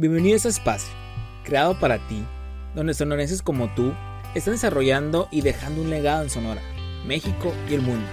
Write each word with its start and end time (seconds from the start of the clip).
Bienvenido 0.00 0.34
a 0.34 0.36
este 0.36 0.48
espacio, 0.48 0.94
creado 1.42 1.76
para 1.80 1.98
ti, 2.06 2.24
donde 2.76 2.94
sonorenses 2.94 3.42
como 3.42 3.74
tú 3.74 3.92
están 4.32 4.54
desarrollando 4.54 5.26
y 5.32 5.40
dejando 5.40 5.82
un 5.82 5.90
legado 5.90 6.22
en 6.22 6.30
Sonora, 6.30 6.62
México 7.04 7.52
y 7.68 7.74
el 7.74 7.80
mundo. 7.80 8.06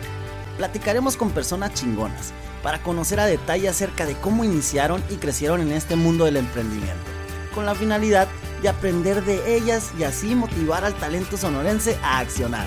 Platicaremos 0.57 1.15
con 1.15 1.29
personas 1.29 1.75
chingonas 1.75 2.33
para 2.63 2.81
conocer 2.81 3.19
a 3.19 3.27
detalle 3.27 3.69
acerca 3.69 4.07
de 4.07 4.15
cómo 4.15 4.43
iniciaron 4.43 5.03
y 5.11 5.17
crecieron 5.17 5.61
en 5.61 5.73
este 5.73 5.95
mundo 5.95 6.25
del 6.25 6.37
emprendimiento, 6.37 7.03
con 7.53 7.67
la 7.67 7.76
finalidad 7.76 8.28
de 8.63 8.70
aprender 8.70 9.24
de 9.24 9.56
ellas 9.56 9.92
y 9.99 10.06
así 10.06 10.33
motivar 10.33 10.86
al 10.86 10.96
talento 10.96 11.38
sonorense 11.38 11.99
a 12.02 12.17
accionar. 12.17 12.65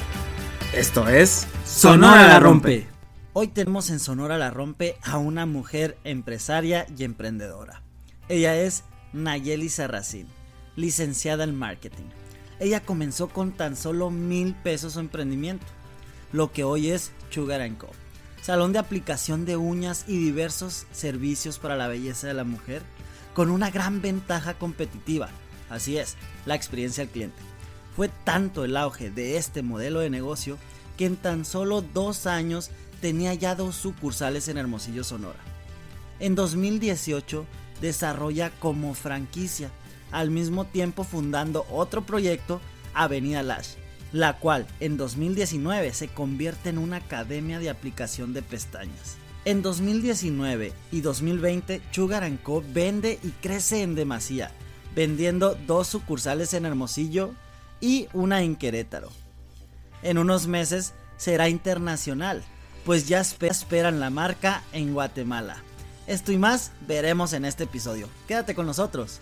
Esto 0.73 1.09
es 1.09 1.49
Sonora 1.65 2.25
la 2.29 2.39
Rompe. 2.39 2.87
Hoy 3.33 3.49
tenemos 3.49 3.91
en 3.91 3.99
Sonora 3.99 4.39
la 4.39 4.53
Rompe 4.53 4.97
a 5.03 5.19
una 5.19 5.45
mujer 5.45 5.99
empresaria 6.05 6.87
y 6.97 7.03
emprendedora. 7.03 7.83
Ella 8.29 8.55
es 8.55 8.85
Nayeli 9.23 9.69
Serracín, 9.69 10.29
licenciada 10.77 11.45
en 11.45 11.55
marketing. 11.55 12.07
Ella 12.61 12.81
comenzó 12.81 13.29
con 13.29 13.53
tan 13.53 13.77
solo 13.77 14.11
mil 14.11 14.55
pesos 14.55 14.95
su 14.95 15.01
emprendimiento, 15.01 15.67
lo 16.33 16.53
que 16.53 16.65
hoy 16.65 16.91
es 16.91 17.13
Sugar 17.31 17.69
Co. 17.77 17.89
Salón 18.43 18.73
de 18.73 18.79
aplicación 18.79 19.45
de 19.45 19.57
uñas 19.57 20.05
y 20.07 20.17
diversos 20.17 20.87
servicios 20.93 21.59
para 21.59 21.77
la 21.77 21.89
belleza 21.89 22.27
de 22.27 22.35
la 22.35 22.45
mujer, 22.45 22.83
con 23.35 23.51
una 23.51 23.71
gran 23.71 24.01
ventaja 24.01 24.55
competitiva. 24.55 25.29
Así 25.69 25.99
es, 25.99 26.17
la 26.47 26.55
experiencia 26.55 27.03
al 27.03 27.11
cliente. 27.11 27.37
Fue 27.95 28.09
tanto 28.25 28.65
el 28.65 28.77
auge 28.77 29.11
de 29.11 29.37
este 29.37 29.63
modelo 29.63 30.01
de 30.01 30.11
negocio 30.11 30.57
que 30.97 31.07
en 31.07 31.17
tan 31.17 31.45
solo 31.45 31.83
dos 31.83 32.27
años 32.27 32.71
tenía 33.01 33.35
ya 33.35 33.55
dos 33.55 33.77
sucursales 33.77 34.49
en 34.49 34.59
Hermosillo, 34.59 35.05
Sonora. 35.05 35.39
En 36.21 36.35
2018 36.35 37.47
desarrolla 37.81 38.51
como 38.59 38.95
franquicia, 38.95 39.71
al 40.11 40.31
mismo 40.31 40.65
tiempo 40.65 41.05
fundando 41.05 41.67
otro 41.71 42.03
proyecto, 42.03 42.61
Avenida 42.95 43.43
Lash, 43.43 43.75
la 44.13 44.39
cual 44.39 44.67
en 44.81 44.97
2019 44.97 45.93
se 45.93 46.09
convierte 46.09 46.71
en 46.71 46.79
una 46.79 46.97
academia 46.97 47.59
de 47.59 47.71
aplicación 47.71 48.33
de 48.33 48.43
pestañas. 48.43 49.17
En 49.45 49.63
2019 49.63 50.73
y 50.93 51.01
2020, 51.01 51.81
Sugar 51.91 52.31
Co 52.43 52.63
vende 52.73 53.19
y 53.23 53.31
crece 53.31 53.83
en 53.83 53.95
demasía, 53.95 54.51
vendiendo 54.95 55.57
dos 55.67 55.89
sucursales 55.89 56.55
en 56.55 56.67
Hermosillo 56.67 57.33
y 57.81 58.09
una 58.13 58.43
en 58.43 58.57
Querétaro. 58.57 59.11
En 60.03 60.19
unos 60.19 60.47
meses 60.47 60.95
será 61.17 61.49
internacional, 61.49 62.43
pues 62.85 63.09
ya 63.09 63.21
esperan 63.21 64.01
la 64.01 64.11
marca 64.11 64.63
en 64.73 64.93
Guatemala. 64.93 65.63
Esto 66.09 66.33
y 66.33 66.39
más 66.39 66.73
veremos 66.87 67.35
en 67.35 67.45
este 67.45 67.65
episodio. 67.65 68.09
Quédate 68.27 68.55
con 68.55 68.65
nosotros. 68.65 69.21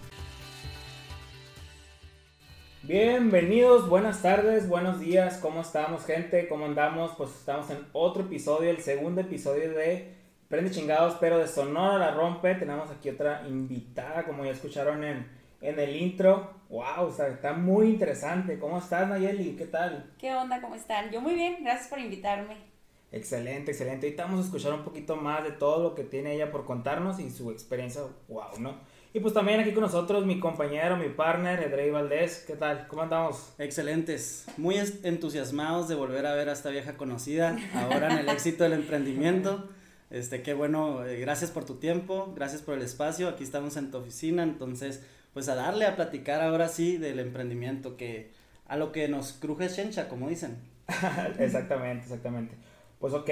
Bienvenidos, 2.84 3.88
buenas 3.88 4.22
tardes, 4.22 4.68
buenos 4.68 5.00
días, 5.00 5.38
¿cómo 5.38 5.62
estamos 5.62 6.06
gente? 6.06 6.46
¿Cómo 6.46 6.66
andamos? 6.66 7.10
Pues 7.16 7.30
estamos 7.30 7.68
en 7.70 7.78
otro 7.92 8.22
episodio, 8.22 8.70
el 8.70 8.82
segundo 8.82 9.20
episodio 9.20 9.72
de 9.72 10.14
Prende 10.46 10.70
Chingados, 10.70 11.16
pero 11.18 11.40
de 11.40 11.48
Sonora 11.48 11.98
la 11.98 12.12
Rompe. 12.12 12.54
Tenemos 12.54 12.88
aquí 12.92 13.10
otra 13.10 13.42
invitada, 13.48 14.22
como 14.22 14.44
ya 14.44 14.52
escucharon 14.52 15.02
en, 15.02 15.26
en 15.62 15.80
el 15.80 15.96
intro. 15.96 16.52
¡Wow! 16.68 17.08
O 17.08 17.10
sea, 17.10 17.26
está 17.26 17.52
muy 17.52 17.88
interesante. 17.88 18.60
¿Cómo 18.60 18.78
estás, 18.78 19.08
Nayeli? 19.08 19.56
¿Qué 19.56 19.66
tal? 19.66 20.12
¿Qué 20.20 20.32
onda? 20.36 20.60
¿Cómo 20.60 20.76
están? 20.76 21.10
Yo 21.10 21.20
muy 21.20 21.34
bien, 21.34 21.64
gracias 21.64 21.88
por 21.88 21.98
invitarme. 21.98 22.75
Excelente, 23.12 23.70
excelente. 23.70 24.06
Ahorita 24.06 24.24
vamos 24.24 24.40
a 24.40 24.44
escuchar 24.44 24.72
un 24.72 24.84
poquito 24.84 25.16
más 25.16 25.44
de 25.44 25.52
todo 25.52 25.82
lo 25.82 25.94
que 25.94 26.04
tiene 26.04 26.34
ella 26.34 26.50
por 26.50 26.64
contarnos 26.64 27.20
y 27.20 27.30
su 27.30 27.50
experiencia, 27.50 28.02
wow, 28.28 28.58
¿no? 28.58 28.74
Y 29.14 29.20
pues 29.20 29.32
también 29.32 29.60
aquí 29.60 29.72
con 29.72 29.82
nosotros 29.82 30.26
mi 30.26 30.38
compañero, 30.38 30.96
mi 30.96 31.08
partner, 31.08 31.62
Edrey 31.62 31.90
Valdés. 31.90 32.44
¿Qué 32.46 32.54
tal? 32.54 32.86
¿Cómo 32.86 33.02
andamos? 33.02 33.54
Excelentes. 33.58 34.44
Muy 34.58 34.76
entusiasmados 35.04 35.88
de 35.88 35.94
volver 35.94 36.26
a 36.26 36.34
ver 36.34 36.50
a 36.50 36.52
esta 36.52 36.68
vieja 36.68 36.98
conocida, 36.98 37.56
ahora 37.72 38.12
en 38.12 38.18
el 38.18 38.28
éxito 38.28 38.64
del 38.64 38.74
emprendimiento. 38.74 39.70
Este, 40.10 40.42
qué 40.42 40.52
bueno, 40.52 41.04
eh, 41.06 41.18
gracias 41.18 41.50
por 41.50 41.64
tu 41.64 41.76
tiempo, 41.76 42.32
gracias 42.36 42.60
por 42.60 42.74
el 42.74 42.82
espacio. 42.82 43.28
Aquí 43.28 43.42
estamos 43.42 43.78
en 43.78 43.90
tu 43.90 43.96
oficina, 43.96 44.42
entonces, 44.42 45.02
pues 45.32 45.48
a 45.48 45.54
darle 45.54 45.86
a 45.86 45.96
platicar 45.96 46.42
ahora 46.42 46.68
sí 46.68 46.98
del 46.98 47.18
emprendimiento, 47.18 47.96
que 47.96 48.32
a 48.66 48.76
lo 48.76 48.92
que 48.92 49.08
nos 49.08 49.32
cruje 49.32 49.68
Shencha, 49.68 50.08
como 50.08 50.28
dicen. 50.28 50.58
exactamente, 51.38 52.04
exactamente. 52.04 52.54
Pues 52.98 53.14
ok, 53.14 53.30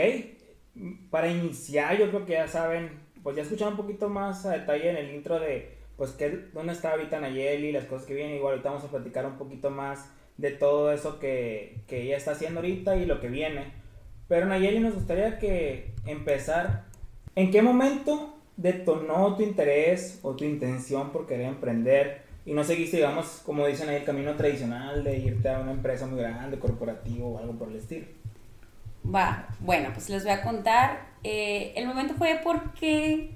para 1.11 1.29
iniciar 1.29 1.99
yo 1.99 2.09
creo 2.09 2.27
que 2.27 2.33
ya 2.33 2.49
saben, 2.49 2.91
pues 3.23 3.37
ya 3.37 3.43
escucharon 3.43 3.75
un 3.75 3.81
poquito 3.81 4.09
más 4.09 4.45
a 4.47 4.53
detalle 4.53 4.91
en 4.91 4.97
el 4.97 5.15
intro 5.15 5.39
de, 5.39 5.79
pues, 5.97 6.11
qué, 6.13 6.49
dónde 6.53 6.73
está 6.73 6.93
ahorita 6.93 7.21
Nayeli, 7.21 7.73
las 7.73 7.85
cosas 7.85 8.07
que 8.07 8.15
vienen, 8.15 8.37
igual 8.37 8.53
ahorita 8.53 8.71
vamos 8.71 8.85
a 8.85 8.91
platicar 8.91 9.27
un 9.27 9.39
poquito 9.39 9.71
más 9.71 10.11
de 10.37 10.51
todo 10.51 10.93
eso 10.93 11.21
que, 11.21 11.83
que 11.87 12.03
ella 12.03 12.17
está 12.17 12.33
haciendo 12.33 12.61
ahorita 12.61 12.97
y 12.97 13.07
lo 13.07 13.21
que 13.21 13.29
viene. 13.29 13.73
Pero 14.29 14.47
Nayeli, 14.47 14.81
nos 14.81 14.95
gustaría 14.95 15.39
que 15.39 15.93
empezar, 16.07 16.85
¿en 17.37 17.51
qué 17.51 17.63
momento 17.63 18.39
detonó 18.57 19.37
tu 19.37 19.43
interés 19.43 20.19
o 20.23 20.35
tu 20.35 20.45
intención 20.45 21.11
por 21.11 21.27
querer 21.27 21.47
emprender? 21.47 22.23
Y 22.47 22.53
no 22.53 22.65
seguiste, 22.65 22.99
digamos, 22.99 23.43
como 23.45 23.67
dicen 23.67 23.89
ahí, 23.89 23.97
el 23.97 24.05
camino 24.05 24.35
tradicional 24.37 25.03
de 25.03 25.19
irte 25.19 25.49
a 25.49 25.61
una 25.61 25.73
empresa 25.73 26.07
muy 26.07 26.21
grande, 26.21 26.59
corporativo 26.59 27.29
o 27.29 27.39
algo 27.39 27.55
por 27.55 27.69
el 27.69 27.77
estilo. 27.77 28.07
Va, 29.13 29.49
bueno, 29.61 29.91
pues 29.93 30.09
les 30.09 30.25
voy 30.25 30.33
a 30.33 30.43
contar. 30.43 31.07
Eh, 31.23 31.73
el 31.77 31.87
momento 31.87 32.15
fue 32.15 32.41
porque 32.43 33.35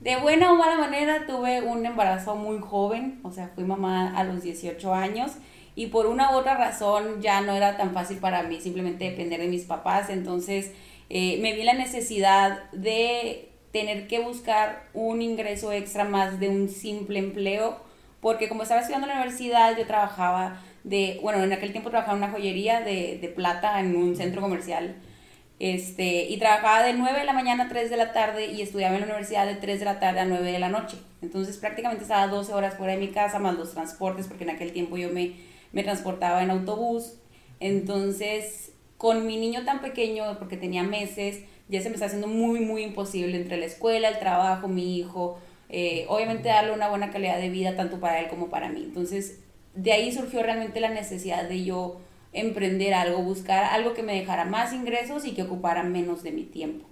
de 0.00 0.16
buena 0.16 0.52
o 0.52 0.56
mala 0.56 0.76
manera 0.76 1.26
tuve 1.26 1.62
un 1.62 1.86
embarazo 1.86 2.36
muy 2.36 2.58
joven, 2.58 3.20
o 3.22 3.32
sea, 3.32 3.50
fui 3.54 3.64
mamá 3.64 4.16
a 4.16 4.24
los 4.24 4.42
18 4.42 4.92
años 4.92 5.32
y 5.74 5.86
por 5.86 6.06
una 6.06 6.32
u 6.32 6.34
otra 6.34 6.56
razón 6.56 7.22
ya 7.22 7.40
no 7.40 7.52
era 7.52 7.76
tan 7.76 7.94
fácil 7.94 8.18
para 8.18 8.42
mí 8.42 8.60
simplemente 8.60 9.04
depender 9.10 9.40
de 9.40 9.48
mis 9.48 9.64
papás, 9.64 10.10
entonces 10.10 10.72
eh, 11.08 11.38
me 11.40 11.54
vi 11.54 11.64
la 11.64 11.72
necesidad 11.72 12.70
de 12.72 13.48
tener 13.72 14.06
que 14.06 14.20
buscar 14.20 14.84
un 14.92 15.22
ingreso 15.22 15.72
extra 15.72 16.04
más 16.04 16.38
de 16.38 16.48
un 16.48 16.68
simple 16.68 17.18
empleo, 17.18 17.78
porque 18.20 18.48
como 18.48 18.62
estaba 18.62 18.82
estudiando 18.82 19.06
en 19.06 19.14
la 19.14 19.20
universidad 19.22 19.76
yo 19.76 19.86
trabajaba 19.86 20.60
de, 20.84 21.18
bueno, 21.22 21.42
en 21.42 21.52
aquel 21.52 21.72
tiempo 21.72 21.90
trabajaba 21.90 22.16
en 22.16 22.24
una 22.24 22.32
joyería 22.32 22.80
de, 22.80 23.18
de 23.20 23.28
plata 23.28 23.80
en 23.80 23.96
un 23.96 24.16
centro 24.16 24.40
comercial. 24.40 24.96
Este, 25.60 26.28
y 26.28 26.36
trabajaba 26.38 26.82
de 26.84 26.94
9 26.94 27.20
de 27.20 27.24
la 27.24 27.32
mañana 27.32 27.64
a 27.64 27.68
3 27.68 27.88
de 27.88 27.96
la 27.96 28.12
tarde 28.12 28.52
y 28.52 28.60
estudiaba 28.60 28.94
en 28.94 29.00
la 29.00 29.06
universidad 29.06 29.46
de 29.46 29.54
3 29.54 29.78
de 29.78 29.84
la 29.84 30.00
tarde 30.00 30.20
a 30.20 30.24
9 30.24 30.50
de 30.50 30.58
la 30.58 30.68
noche. 30.68 30.98
Entonces 31.22 31.56
prácticamente 31.56 32.02
estaba 32.02 32.26
12 32.26 32.52
horas 32.52 32.74
fuera 32.74 32.94
de 32.94 32.98
mi 32.98 33.08
casa, 33.08 33.38
más 33.38 33.56
los 33.56 33.72
transportes, 33.72 34.26
porque 34.26 34.44
en 34.44 34.50
aquel 34.50 34.72
tiempo 34.72 34.96
yo 34.96 35.10
me, 35.10 35.32
me 35.72 35.82
transportaba 35.82 36.42
en 36.42 36.50
autobús. 36.50 37.14
Entonces, 37.60 38.72
con 38.98 39.26
mi 39.26 39.38
niño 39.38 39.64
tan 39.64 39.80
pequeño, 39.80 40.38
porque 40.38 40.56
tenía 40.56 40.82
meses, 40.82 41.44
ya 41.68 41.80
se 41.80 41.88
me 41.88 41.94
está 41.94 42.06
haciendo 42.06 42.26
muy, 42.26 42.60
muy 42.60 42.82
imposible 42.82 43.36
entre 43.36 43.56
la 43.56 43.66
escuela, 43.66 44.08
el 44.08 44.18
trabajo, 44.18 44.68
mi 44.68 44.98
hijo, 44.98 45.38
eh, 45.70 46.04
obviamente 46.08 46.48
darle 46.48 46.72
una 46.72 46.88
buena 46.88 47.10
calidad 47.10 47.38
de 47.38 47.48
vida 47.48 47.76
tanto 47.76 48.00
para 48.00 48.20
él 48.20 48.28
como 48.28 48.50
para 48.50 48.68
mí. 48.68 48.82
Entonces, 48.82 49.43
de 49.74 49.92
ahí 49.92 50.12
surgió 50.12 50.42
realmente 50.42 50.80
la 50.80 50.90
necesidad 50.90 51.48
de 51.48 51.64
yo 51.64 52.00
emprender 52.32 52.94
algo, 52.94 53.22
buscar 53.22 53.64
algo 53.64 53.94
que 53.94 54.02
me 54.02 54.14
dejara 54.14 54.44
más 54.44 54.72
ingresos 54.72 55.24
y 55.24 55.32
que 55.32 55.42
ocupara 55.42 55.82
menos 55.84 56.22
de 56.22 56.32
mi 56.32 56.42
tiempo. 56.44 56.86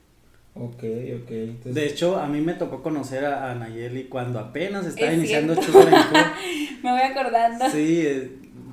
Ok, 0.54 0.84
ok. 1.22 1.30
De 1.64 1.86
hecho, 1.86 2.18
a 2.18 2.26
mí 2.26 2.40
me 2.40 2.54
tocó 2.54 2.82
conocer 2.82 3.24
a, 3.24 3.54
Nayeli 3.54 4.04
cuando 4.04 4.38
apenas 4.38 4.86
estaba 4.86 5.12
iniciando 5.12 5.60
Sugar 5.60 5.88
Me 6.82 6.90
voy 6.90 7.00
acordando. 7.00 7.70
Sí, 7.70 8.02
eh, 8.06 8.30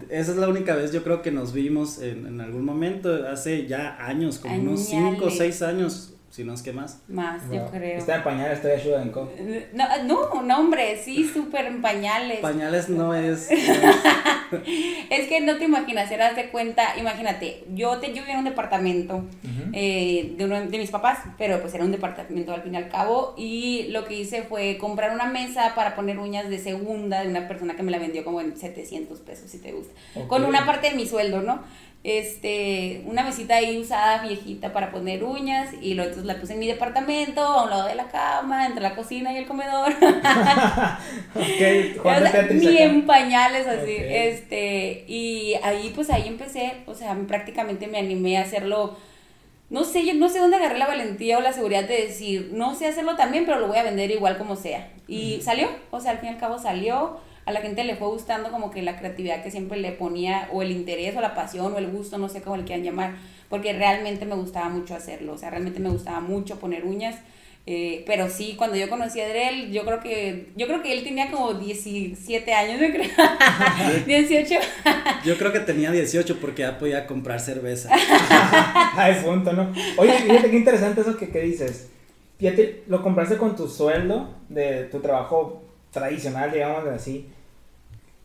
esa 0.09 0.31
es 0.31 0.38
la 0.38 0.50
única 0.50 0.76
vez 0.76 0.91
yo 0.91 1.03
creo 1.03 1.22
que 1.22 1.31
nos 1.31 1.53
vimos 1.53 2.02
en, 2.02 2.28
en 2.28 2.41
algún 2.41 2.66
momento, 2.66 3.28
hace 3.28 3.66
ya 3.66 3.96
años, 4.06 4.40
como 4.40 4.56
unos 4.56 4.81
5 4.86 5.24
o 5.24 5.30
6 5.30 5.62
años 5.62 6.19
si 6.29 6.44
no 6.44 6.53
es 6.53 6.62
que 6.62 6.73
más. 6.73 7.01
Más, 7.07 7.41
yo 7.51 7.66
creo. 7.72 7.97
Está 7.97 8.17
en 8.17 8.23
pañales, 8.23 8.57
estoy 8.57 8.72
ayuda 8.72 9.01
en 9.01 9.09
co. 9.09 9.31
No, 9.73 9.85
no, 10.03 10.41
no, 10.44 10.59
hombre, 10.59 11.01
sí, 11.03 11.28
súper 11.28 11.66
en 11.66 11.81
pañales. 11.81 12.40
Pañales 12.40 12.87
no 12.90 13.16
es. 13.16 13.49
es 15.09 15.28
que 15.28 15.41
no 15.41 15.58
te 15.58 15.66
imaginas, 15.66 16.11
eras 16.11 16.35
de 16.35 16.49
cuenta, 16.49 16.97
imagínate, 16.97 17.64
yo, 17.73 17.97
te, 17.97 18.08
yo 18.09 18.22
vivía 18.22 18.34
en 18.34 18.40
un 18.40 18.46
departamento 18.46 19.23
eh, 19.73 20.35
de, 20.37 20.46
uno 20.46 20.61
de 20.61 20.78
mis 20.78 20.91
papás, 20.91 21.20
pero 21.37 21.61
pues 21.61 21.73
era 21.73 21.84
un 21.84 21.91
departamento 21.91 22.53
al 22.53 22.61
fin 22.61 22.76
y 22.76 22.78
al 22.78 22.90
cabo, 22.90 23.34
y 23.37 23.87
lo 23.90 24.05
que 24.05 24.20
hice 24.20 24.43
fue 24.43 24.78
comprar 24.78 25.11
una 25.11 25.26
mesa 25.26 25.73
para 25.76 25.96
poner 25.96 26.20
uñas 26.20 26.49
de 26.49 26.59
segunda 26.59 27.22
de 27.22 27.29
una 27.29 27.47
persona 27.47 27.76
que 27.76 27.84
me 27.84 27.91
la 27.91 27.97
vendió 27.97 28.23
como 28.23 28.41
en 28.41 28.55
700 28.55 29.20
pesos, 29.20 29.49
si 29.49 29.58
te 29.59 29.72
gusta, 29.72 29.93
con 30.28 30.46
una 30.46 30.66
parte 30.66 30.90
de 30.91 30.96
mi 30.96 31.08
sueldo, 31.08 31.41
¿no? 31.41 31.64
Este, 32.03 33.01
una 33.05 33.23
mesita 33.23 33.55
ahí 33.55 33.78
usada, 33.78 34.22
viejita, 34.22 34.72
para 34.72 34.91
poner 34.91 35.23
uñas, 35.23 35.73
y 35.81 35.96
luego 35.96 36.09
entonces 36.09 36.25
la 36.25 36.40
puse 36.40 36.53
en 36.53 36.59
mi 36.59 36.67
departamento, 36.67 37.41
a 37.41 37.63
un 37.63 37.69
lado 37.69 37.87
de 37.87 37.96
la 37.96 38.07
cama, 38.07 38.66
entre 38.66 38.81
la 38.81 38.96
cocina 38.96 39.34
y 39.34 39.37
el 39.37 39.46
comedor. 39.46 39.93
ni 42.51 42.78
en 42.78 43.05
pañales 43.05 43.67
así, 43.67 43.96
este, 43.97 45.03
y 45.07 45.55
ahí 45.61 45.91
pues 45.93 46.09
ahí 46.09 46.28
empecé, 46.28 46.78
o 46.85 46.96
sea, 46.96 47.17
prácticamente 47.28 47.87
me 47.87 47.99
animé 47.99 48.37
a 48.37 48.43
hacerlo. 48.43 48.97
No 49.69 49.84
sé, 49.84 50.03
yo 50.03 50.16
no 50.16 50.29
sé 50.29 50.40
dónde 50.40 50.55
agarré 50.55 50.79
la 50.79 50.87
valentía 50.87 51.37
o 51.37 51.41
la 51.41 51.53
seguridad 51.53 51.84
de 51.84 52.07
decir, 52.07 52.49
no 52.53 52.73
sé 52.73 52.87
hacerlo 52.87 53.16
también, 53.16 53.45
pero 53.45 53.59
lo 53.59 53.67
voy 53.67 53.78
a 53.78 53.84
vender 53.84 54.09
igual 54.09 54.37
como 54.37 54.55
sea. 54.55 54.90
Y 55.07 55.41
salió, 55.41 55.67
o 55.91 55.99
sea, 55.99 56.11
al 56.11 56.19
fin 56.19 56.29
y 56.29 56.34
al 56.34 56.40
cabo 56.40 56.57
salió, 56.57 57.19
a 57.49 57.51
la 57.51 57.61
gente 57.61 57.84
le 57.84 57.96
fue 57.96 58.07
gustando 58.09 58.51
como 58.51 58.69
que 58.69 58.84
la 58.84 58.99
creatividad 58.99 59.41
que 59.41 59.49
siempre 59.49 59.79
le 59.79 59.91
ponía, 59.91 60.47
o 60.53 60.61
el 60.61 60.69
interés, 60.69 61.17
o 61.17 61.22
la 61.22 61.34
pasión, 61.34 61.73
o 61.73 61.79
el 61.79 61.87
gusto, 61.87 62.19
no 62.19 62.29
sé 62.29 62.43
cómo 62.43 62.57
le 62.57 62.63
quieran 62.63 62.85
llamar, 62.85 63.16
porque 63.49 63.73
realmente 63.73 64.28
me 64.28 64.35
gustaba 64.35 64.69
mucho 64.69 64.93
hacerlo, 64.93 65.34
o 65.34 65.37
sea, 65.40 65.49
realmente 65.49 65.79
me 65.79 65.90
gustaba 65.90 66.19
mucho 66.19 66.59
poner 66.59 66.85
uñas. 66.85 67.16
Eh, 67.66 68.03
pero 68.05 68.29
sí, 68.29 68.53
cuando 68.55 68.78
yo 68.78 68.87
conocí 68.87 69.19
a 69.19 69.25
Adriel, 69.25 69.72
yo 69.72 69.84
creo 69.84 69.99
que 69.99 70.49
yo 70.55 70.67
creo 70.67 70.84
que 70.84 70.93
él 70.93 71.03
tenía 71.03 71.31
como 71.31 71.55
17 71.55 72.53
años, 72.53 72.79
me 72.81 72.91
creo. 72.91 73.09
18. 74.05 74.55
yo 75.25 75.37
creo 75.37 75.52
que 75.52 75.59
tenía 75.61 75.91
18 75.91 76.40
porque 76.40 76.61
ya 76.61 76.78
podía 76.78 77.07
comprar 77.07 77.40
cerveza. 77.40 77.90
Ay, 78.95 79.22
punto, 79.23 79.53
¿no? 79.53 79.73
Oye, 79.97 80.13
fíjate 80.13 80.52
qué 80.52 80.57
interesante 80.57 81.02
eso 81.02 81.17
que, 81.17 81.29
que 81.29 81.41
dices. 81.41 81.90
Fíjate, 82.37 82.84
lo 82.87 83.02
compraste 83.02 83.37
con 83.37 83.55
tu 83.55 83.67
sueldo 83.67 84.35
de 84.49 84.84
tu 84.84 84.99
trabajo 84.99 85.63
tradicional, 85.91 86.52
digamos 86.52 86.87
así. 86.87 87.28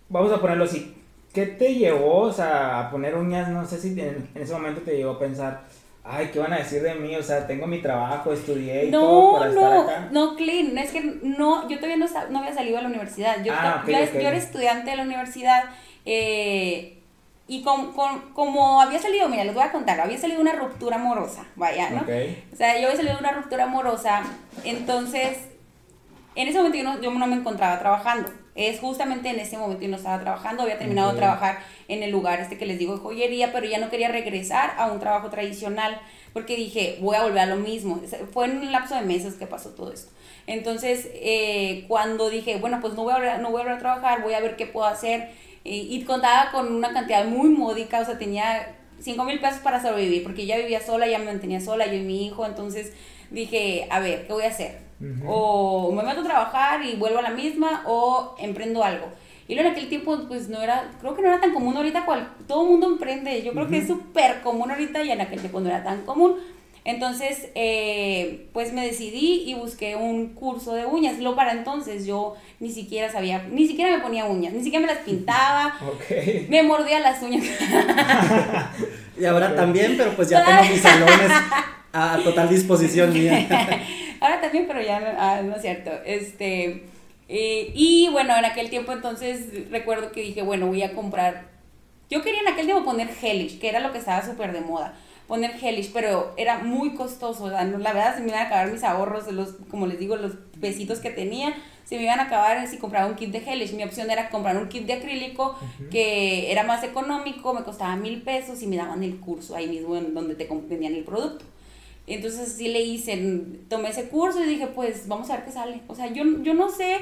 Vamos 0.09 0.33
a 0.33 0.41
ponerlo 0.41 0.65
así. 0.65 0.95
¿Qué 1.33 1.47
te 1.47 1.75
llevó 1.75 2.21
o 2.21 2.33
sea, 2.33 2.79
a 2.81 2.91
poner 2.91 3.15
uñas? 3.17 3.49
No 3.49 3.67
sé 3.67 3.79
si 3.79 3.89
en, 4.01 4.29
en 4.35 4.43
ese 4.43 4.53
momento 4.53 4.83
te 4.83 4.97
llevó 4.97 5.13
a 5.13 5.19
pensar, 5.19 5.63
ay, 6.05 6.31
¿qué 6.33 6.39
van 6.39 6.53
a 6.53 6.59
decir 6.59 6.83
de 6.83 6.95
mí? 6.95 7.17
O 7.17 7.23
sea, 7.23 7.47
tengo 7.47 7.67
mi 7.67 7.81
trabajo, 7.83 8.33
estudié 8.33 8.87
y 8.87 8.91
no, 8.91 9.01
todo 9.01 9.33
para 9.41 9.51
no, 9.53 9.83
estar 9.83 9.97
acá. 9.97 10.09
No, 10.13 10.37
Clean, 10.37 10.79
es 10.79 10.91
que 10.93 11.01
no, 11.23 11.69
yo 11.69 11.77
todavía 11.79 11.97
no, 11.97 12.07
no 12.31 12.39
había 12.39 12.55
salido 12.55 12.79
a 12.79 12.83
la 12.83 12.89
universidad. 12.89 13.43
Yo, 13.43 13.53
Ah, 13.57 13.83
yo, 13.85 13.93
era 13.93 14.37
estudiante 14.37 14.91
de 14.91 14.97
la 14.97 15.03
universidad 15.03 15.65
eh, 16.05 17.03
y 17.49 17.63
con, 17.63 17.93
con- 17.93 18.33
como 18.33 18.81
había 18.81 19.01
salido, 19.01 19.29
mira, 19.29 19.43
les 19.45 19.55
voy 19.55 19.65
a 19.65 19.73
contar, 19.73 20.01
había 20.01 20.19
salido 20.19 20.41
una 20.41 20.53
ruptura 20.53 20.97
amorosa, 20.97 21.45
vaya, 21.57 21.91
¿no? 21.91 22.03
O 22.53 22.57
sea, 22.57 22.79
yo 22.79 22.87
había 22.87 22.97
salido 22.97 23.15
de 23.15 23.21
una 23.21 23.33
ruptura 23.33 23.65
amorosa, 23.65 24.23
entonces, 24.65 25.39
en 26.37 26.49
ese 26.49 26.59
momento 26.59 26.79
yo 26.79 26.85
no, 26.85 27.01
yo 27.01 27.11
no 27.11 27.27
me 27.27 27.37
encontraba 27.37 27.79
trabajando. 27.81 28.31
Es 28.55 28.79
justamente 28.81 29.29
en 29.31 29.41
ese 29.41 29.59
momento 29.59 29.83
yo 29.83 29.89
no 29.89 29.97
estaba 29.97 30.21
trabajando, 30.21 30.63
había 30.63 30.79
terminado 30.79 31.11
de 31.11 31.17
trabajar 31.17 31.59
en 31.89 32.03
el 32.05 32.11
lugar 32.13 32.41
este 32.41 32.57
que 32.57 32.67
les 32.67 32.79
digo 32.79 32.95
de 32.95 33.01
joyería, 33.01 33.53
pero 33.53 33.67
ya 33.67 33.79
no 33.79 33.91
quería 33.91 34.09
regresar 34.09 34.75
a 34.79 34.93
un 34.93 35.01
trabajo 35.01 35.29
tradicional 35.29 36.01
porque 36.33 36.55
dije, 36.57 36.99
voy 37.01 37.17
a 37.17 37.23
volver 37.25 37.41
a 37.41 37.47
lo 37.47 37.57
mismo. 37.57 38.01
Fue 38.33 38.47
en 38.47 38.59
un 38.59 38.73
lapso 38.73 38.95
de 38.95 39.03
meses 39.03 39.35
que 39.35 39.47
pasó 39.47 39.71
todo 39.71 39.93
esto. 39.93 40.13
Entonces, 40.47 41.09
eh, 41.15 41.85
cuando 41.89 42.31
dije, 42.31 42.57
bueno, 42.59 42.79
pues 42.81 42.95
no 42.95 43.03
voy, 43.05 43.13
a, 43.15 43.19
volver- 43.19 43.39
no 43.41 43.51
voy 43.51 43.61
a 43.61 43.65
volver 43.65 43.77
a 43.77 43.79
trabajar, 43.79 44.23
voy 44.23 44.35
a 44.35 44.41
ver 44.41 44.57
qué 44.57 44.67
puedo 44.67 44.87
hacer, 44.87 45.31
y, 45.65 45.89
y 45.97 46.05
contaba 46.05 46.51
con 46.53 46.73
una 46.75 46.93
cantidad 46.93 47.25
muy 47.25 47.49
módica, 47.49 48.01
o 48.01 48.05
sea, 48.05 48.19
tenía 48.19 48.77
5 49.01 49.25
mil 49.25 49.41
pesos 49.41 49.61
para 49.61 49.81
sobrevivir, 49.83 50.23
porque 50.23 50.47
ya 50.47 50.57
vivía 50.59 50.81
sola, 50.85 51.07
ya 51.07 51.19
me 51.19 51.27
mantenía 51.27 51.61
sola, 51.61 51.87
yo 51.87 51.95
y 51.95 52.01
mi 52.03 52.27
hijo, 52.27 52.45
entonces 52.47 52.93
dije, 53.31 53.87
a 53.91 54.01
ver, 54.01 54.27
¿qué 54.27 54.33
voy 54.33 54.45
a 54.45 54.49
hacer? 54.49 54.84
O 55.27 55.93
me 55.93 56.03
meto 56.03 56.21
a 56.21 56.25
trabajar 56.25 56.85
y 56.85 56.97
vuelvo 56.97 57.19
a 57.19 57.23
la 57.23 57.31
misma, 57.31 57.83
o 57.87 58.35
emprendo 58.39 58.83
algo. 58.83 59.07
Y 59.47 59.55
luego 59.55 59.69
en 59.69 59.77
aquel 59.77 59.89
tiempo, 59.89 60.19
pues 60.27 60.49
no 60.49 60.63
era, 60.63 60.91
creo 61.01 61.15
que 61.15 61.23
no 61.23 61.29
era 61.29 61.41
tan 61.41 61.53
común 61.53 61.77
ahorita, 61.77 62.07
cual, 62.07 62.29
todo 62.49 62.63
el 62.63 62.71
mundo 62.71 62.87
emprende, 62.87 63.43
yo 63.43 63.53
creo 63.53 63.69
que 63.69 63.79
es 63.79 63.87
súper 63.87 64.41
común 64.41 64.71
ahorita 64.71 65.03
y 65.03 65.11
en 65.11 65.21
aquel 65.21 65.41
tiempo 65.41 65.61
no 65.61 65.69
era 65.69 65.85
tan 65.85 66.03
común. 66.03 66.37
Entonces, 66.87 67.49
eh, 67.55 68.49
pues 68.53 68.75
me 68.75 68.85
decidí 68.87 69.45
y 69.47 69.55
busqué 69.55 69.97
un 69.97 70.35
curso 70.35 70.75
de 70.75 70.85
uñas. 70.85 71.19
Lo 71.19 71.35
para 71.35 71.53
entonces 71.53 72.05
yo 72.05 72.35
ni 72.61 72.71
siquiera 72.71 73.11
sabía, 73.11 73.43
ni 73.51 73.67
siquiera 73.67 73.91
me 73.97 74.03
ponía 74.03 74.27
uñas, 74.27 74.53
ni 74.53 74.63
siquiera 74.63 74.87
me 74.87 74.93
las 74.93 75.03
pintaba, 75.03 75.79
Ok. 75.89 76.49
me 76.49 76.63
mordía 76.63 77.01
las 77.01 77.23
uñas. 77.23 77.45
Y 79.17 79.25
ahora 79.27 79.55
también, 79.55 79.95
pero 79.97 80.11
pues 80.17 80.29
ya 80.29 80.45
tengo 80.45 80.63
mis 80.65 80.81
salones 80.81 81.31
a 81.93 82.19
total 82.25 82.49
disposición 82.49 83.13
mía. 83.13 83.47
Ahora 84.25 84.41
también, 84.41 84.65
pero 84.67 84.81
ya 84.81 85.01
no, 85.01 85.07
ah, 85.19 85.43
no 85.45 85.57
es 85.57 85.63
cierto. 85.63 85.91
Este, 86.07 86.85
eh, 87.29 87.73
y 87.75 88.09
bueno, 88.11 88.35
en 88.37 88.45
aquel 88.47 88.71
tiempo 88.71 88.93
entonces 88.93 89.71
recuerdo 89.71 90.13
que 90.13 90.23
dije, 90.23 90.41
bueno, 90.43 90.67
voy 90.67 90.83
a 90.83 90.95
comprar. 90.95 91.49
Yo 92.09 92.23
quería 92.23 92.41
en 92.41 92.49
aquel 92.49 92.65
tiempo 92.67 92.85
poner 92.85 93.09
Hellish, 93.23 93.59
que 93.59 93.69
era 93.69 93.81
lo 93.81 93.93
que 93.93 93.99
estaba 93.99 94.25
súper 94.25 94.53
de 94.53 94.61
moda. 94.63 94.95
Poner 95.27 95.53
Hellish, 95.63 95.91
pero 95.93 96.33
era 96.39 96.59
muy 96.59 96.95
costoso. 96.95 97.45
o 97.45 97.51
sea, 97.51 97.65
no- 97.65 97.79
La 97.79 97.93
verdad, 97.93 98.15
se 98.17 98.23
me 98.23 98.29
iban 98.29 98.41
a 98.43 98.47
acabar 98.47 98.71
mis 98.71 98.83
ahorros, 98.83 99.27
de 99.27 99.33
los, 99.33 99.55
como 99.71 99.87
les 99.87 99.99
digo, 99.99 100.17
los 100.17 100.33
pesitos 100.61 101.01
que 101.01 101.11
tenía. 101.11 101.55
Se 101.85 101.97
me 101.97 102.05
iban 102.05 102.19
a 102.21 102.25
acabar 102.25 102.67
si 102.67 102.79
compraba 102.79 103.07
un 103.07 103.15
kit 103.17 103.31
de 103.31 103.39
Hellish. 103.39 103.73
Mi 103.75 103.85
opción 103.85 104.11
era 104.11 104.31
comprar 104.31 104.57
un 104.57 104.69
kit 104.69 104.87
de 104.87 104.95
acrílico 104.95 105.55
que 105.91 106.51
era 106.51 106.63
más 106.63 106.83
económico, 106.83 107.53
me 107.53 107.63
costaba 107.63 107.95
mil 107.97 108.23
pesos 108.23 108.63
y 108.63 108.67
me 108.67 108.77
daban 108.77 109.03
el 109.03 109.19
curso 109.21 109.55
ahí 109.55 109.67
mismo 109.69 109.97
en 109.97 110.15
donde 110.15 110.35
te 110.35 110.47
vendían 110.47 110.95
el 110.95 111.05
producto. 111.05 111.45
Entonces 112.07 112.53
sí 112.53 112.69
le 112.69 112.83
hice, 112.83 113.17
tomé 113.69 113.89
ese 113.89 114.09
curso 114.09 114.43
y 114.43 114.47
dije, 114.47 114.67
pues 114.67 115.09
vamos 115.09 115.31
a 115.31 115.37
ver 115.37 115.45
qué 115.47 115.53
sale. 115.53 115.81
O 115.89 115.95
sea, 115.95 116.13
yo, 116.13 116.25
yo 116.43 116.55
no 116.55 116.71
sé 116.71 116.99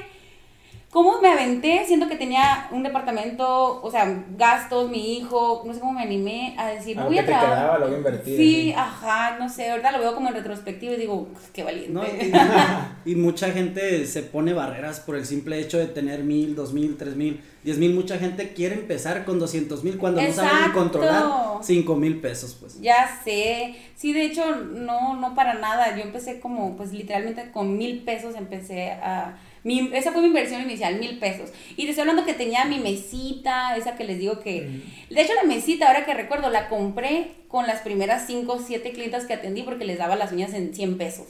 cómo 0.93 1.19
me 1.19 1.29
aventé, 1.29 1.83
siendo 1.87 2.07
que 2.07 2.15
tenía 2.15 2.67
un 2.69 2.83
departamento, 2.83 3.81
o 3.81 3.89
sea, 3.89 4.23
gastos, 4.37 4.91
mi 4.91 5.17
hijo, 5.17 5.63
no 5.65 5.73
sé 5.73 5.79
cómo 5.79 5.93
me 5.93 6.03
animé 6.03 6.53
a 6.55 6.67
decir, 6.67 6.95
voy 6.95 7.17
a 7.17 7.21
que 7.21 7.31
te 7.31 7.33
quedaba, 7.33 7.55
trabajar. 7.55 7.79
lo 7.79 7.85
voy 7.87 7.95
a 7.95 7.97
invertir, 7.97 8.37
Sí, 8.37 8.73
ajá, 8.77 9.37
no 9.39 9.49
sé, 9.49 9.71
ahorita 9.71 9.91
lo 9.91 9.97
veo 9.97 10.13
como 10.13 10.27
en 10.29 10.35
retrospectiva 10.35 10.93
y 10.93 10.97
digo, 10.97 11.29
"Pues, 11.33 11.45
qué 11.51 11.63
valiente. 11.63 11.91
¿no? 11.91 12.03
Y, 12.05 12.31
y 13.11 13.15
mucha 13.15 13.49
gente 13.51 14.05
se 14.05 14.21
pone 14.21 14.53
barreras 14.53 14.99
por 14.99 15.15
el 15.15 15.25
simple 15.25 15.59
hecho 15.59 15.79
de 15.79 15.87
tener 15.87 16.23
mil, 16.23 16.55
dos 16.55 16.73
mil, 16.73 16.95
tres 16.95 17.15
mil, 17.15 17.41
diez 17.63 17.79
mil. 17.79 17.95
Mucha 17.95 18.19
gente 18.19 18.53
quiere 18.53 18.75
empezar 18.75 19.25
con 19.25 19.39
doscientos 19.39 19.83
mil 19.83 19.97
cuando 19.97 20.21
no 20.21 20.31
saben 20.31 20.73
controlar 20.73 21.23
cinco 21.63 21.95
mil 21.95 22.21
pesos, 22.21 22.55
pues. 22.59 22.79
Ya 22.81 23.19
sé, 23.23 23.73
sí, 23.95 24.13
de 24.13 24.25
hecho, 24.25 24.43
no, 24.57 25.15
no 25.15 25.33
para 25.33 25.55
nada, 25.55 25.97
yo 25.97 26.03
empecé 26.03 26.39
como, 26.39 26.77
pues 26.77 26.93
literalmente 26.93 27.49
con 27.51 27.79
mil 27.79 28.03
pesos 28.03 28.35
empecé 28.35 28.91
a, 28.91 29.37
mi, 29.63 29.91
esa 29.93 30.11
fue 30.11 30.21
mi 30.21 30.27
inversión 30.27 30.61
inicial, 30.61 30.99
mil 30.99 31.19
pesos, 31.19 31.51
y 31.77 31.83
te 31.83 31.89
estoy 31.91 32.01
hablando 32.01 32.25
que 32.25 32.33
tenía 32.33 32.65
mi 32.65 32.79
mesita, 32.79 33.75
esa 33.77 33.95
que 33.95 34.03
les 34.03 34.19
digo 34.19 34.39
que, 34.39 34.81
de 35.09 35.21
hecho 35.21 35.33
la 35.35 35.43
mesita, 35.43 35.87
ahora 35.87 36.05
que 36.05 36.13
recuerdo, 36.13 36.49
la 36.49 36.67
compré 36.67 37.31
con 37.53 37.67
las 37.67 37.81
primeras 37.81 38.25
cinco 38.25 38.53
o 38.53 38.59
siete 38.59 38.93
clientas 38.93 39.25
que 39.25 39.33
atendí 39.33 39.61
porque 39.61 39.85
les 39.85 39.99
daba 39.99 40.15
las 40.15 40.31
uñas 40.31 40.55
en 40.55 40.73
100 40.73 40.97
pesos. 40.97 41.27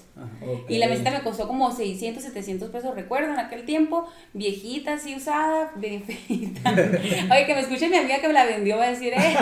Y 0.70 0.78
la 0.78 0.88
mesita 0.88 1.12
me 1.12 1.22
costó 1.22 1.50
como 1.50 1.70
600, 1.76 2.24
700 2.24 2.70
pesos, 2.70 2.96
recuerdo, 2.96 3.34
en 3.34 3.40
aquel 3.40 3.66
tiempo, 3.66 4.08
viejita, 4.32 4.94
así 4.94 5.16
usada, 5.16 5.74
bien 5.76 6.02
feita. 6.02 6.72
Oye, 6.72 7.46
que 7.46 7.54
me 7.54 7.60
escuche 7.60 7.90
mi 7.90 7.98
amiga 7.98 8.22
que 8.22 8.28
me 8.28 8.34
la 8.34 8.46
vendió, 8.46 8.78
va 8.78 8.86
a 8.86 8.92
decir, 8.92 9.12
eh. 9.14 9.36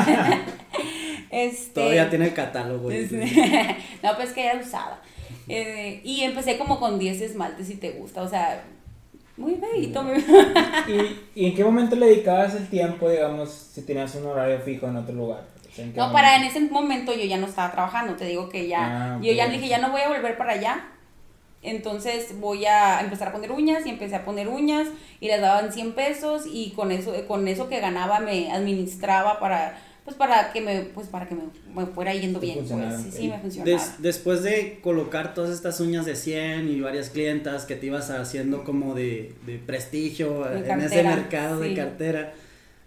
este, 1.29 1.73
Todavía 1.73 2.09
tiene 2.09 2.25
el 2.25 2.33
catálogo. 2.33 2.89
no, 4.03 4.15
pues 4.15 4.33
que 4.33 4.43
era 4.43 4.59
usada. 4.59 5.03
Eh, 5.47 6.01
y 6.03 6.21
empecé 6.21 6.57
como 6.57 6.79
con 6.79 6.97
10 6.97 7.21
esmaltes 7.21 7.67
si 7.67 7.75
te 7.75 7.91
gusta, 7.91 8.23
o 8.23 8.27
sea, 8.27 8.63
muy 9.37 9.53
muy- 10.03 10.23
¿Y, 10.87 11.41
¿Y 11.41 11.45
en 11.47 11.55
qué 11.55 11.63
momento 11.63 11.95
le 11.95 12.07
dedicabas 12.07 12.55
el 12.55 12.67
tiempo, 12.69 13.09
digamos, 13.09 13.49
si 13.49 13.81
tenías 13.83 14.13
un 14.15 14.25
horario 14.27 14.59
fijo 14.59 14.87
en 14.87 14.97
otro 14.97 15.13
lugar? 15.15 15.43
O 15.71 15.75
sea, 15.75 15.85
¿en 15.85 15.93
qué 15.93 15.99
No, 15.99 16.11
para 16.11 16.35
en 16.35 16.43
ese 16.43 16.59
momento 16.61 17.13
yo 17.13 17.23
ya 17.25 17.37
no 17.37 17.47
estaba 17.47 17.71
trabajando, 17.71 18.15
te 18.15 18.25
digo 18.25 18.49
que 18.49 18.67
ya, 18.67 19.15
Ah, 19.15 19.19
yo 19.21 19.31
ya 19.31 19.47
dije, 19.47 19.67
ya 19.67 19.77
no 19.79 19.91
voy 19.91 20.01
a 20.01 20.09
volver 20.09 20.37
para 20.37 20.53
allá. 20.53 20.85
Entonces 21.63 22.39
voy 22.39 22.65
a 22.65 23.01
empezar 23.01 23.27
a 23.27 23.31
poner 23.31 23.51
uñas 23.51 23.85
y 23.85 23.89
empecé 23.89 24.15
a 24.15 24.25
poner 24.25 24.47
uñas 24.47 24.87
y 25.19 25.27
les 25.27 25.39
daban 25.41 25.71
100 25.71 25.93
pesos 25.93 26.43
y 26.51 26.71
con 26.71 26.91
eso 26.91 27.13
con 27.27 27.47
eso 27.47 27.69
que 27.69 27.79
ganaba 27.79 28.19
me 28.19 28.51
administraba 28.51 29.39
para 29.39 29.77
pues 30.03 30.15
para 30.17 30.51
que 30.51 30.61
me 30.61 30.81
pues 30.81 31.07
para 31.07 31.27
que 31.27 31.35
me, 31.35 31.43
me 31.75 31.85
fuera 31.85 32.13
yendo 32.13 32.39
bien, 32.39 32.65
pues 32.67 33.03
sí, 33.03 33.11
sí 33.11 33.27
me 33.29 33.39
funcionaba. 33.39 33.71
Des- 33.77 34.01
después 34.01 34.41
de 34.43 34.79
colocar 34.81 35.33
todas 35.33 35.51
estas 35.51 35.79
uñas 35.79 36.05
de 36.05 36.15
100 36.15 36.69
y 36.69 36.79
varias 36.81 37.09
clientas 37.09 37.65
que 37.65 37.75
te 37.75 37.85
ibas 37.87 38.09
haciendo 38.09 38.63
como 38.63 38.95
de, 38.95 39.33
de 39.45 39.57
prestigio 39.59 40.43
De 40.45 40.59
en 40.69 40.81
ese 40.81 41.03
mercado 41.03 41.61
sí. 41.61 41.69
de 41.69 41.75
cartera, 41.75 42.33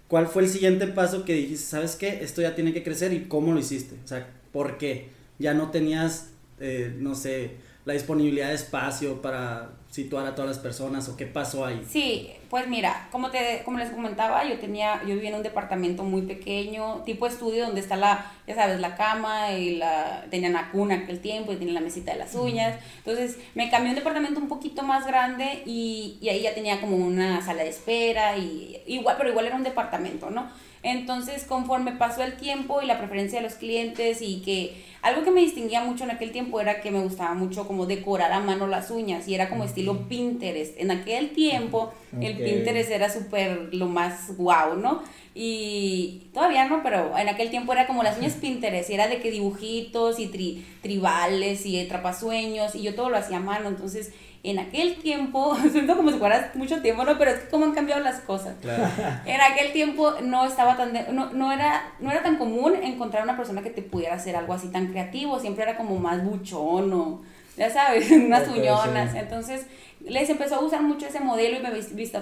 ¿cuál 0.09 0.27
fue 0.27 0.43
el 0.43 0.49
siguiente 0.49 0.87
paso 0.89 1.25
que 1.25 1.35
dijiste, 1.35 1.65
sabes 1.67 1.97
qué, 1.97 2.21
esto 2.23 2.43
ya 2.43 2.55
tiene 2.55 2.73
que 2.73 2.83
crecer 2.83 3.13
y 3.13 3.25
cómo 3.25 3.53
lo 3.53 3.61
hiciste? 3.61 3.97
O 4.05 4.09
sea, 4.09 4.27
¿por 4.53 4.79
qué? 4.79 5.09
Ya 5.39 5.55
no 5.55 5.71
tenías, 5.71 6.31
eh, 6.61 6.95
no 6.99 7.15
sé, 7.15 7.53
la 7.85 7.93
disponibilidad 7.95 8.49
de 8.49 8.55
espacio 8.55 9.23
para 9.23 9.73
situar 9.95 10.27
a 10.27 10.35
todas 10.35 10.49
las 10.49 10.59
personas 10.59 11.09
o 11.09 11.17
qué 11.17 11.25
pasó 11.25 11.65
ahí? 11.65 11.81
Sí, 11.89 12.29
pues 12.51 12.67
mira, 12.67 13.07
como 13.13 13.31
te 13.31 13.63
como 13.65 13.79
les 13.79 13.91
comentaba, 13.91 14.43
yo 14.45 14.59
tenía 14.59 15.01
yo 15.05 15.15
vivía 15.15 15.29
en 15.29 15.37
un 15.37 15.45
departamento 15.45 16.03
muy 16.03 16.23
pequeño, 16.23 17.05
tipo 17.05 17.29
estudio 17.29 17.67
donde 17.67 17.81
está 17.81 17.95
la, 17.95 18.33
ya 18.45 18.57
sabes, 18.57 18.81
la 18.81 18.97
cama 18.97 19.53
y 19.53 19.77
la 19.77 20.27
tenía 20.31 20.49
la 20.51 20.73
cuna 20.73 20.97
aquel 20.97 21.21
tiempo 21.21 21.53
y 21.53 21.57
tenía 21.59 21.75
la 21.75 21.81
mesita 21.81 22.11
de 22.11 22.19
las 22.19 22.35
uñas. 22.35 22.77
Entonces, 22.99 23.39
me 23.55 23.71
cambié 23.71 23.91
a 23.91 23.93
un 23.93 23.99
departamento 23.99 24.41
un 24.41 24.49
poquito 24.49 24.83
más 24.83 25.07
grande 25.07 25.63
y, 25.65 26.19
y 26.21 26.29
ahí 26.29 26.43
ya 26.43 26.55
tenía 26.55 26.81
como 26.81 26.97
una 26.97 27.41
sala 27.41 27.63
de 27.63 27.69
espera 27.69 28.37
y 28.37 28.83
igual, 28.87 29.15
pero 29.17 29.31
igual 29.31 29.47
era 29.47 29.55
un 29.55 29.63
departamento, 29.63 30.29
¿no? 30.29 30.51
Entonces, 30.85 31.45
conforme 31.45 31.93
pasó 31.93 32.23
el 32.23 32.37
tiempo 32.37 32.83
y 32.83 32.87
la 32.87 32.99
preferencia 32.99 33.41
de 33.41 33.49
los 33.49 33.55
clientes 33.55 34.21
y 34.21 34.43
que 34.43 34.85
algo 35.01 35.25
que 35.25 35.31
me 35.31 35.41
distinguía 35.41 35.83
mucho 35.83 36.05
en 36.05 36.11
aquel 36.11 36.31
tiempo 36.31 36.61
era 36.61 36.83
que 36.83 36.91
me 36.91 37.01
gustaba 37.01 37.33
mucho 37.33 37.67
como 37.67 37.87
decorar 37.87 38.31
a 38.33 38.41
mano 38.41 38.67
las 38.67 38.91
uñas 38.91 39.27
y 39.27 39.35
era 39.35 39.49
como 39.49 39.65
estilo 39.65 40.07
Pinterest. 40.09 40.79
En 40.79 40.91
aquel 40.91 41.31
tiempo 41.31 41.95
el 42.21 42.37
Pinterest 42.37 42.91
era 42.91 43.09
súper 43.09 43.71
lo 43.73 43.87
más 43.87 44.37
guau, 44.37 44.77
¿no? 44.77 45.03
Y 45.35 46.29
todavía 46.35 46.69
no, 46.69 46.83
pero 46.83 47.17
en 47.17 47.31
aquel 47.31 47.49
tiempo 47.49 47.73
era 47.73 47.87
como 47.87 48.03
las 48.03 48.19
uñas 48.19 48.35
Pinterest, 48.35 48.89
y 48.91 48.95
era 48.95 49.09
de 49.09 49.21
que 49.21 49.31
dibujitos 49.31 50.21
y 50.21 50.61
tribales 50.81 51.65
y 51.65 51.83
trapasueños 51.87 52.75
y 52.75 52.83
yo 52.83 52.95
todo 52.95 53.09
lo 53.09 53.17
hacía 53.17 53.39
a 53.39 53.41
mano, 53.41 53.69
entonces 53.69 54.13
en 54.45 54.59
aquel 54.59 54.97
tiempo, 54.97 55.57
siento 55.73 55.97
como 55.97 56.13
si 56.13 56.19
fuera 56.19 56.53
mucho 56.55 56.81
tiempo, 56.83 57.03
¿no? 57.05 57.19
Pero 57.19 57.31
es 57.31 57.41
que 57.41 57.49
cómo 57.49 57.65
han 57.65 57.73
cambiado 57.73 58.03
las 58.03 58.21
cosas. 58.21 58.55
En 59.27 59.41
aquel 59.41 59.73
tiempo 59.73 60.13
no 60.23 60.45
estaba 60.47 60.77
tan, 60.77 60.93
no, 61.13 61.33
no, 61.33 61.51
era, 61.51 61.95
no 61.99 62.11
era 62.11 62.23
tan 62.23 62.37
común 62.37 62.75
encontrar 62.83 63.25
una 63.25 63.37
persona 63.37 63.63
que 63.63 63.71
te 63.71 63.83
pudiera 63.83 64.15
hacer 64.15 64.37
algo 64.37 64.53
así 64.53 64.69
tan 64.69 64.89
creativo, 64.89 65.41
siempre 65.41 65.65
era 65.65 65.77
como 65.77 65.97
más 65.97 66.23
buchón 66.23 66.93
o, 66.93 67.23
ya 67.57 67.71
sabes, 67.71 68.11
unas 68.11 68.47
uñonas. 68.49 69.15
Entonces 69.15 69.67
les 70.01 70.29
empezó 70.29 70.57
a 70.57 70.61
usar 70.61 70.83
mucho 70.83 71.07
ese 71.07 71.21
modelo 71.21 71.57
y 71.59 71.63
me, 71.63 71.71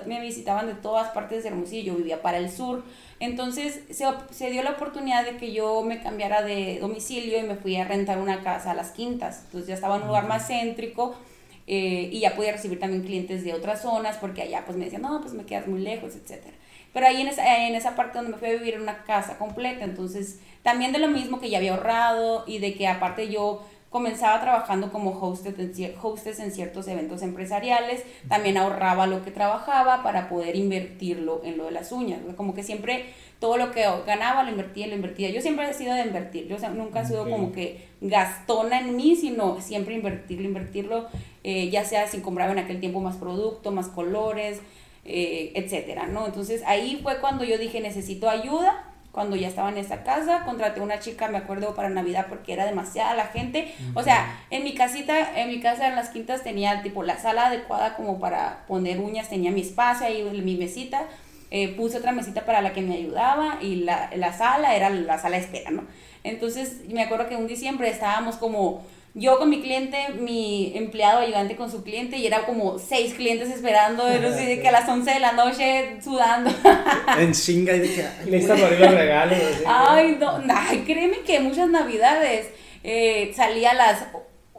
me 0.06 0.20
visitaban 0.20 0.66
de 0.68 0.74
todas 0.74 1.08
partes 1.08 1.42
de 1.42 1.48
Hermosillo, 1.48 1.94
yo 1.94 1.98
vivía 1.98 2.22
para 2.22 2.38
el 2.38 2.50
sur. 2.50 2.84
Entonces 3.18 3.80
se, 3.90 4.06
se, 4.30 4.50
dio 4.50 4.62
la 4.62 4.72
oportunidad 4.72 5.24
de 5.24 5.36
que 5.38 5.52
yo 5.52 5.82
me 5.82 6.00
cambiara 6.00 6.42
de 6.42 6.78
domicilio 6.80 7.40
y 7.40 7.42
me 7.42 7.56
fui 7.56 7.76
a 7.76 7.84
rentar 7.84 8.18
una 8.18 8.44
casa 8.44 8.70
a 8.70 8.74
las 8.74 8.92
quintas. 8.92 9.42
Entonces 9.46 9.68
ya 9.68 9.74
estaba 9.74 9.96
en 9.96 10.02
un 10.02 10.08
lugar 10.08 10.28
más 10.28 10.46
céntrico 10.46 11.16
eh, 11.66 12.08
y 12.12 12.20
ya 12.20 12.34
podía 12.34 12.52
recibir 12.52 12.80
también 12.80 13.02
clientes 13.02 13.44
de 13.44 13.54
otras 13.54 13.82
zonas 13.82 14.16
porque 14.18 14.42
allá 14.42 14.64
pues 14.64 14.76
me 14.76 14.84
decían, 14.84 15.02
no, 15.02 15.20
pues 15.20 15.32
me 15.34 15.44
quedas 15.44 15.66
muy 15.66 15.80
lejos, 15.80 16.14
etc. 16.16 16.44
Pero 16.92 17.06
ahí 17.06 17.20
en 17.20 17.28
esa, 17.28 17.66
en 17.66 17.74
esa 17.74 17.96
parte 17.96 18.18
donde 18.18 18.32
me 18.32 18.38
fui 18.38 18.48
a 18.48 18.52
vivir 18.52 18.74
en 18.74 18.82
una 18.82 19.04
casa 19.04 19.38
completa, 19.38 19.84
entonces 19.84 20.40
también 20.62 20.92
de 20.92 20.98
lo 20.98 21.08
mismo 21.08 21.40
que 21.40 21.50
ya 21.50 21.58
había 21.58 21.74
ahorrado 21.74 22.44
y 22.46 22.58
de 22.58 22.74
que 22.74 22.86
aparte 22.86 23.28
yo 23.28 23.62
comenzaba 23.92 24.40
trabajando 24.40 24.90
como 24.90 25.10
hostess 25.10 25.58
en, 25.58 25.94
hostess 26.02 26.40
en 26.40 26.50
ciertos 26.50 26.88
eventos 26.88 27.20
empresariales, 27.20 28.02
también 28.26 28.56
ahorraba 28.56 29.06
lo 29.06 29.22
que 29.22 29.30
trabajaba 29.30 30.02
para 30.02 30.30
poder 30.30 30.56
invertirlo 30.56 31.42
en 31.44 31.58
lo 31.58 31.66
de 31.66 31.72
las 31.72 31.92
uñas, 31.92 32.20
como 32.36 32.54
que 32.54 32.62
siempre 32.62 33.04
todo 33.38 33.58
lo 33.58 33.70
que 33.70 33.84
ganaba 34.06 34.44
lo 34.44 34.50
invertía, 34.50 34.86
lo 34.86 34.94
invertía. 34.94 35.28
Yo 35.30 35.42
siempre 35.42 35.68
he 35.68 35.74
sido 35.74 35.94
de 35.94 36.02
invertir, 36.02 36.46
yo 36.46 36.56
nunca 36.70 37.02
he 37.02 37.06
sido 37.06 37.28
como 37.28 37.52
que 37.52 37.86
gastona 38.00 38.80
en 38.80 38.96
mí, 38.96 39.14
sino 39.14 39.60
siempre 39.60 39.94
invertirlo, 39.94 40.46
invertirlo, 40.46 41.08
eh, 41.44 41.70
ya 41.70 41.84
sea 41.84 42.06
si 42.06 42.20
compraba 42.20 42.52
en 42.52 42.58
aquel 42.58 42.80
tiempo 42.80 43.00
más 43.00 43.16
producto, 43.16 43.70
más 43.72 43.88
colores, 43.88 44.60
eh, 45.04 45.52
etcétera, 45.54 46.06
¿no? 46.06 46.26
Entonces 46.26 46.62
ahí 46.66 47.00
fue 47.02 47.18
cuando 47.20 47.44
yo 47.44 47.58
dije 47.58 47.80
necesito 47.80 48.30
ayuda 48.30 48.92
cuando 49.12 49.36
ya 49.36 49.48
estaba 49.48 49.68
en 49.68 49.76
esa 49.76 50.02
casa, 50.02 50.42
contraté 50.44 50.80
una 50.80 50.98
chica, 50.98 51.28
me 51.28 51.36
acuerdo, 51.36 51.74
para 51.74 51.90
Navidad 51.90 52.26
porque 52.30 52.54
era 52.54 52.64
demasiada 52.64 53.14
la 53.14 53.26
gente. 53.26 53.72
O 53.94 54.02
sea, 54.02 54.40
en 54.48 54.64
mi 54.64 54.74
casita, 54.74 55.38
en 55.38 55.48
mi 55.50 55.60
casa 55.60 55.86
en 55.86 55.96
las 55.96 56.08
quintas 56.08 56.42
tenía 56.42 56.82
tipo 56.82 57.02
la 57.02 57.18
sala 57.18 57.48
adecuada 57.48 57.94
como 57.94 58.18
para 58.18 58.64
poner 58.66 59.00
uñas, 59.00 59.28
tenía 59.28 59.50
mi 59.50 59.60
espacio 59.60 60.06
ahí, 60.06 60.22
mi 60.42 60.56
mesita. 60.56 61.02
Eh, 61.50 61.68
puse 61.76 61.98
otra 61.98 62.12
mesita 62.12 62.46
para 62.46 62.62
la 62.62 62.72
que 62.72 62.80
me 62.80 62.94
ayudaba 62.94 63.58
y 63.60 63.76
la, 63.76 64.10
la 64.16 64.32
sala 64.32 64.74
era 64.74 64.88
la 64.88 65.18
sala 65.18 65.36
de 65.36 65.42
espera, 65.42 65.70
¿no? 65.70 65.84
Entonces 66.24 66.88
me 66.88 67.02
acuerdo 67.02 67.28
que 67.28 67.36
un 67.36 67.46
diciembre 67.46 67.90
estábamos 67.90 68.36
como 68.36 68.82
yo 69.14 69.38
con 69.38 69.50
mi 69.50 69.60
cliente, 69.60 69.98
mi 70.18 70.72
empleado 70.74 71.20
ayudante 71.20 71.54
con 71.54 71.70
su 71.70 71.82
cliente 71.82 72.16
y 72.16 72.26
era 72.26 72.46
como 72.46 72.78
seis 72.78 73.12
clientes 73.14 73.50
esperando, 73.50 74.04
no 74.04 74.32
sé, 74.32 74.60
que 74.60 74.68
a 74.68 74.72
las 74.72 74.88
11 74.88 75.10
de 75.10 75.20
la 75.20 75.32
noche 75.32 75.98
sudando. 76.02 76.50
en 77.18 77.32
chinga 77.32 77.74
y 77.74 77.80
de 77.80 77.94
que... 77.94 78.30
Listas 78.30 78.58
para 78.58 78.78
los 78.78 78.94
regalos. 78.94 79.38
Ay, 79.66 80.16
no, 80.18 80.42
ay, 80.48 80.84
créeme 80.86 81.20
que 81.26 81.40
muchas 81.40 81.68
navidades 81.68 82.48
eh, 82.84 83.32
salía 83.36 83.72
a 83.72 83.74
las 83.74 84.04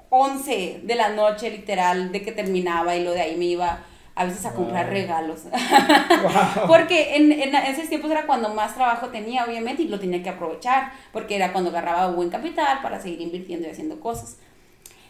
11 0.10 0.82
de 0.84 0.96
la 0.96 1.10
noche 1.10 1.50
literal 1.50 2.12
de 2.12 2.22
que 2.22 2.32
terminaba 2.32 2.96
y 2.96 3.04
lo 3.04 3.12
de 3.12 3.22
ahí 3.22 3.36
me 3.36 3.46
iba 3.46 3.84
a 4.16 4.26
veces 4.26 4.46
a 4.46 4.54
comprar 4.54 4.90
regalos. 4.90 5.42
porque 6.68 7.16
en, 7.16 7.32
en, 7.32 7.56
esos 7.56 7.90
tiempos 7.90 8.12
era 8.12 8.26
cuando 8.26 8.54
más 8.54 8.76
trabajo 8.76 9.08
tenía, 9.08 9.46
obviamente, 9.46 9.84
y 9.84 9.88
lo 9.88 10.00
tenía 10.00 10.22
que 10.22 10.30
aprovechar, 10.30 10.92
porque 11.12 11.36
era 11.36 11.52
cuando 11.52 11.72
agarraba 11.72 12.12
buen 12.12 12.30
capital 12.30 12.80
para 12.82 13.02
seguir 13.02 13.22
invirtiendo 13.22 13.68
y 13.68 13.72
haciendo 13.72 14.00
cosas. 14.00 14.38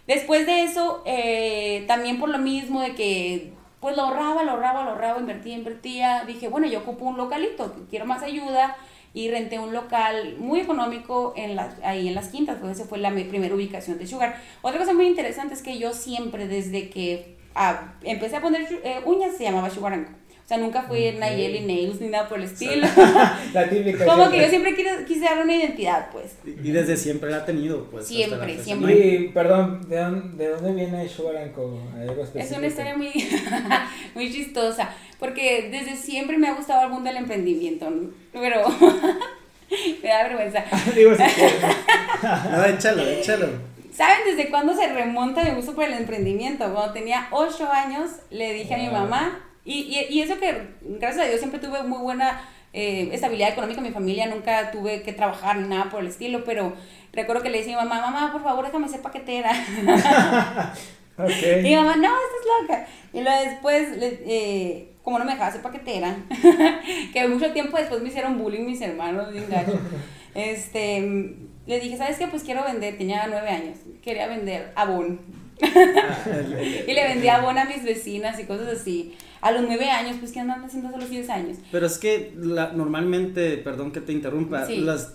Después 0.08 0.46
de 0.46 0.64
eso, 0.64 1.02
eh, 1.06 1.84
también 1.88 2.20
por 2.20 2.30
lo 2.30 2.38
mismo 2.38 2.82
de 2.82 2.96
que, 2.96 3.54
pues 3.80 3.98
lo 3.98 4.04
ahorraba, 4.04 4.44
lo 4.44 4.52
ahorraba, 4.52 4.84
lo 4.84 4.92
ahorraba, 4.92 5.20
invertía, 5.20 5.56
invertía, 5.56 6.24
dije, 6.26 6.48
bueno, 6.48 6.68
yo 6.68 6.80
ocupo 6.80 7.06
un 7.06 7.18
localito, 7.18 7.76
quiero 7.90 8.06
más 8.06 8.24
ayuda, 8.24 8.78
y 9.14 9.30
renté 9.30 9.60
un 9.60 9.74
local 9.74 10.38
muy 10.40 10.62
económico 10.62 11.34
en 11.36 11.56
la, 11.56 11.76
ahí 11.84 12.08
en 12.08 12.16
las 12.16 12.30
quintas, 12.30 12.58
pues 12.60 12.80
esa 12.80 12.88
fue 12.88 12.98
la 12.98 13.12
primera 13.12 13.54
ubicación 13.54 14.00
de 14.00 14.08
Sugar. 14.08 14.42
Otra 14.62 14.80
cosa 14.80 14.94
muy 14.94 15.06
interesante 15.06 15.54
es 15.54 15.62
que 15.62 15.78
yo 15.78 15.94
siempre, 15.94 16.48
desde 16.48 16.90
que 16.90 17.38
empecé 18.04 18.36
a 18.38 18.42
poner 18.42 18.68
eh, 18.84 19.02
uñas, 19.06 19.36
se 19.38 19.44
llamaba 19.44 19.70
Sugaranco. 19.70 20.12
O 20.44 20.48
sea, 20.48 20.58
nunca 20.58 20.82
fui 20.82 21.08
okay. 21.08 21.18
Nayeli 21.18 21.62
Nails 21.62 22.02
ni 22.02 22.10
nada 22.10 22.28
por 22.28 22.38
el 22.38 22.44
estilo. 22.44 22.86
la 23.54 23.70
típica. 23.70 24.06
Como 24.06 24.30
que 24.30 24.42
yo 24.42 24.50
siempre 24.50 24.76
quise, 24.76 25.06
quise 25.08 25.22
dar 25.22 25.42
una 25.42 25.56
identidad, 25.56 26.10
pues. 26.12 26.36
Y 26.46 26.72
desde 26.72 26.98
siempre 26.98 27.32
la 27.32 27.38
ha 27.38 27.46
tenido, 27.46 27.86
pues. 27.86 28.08
Siempre, 28.08 28.62
siempre. 28.62 28.94
Y, 28.94 29.28
perdón, 29.30 29.88
¿de 29.88 29.98
dónde, 30.00 30.44
de 30.44 30.50
dónde 30.52 30.74
viene 30.74 31.08
Sugaranco? 31.08 31.80
Es 32.36 32.52
una 32.52 32.68
historia 32.68 32.98
muy, 32.98 33.14
muy 34.16 34.34
chistosa. 34.34 34.90
Porque 35.18 35.70
desde 35.72 35.96
siempre 35.96 36.38
me 36.38 36.50
ha 36.50 36.56
gustado 36.56 36.84
el 36.84 36.90
mundo 36.90 37.10
del 37.10 37.18
emprendimiento. 37.18 37.90
Pero. 38.34 38.64
me 40.04 40.10
da 40.10 40.24
vergüenza. 40.24 40.66
Digo, 40.94 41.16
si 41.16 41.24
no, 42.52 42.66
échalo, 42.66 43.02
échalo. 43.02 43.73
¿Saben 43.94 44.20
desde 44.26 44.50
cuándo 44.50 44.74
se 44.76 44.92
remonta 44.92 45.44
mi 45.44 45.52
gusto 45.52 45.76
por 45.76 45.84
el 45.84 45.94
emprendimiento? 45.94 46.72
Cuando 46.74 46.94
tenía 46.94 47.28
8 47.32 47.72
años 47.72 48.10
le 48.32 48.54
dije 48.54 48.74
a 48.74 48.78
mi 48.78 48.90
mamá, 48.90 49.40
y, 49.66 49.82
y, 49.82 50.18
y, 50.18 50.22
eso 50.22 50.40
que 50.40 50.76
gracias 50.82 51.26
a 51.26 51.28
Dios 51.28 51.40
siempre 51.40 51.60
tuve 51.60 51.84
muy 51.84 52.00
buena 52.00 52.42
eh, 52.74 53.10
estabilidad 53.14 53.50
económica 53.50 53.80
en 53.80 53.88
mi 53.88 53.94
familia, 53.94 54.26
nunca 54.26 54.72
tuve 54.72 55.04
que 55.04 55.14
trabajar 55.14 55.58
ni 55.58 55.68
nada 55.68 55.92
por 55.92 56.02
el 56.02 56.08
estilo, 56.08 56.44
pero 56.44 56.74
recuerdo 57.14 57.44
que 57.44 57.50
le 57.50 57.60
decía 57.60 57.80
a 57.80 57.84
mi 57.84 57.88
mamá, 57.88 58.10
mamá, 58.10 58.32
por 58.34 58.44
favor 58.44 58.66
déjame 58.66 58.90
ser 58.90 59.02
paquetera. 59.02 59.52
okay. 61.18 61.60
Y 61.60 61.64
mi 61.70 61.76
mamá, 61.76 61.96
no, 61.96 62.10
estás 62.10 62.62
loca. 62.62 62.88
Y 63.14 63.22
luego 63.22 63.44
después, 63.44 63.90
eh, 64.02 64.96
como 65.04 65.20
no 65.20 65.26
me 65.26 65.34
dejaba 65.34 65.52
ser 65.52 65.62
paquetera, 65.62 66.18
que 67.14 67.28
mucho 67.28 67.54
tiempo 67.54 67.78
después 67.78 68.02
me 68.02 68.10
hicieron 68.10 68.40
bullying 68.40 68.66
mis 68.66 68.82
hermanos, 68.82 69.32
bien 69.32 69.46
gacho, 69.50 69.80
este 70.34 71.38
le 71.66 71.80
dije, 71.80 71.98
¿sabes 71.98 72.18
qué? 72.18 72.28
Pues 72.28 72.44
quiero 72.44 72.64
vender, 72.64 72.98
tenía 72.98 73.26
nueve 73.28 73.50
años, 73.50 73.78
quería 74.02 74.28
vender 74.28 74.72
abón. 74.76 75.20
y 75.62 76.94
le 76.94 77.08
vendía 77.08 77.36
abón 77.36 77.58
a 77.58 77.66
mis 77.66 77.84
vecinas 77.84 78.40
y 78.40 78.44
cosas 78.44 78.68
así. 78.68 79.16
A 79.42 79.52
los 79.52 79.64
nueve 79.64 79.90
años, 79.90 80.18
pues, 80.20 80.32
¿qué 80.32 80.40
andan 80.40 80.64
haciendo 80.64 80.90
a 80.90 80.98
los 80.98 81.10
diez 81.10 81.30
años? 81.30 81.58
Pero 81.72 81.86
es 81.86 81.98
que 81.98 82.34
la, 82.36 82.72
normalmente, 82.72 83.58
perdón 83.58 83.92
que 83.92 84.00
te 84.02 84.14
interrumpa, 84.14 84.68
las, 84.70 85.14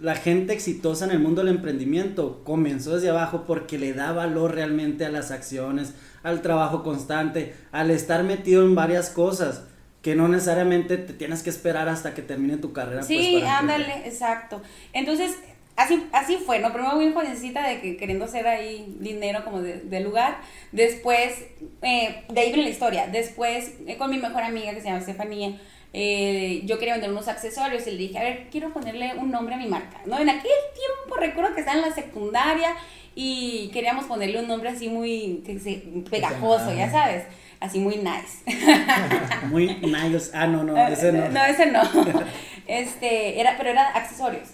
la 0.00 0.14
gente 0.16 0.52
exitosa 0.52 1.04
en 1.04 1.12
el 1.12 1.20
mundo 1.20 1.42
del 1.42 1.54
emprendimiento 1.54 2.42
comenzó 2.44 2.94
desde 2.94 3.10
abajo 3.10 3.44
porque 3.46 3.78
le 3.78 3.92
da 3.92 4.12
valor 4.12 4.54
realmente 4.54 5.04
a 5.04 5.10
las 5.10 5.30
acciones, 5.30 5.94
al 6.22 6.42
trabajo 6.42 6.82
constante, 6.82 7.54
al 7.70 7.90
estar 7.90 8.24
metido 8.24 8.64
en 8.64 8.74
varias 8.74 9.10
cosas 9.10 9.62
que 10.02 10.14
no 10.14 10.28
necesariamente 10.28 10.96
te 10.96 11.12
tienes 11.12 11.42
que 11.42 11.50
esperar 11.50 11.88
hasta 11.88 12.14
que 12.14 12.22
termine 12.22 12.56
tu 12.56 12.72
carrera. 12.72 13.02
Sí, 13.02 13.38
pues, 13.38 13.44
ándale, 13.44 14.08
exacto. 14.08 14.62
Entonces, 14.92 15.36
así, 15.80 16.06
así 16.12 16.36
fue, 16.36 16.58
¿no? 16.58 16.72
Primero 16.72 16.94
muy 16.94 17.12
jovencita 17.12 17.66
de 17.66 17.80
que 17.80 17.96
queriendo 17.96 18.24
hacer 18.26 18.46
ahí 18.46 18.96
dinero 18.98 19.44
como 19.44 19.60
de, 19.62 20.00
lugar. 20.00 20.38
Después, 20.72 21.44
eh, 21.82 22.24
de 22.28 22.40
ahí 22.40 22.48
viene 22.48 22.64
la 22.64 22.70
historia. 22.70 23.06
Después, 23.06 23.74
eh, 23.86 23.96
con 23.96 24.10
mi 24.10 24.18
mejor 24.18 24.42
amiga 24.42 24.72
que 24.72 24.80
se 24.80 24.86
llama 24.86 25.00
Estefanía, 25.00 25.58
eh, 25.92 26.62
yo 26.64 26.78
quería 26.78 26.94
vender 26.94 27.10
unos 27.10 27.28
accesorios 27.28 27.86
y 27.86 27.90
le 27.92 27.96
dije, 27.96 28.18
a 28.18 28.22
ver, 28.22 28.48
quiero 28.50 28.72
ponerle 28.72 29.14
un 29.16 29.30
nombre 29.30 29.54
a 29.54 29.58
mi 29.58 29.66
marca, 29.66 30.00
¿no? 30.06 30.18
En 30.18 30.28
aquel 30.28 30.42
tiempo 30.74 31.16
recuerdo 31.18 31.54
que 31.54 31.60
estaba 31.60 31.78
en 31.78 31.88
la 31.88 31.94
secundaria 31.94 32.76
y 33.16 33.70
queríamos 33.72 34.04
ponerle 34.04 34.38
un 34.38 34.46
nombre 34.46 34.68
así 34.68 34.88
muy 34.88 35.42
pegajoso, 36.08 36.72
ya 36.72 36.90
sabes, 36.90 37.24
así 37.58 37.80
muy 37.80 37.96
nice. 37.96 38.44
muy 39.50 39.66
nice, 39.66 40.30
ah, 40.32 40.46
no, 40.46 40.62
no, 40.62 40.76
ese 40.86 41.12
no. 41.12 41.28
No, 41.30 41.44
ese 41.44 41.66
no. 41.66 41.82
Este, 42.66 43.40
era, 43.40 43.56
pero 43.56 43.70
era 43.70 43.88
accesorios. 43.88 44.50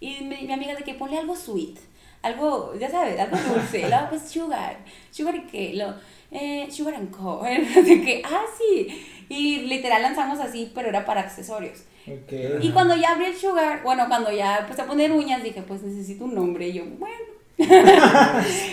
Y 0.00 0.24
mi, 0.24 0.50
amiga 0.50 0.74
de 0.74 0.82
que 0.82 0.94
ponle 0.94 1.18
algo 1.18 1.36
sweet, 1.36 1.78
algo, 2.22 2.74
ya 2.78 2.90
sabes, 2.90 3.18
algo 3.20 3.36
dulce. 3.36 3.80
luego 3.88 4.08
pues 4.08 4.22
sugar, 4.30 4.78
sugar 5.10 5.36
y 5.36 5.42
qué, 5.42 5.74
lo, 5.74 5.94
eh, 6.30 6.68
sugar 6.70 6.94
and 6.94 7.10
co. 7.10 7.42
de 7.42 8.02
que, 8.02 8.22
ah, 8.24 8.44
sí. 8.56 8.88
Y 9.28 9.58
literal 9.62 10.02
lanzamos 10.02 10.40
así, 10.40 10.72
pero 10.74 10.88
era 10.88 11.04
para 11.04 11.20
accesorios. 11.20 11.84
Okay. 12.06 12.58
Y 12.62 12.70
cuando 12.70 12.96
ya 12.96 13.12
abrí 13.12 13.26
el 13.26 13.36
sugar, 13.36 13.82
bueno, 13.82 14.06
cuando 14.08 14.32
ya 14.32 14.58
empecé 14.58 14.82
a 14.82 14.86
poner 14.86 15.12
uñas, 15.12 15.42
dije, 15.42 15.62
pues 15.62 15.82
necesito 15.82 16.24
un 16.24 16.34
nombre. 16.34 16.68
Y 16.68 16.72
yo, 16.72 16.84
bueno. 16.98 17.14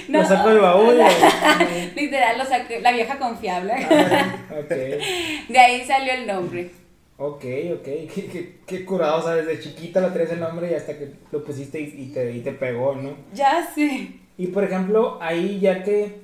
no, 0.07 0.19
lo 0.19 0.25
saco 0.25 0.50
del 0.50 0.60
baúl. 0.60 0.98
literal, 1.96 2.38
lo 2.38 2.46
saqué, 2.46 2.79
la 2.79 2.91
vieja 2.91 3.19
confiable. 3.19 3.74
Ah, 3.74 4.38
okay. 4.63 5.46
De 5.50 5.60
ahí 5.60 5.86
salió 5.86 6.13
el 6.13 6.25
nombre. 6.25 6.72
Ok, 7.19 7.43
ok, 7.74 7.83
qué, 7.83 8.29
qué, 8.31 8.59
qué 8.65 8.86
curado, 8.86 9.17
o 9.17 9.21
sea, 9.24 9.33
desde 9.36 9.59
chiquita 9.59 10.00
lo 10.01 10.13
traes 10.13 10.31
el 10.31 10.39
nombre 10.39 10.69
y 10.71 10.75
hasta 10.75 10.97
que 10.97 11.13
lo 11.31 11.43
pusiste 11.43 11.79
y, 11.79 11.86
y 11.97 12.07
te, 12.13 12.31
y 12.31 12.41
te 12.41 12.51
pegó, 12.51 12.95
¿no? 12.95 13.15
Ya 13.33 13.67
sé. 13.74 14.12
Y 14.38 14.47
por 14.47 14.63
ejemplo, 14.63 15.17
ahí 15.19 15.59
ya 15.59 15.83
que, 15.83 16.19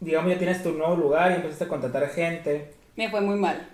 digamos, 0.00 0.32
ya 0.32 0.38
tienes 0.38 0.62
tu 0.64 0.72
nuevo 0.72 0.96
lugar 0.96 1.30
y 1.30 1.34
empezaste 1.36 1.64
a 1.64 1.68
contratar 1.68 2.08
gente. 2.10 2.72
Me 2.96 3.08
fue 3.08 3.20
muy 3.20 3.38
mal. 3.38 3.68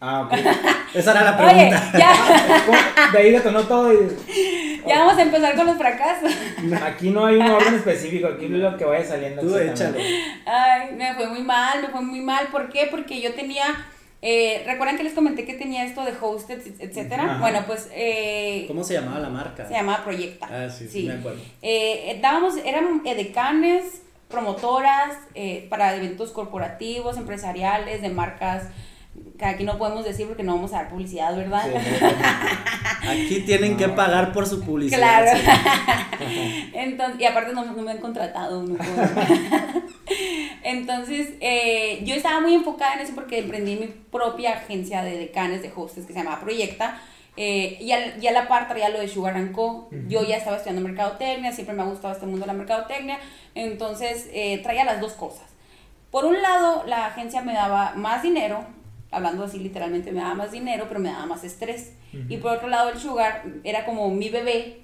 Ah, 0.00 0.22
ok. 0.22 0.32
Esa 0.94 1.10
era 1.12 1.24
la 1.24 1.36
Oye, 1.46 1.68
pregunta. 1.70 1.98
ya, 1.98 2.62
¿Cómo? 2.66 2.78
De 3.12 3.18
ahí 3.18 3.30
detonó 3.30 3.62
todo 3.62 3.92
y... 3.92 4.80
ya 4.88 5.00
vamos 5.00 5.18
a 5.18 5.22
empezar 5.22 5.54
con 5.54 5.66
los 5.66 5.76
fracasos. 5.76 6.32
Aquí 6.82 7.10
no 7.10 7.26
hay 7.26 7.36
un 7.36 7.50
orden 7.50 7.74
específico, 7.74 8.28
aquí 8.28 8.46
es 8.46 8.50
lo 8.50 8.76
que 8.76 8.84
vaya 8.84 9.04
saliendo. 9.04 9.42
Tú 9.42 9.56
échale. 9.58 10.00
Ay, 10.46 10.94
me 10.96 11.14
fue 11.14 11.28
muy 11.28 11.42
mal, 11.42 11.82
me 11.82 11.88
fue 11.88 12.00
muy 12.00 12.20
mal. 12.20 12.46
¿Por 12.48 12.70
qué? 12.70 12.88
Porque 12.90 13.20
yo 13.20 13.34
tenía. 13.34 13.64
Eh, 14.24 14.62
¿Recuerdan 14.64 14.96
que 14.96 15.02
les 15.02 15.14
comenté 15.14 15.44
que 15.44 15.54
tenía 15.54 15.84
esto 15.84 16.04
de 16.04 16.12
hosted, 16.20 16.60
etcétera? 16.78 17.24
Ajá. 17.24 17.40
Bueno, 17.40 17.64
pues 17.66 17.90
eh, 17.92 18.64
¿Cómo 18.68 18.84
se 18.84 18.94
llamaba 18.94 19.18
la 19.18 19.28
marca? 19.28 19.66
se 19.66 19.74
llamaba 19.74 20.04
Proyecta. 20.04 20.48
Ah, 20.48 20.70
sí, 20.70 20.86
sí, 20.88 21.02
me 21.08 21.14
acuerdo. 21.14 21.40
Eh, 21.60 22.12
eh, 22.12 22.18
dábamos, 22.22 22.56
eran 22.64 23.02
edecanes, 23.04 24.02
promotoras 24.28 25.16
eh, 25.34 25.66
para 25.68 25.96
eventos 25.96 26.30
corporativos, 26.30 27.16
empresariales, 27.16 28.00
de 28.00 28.08
marcas 28.10 28.68
que 29.38 29.44
aquí 29.44 29.64
no 29.64 29.76
podemos 29.78 30.04
decir 30.04 30.26
porque 30.26 30.42
no 30.42 30.54
vamos 30.54 30.72
a 30.72 30.76
dar 30.76 30.88
publicidad, 30.88 31.36
¿verdad? 31.36 31.64
Sí, 31.64 32.04
Aquí 33.08 33.40
tienen 33.40 33.76
que 33.76 33.88
pagar 33.88 34.32
por 34.32 34.46
su 34.46 34.60
publicidad. 34.62 34.98
Claro. 34.98 35.38
sí. 36.28 36.70
Entonces, 36.74 37.20
y 37.20 37.24
aparte 37.24 37.52
no, 37.52 37.64
no 37.64 37.82
me 37.82 37.90
han 37.90 37.98
contratado. 37.98 38.62
no 38.62 38.74
puedo. 38.76 38.92
Entonces, 40.62 41.30
eh, 41.40 42.00
yo 42.04 42.14
estaba 42.14 42.40
muy 42.40 42.54
enfocada 42.54 42.94
en 42.94 43.00
eso 43.00 43.14
porque 43.14 43.38
emprendí 43.40 43.76
mi 43.76 43.86
propia 43.86 44.52
agencia 44.52 45.02
de 45.02 45.18
decanes 45.18 45.62
de 45.62 45.72
hostes 45.74 46.06
que 46.06 46.12
se 46.12 46.18
llamaba 46.20 46.40
Proyecta. 46.40 47.00
Eh, 47.36 47.78
y, 47.80 47.92
al- 47.92 48.22
y 48.22 48.26
a 48.26 48.32
la 48.32 48.46
par 48.46 48.68
traía 48.68 48.90
lo 48.90 49.00
de 49.00 49.08
Sugar 49.08 49.34
and 49.36 49.52
Co. 49.52 49.88
Yo 50.08 50.22
ya 50.24 50.36
estaba 50.36 50.56
estudiando 50.56 50.86
mercadotecnia, 50.86 51.52
siempre 51.52 51.74
me 51.74 51.82
ha 51.82 51.86
gustado 51.86 52.12
este 52.14 52.26
mundo 52.26 52.42
de 52.42 52.46
la 52.48 52.52
mercadotecnia. 52.58 53.18
Entonces, 53.54 54.28
eh, 54.32 54.58
traía 54.62 54.84
las 54.84 55.00
dos 55.00 55.14
cosas. 55.14 55.46
Por 56.10 56.26
un 56.26 56.40
lado, 56.42 56.84
la 56.86 57.06
agencia 57.06 57.40
me 57.42 57.54
daba 57.54 57.94
más 57.96 58.22
dinero, 58.22 58.64
hablando 59.12 59.44
así 59.44 59.58
literalmente, 59.58 60.10
me 60.10 60.20
daba 60.20 60.34
más 60.34 60.50
dinero, 60.50 60.86
pero 60.88 60.98
me 60.98 61.10
daba 61.10 61.26
más 61.26 61.44
estrés. 61.44 61.92
Y 62.28 62.38
por 62.38 62.52
otro 62.52 62.68
lado, 62.68 62.90
el 62.90 62.98
Sugar 62.98 63.44
era 63.64 63.84
como 63.84 64.10
mi 64.10 64.28
bebé, 64.28 64.80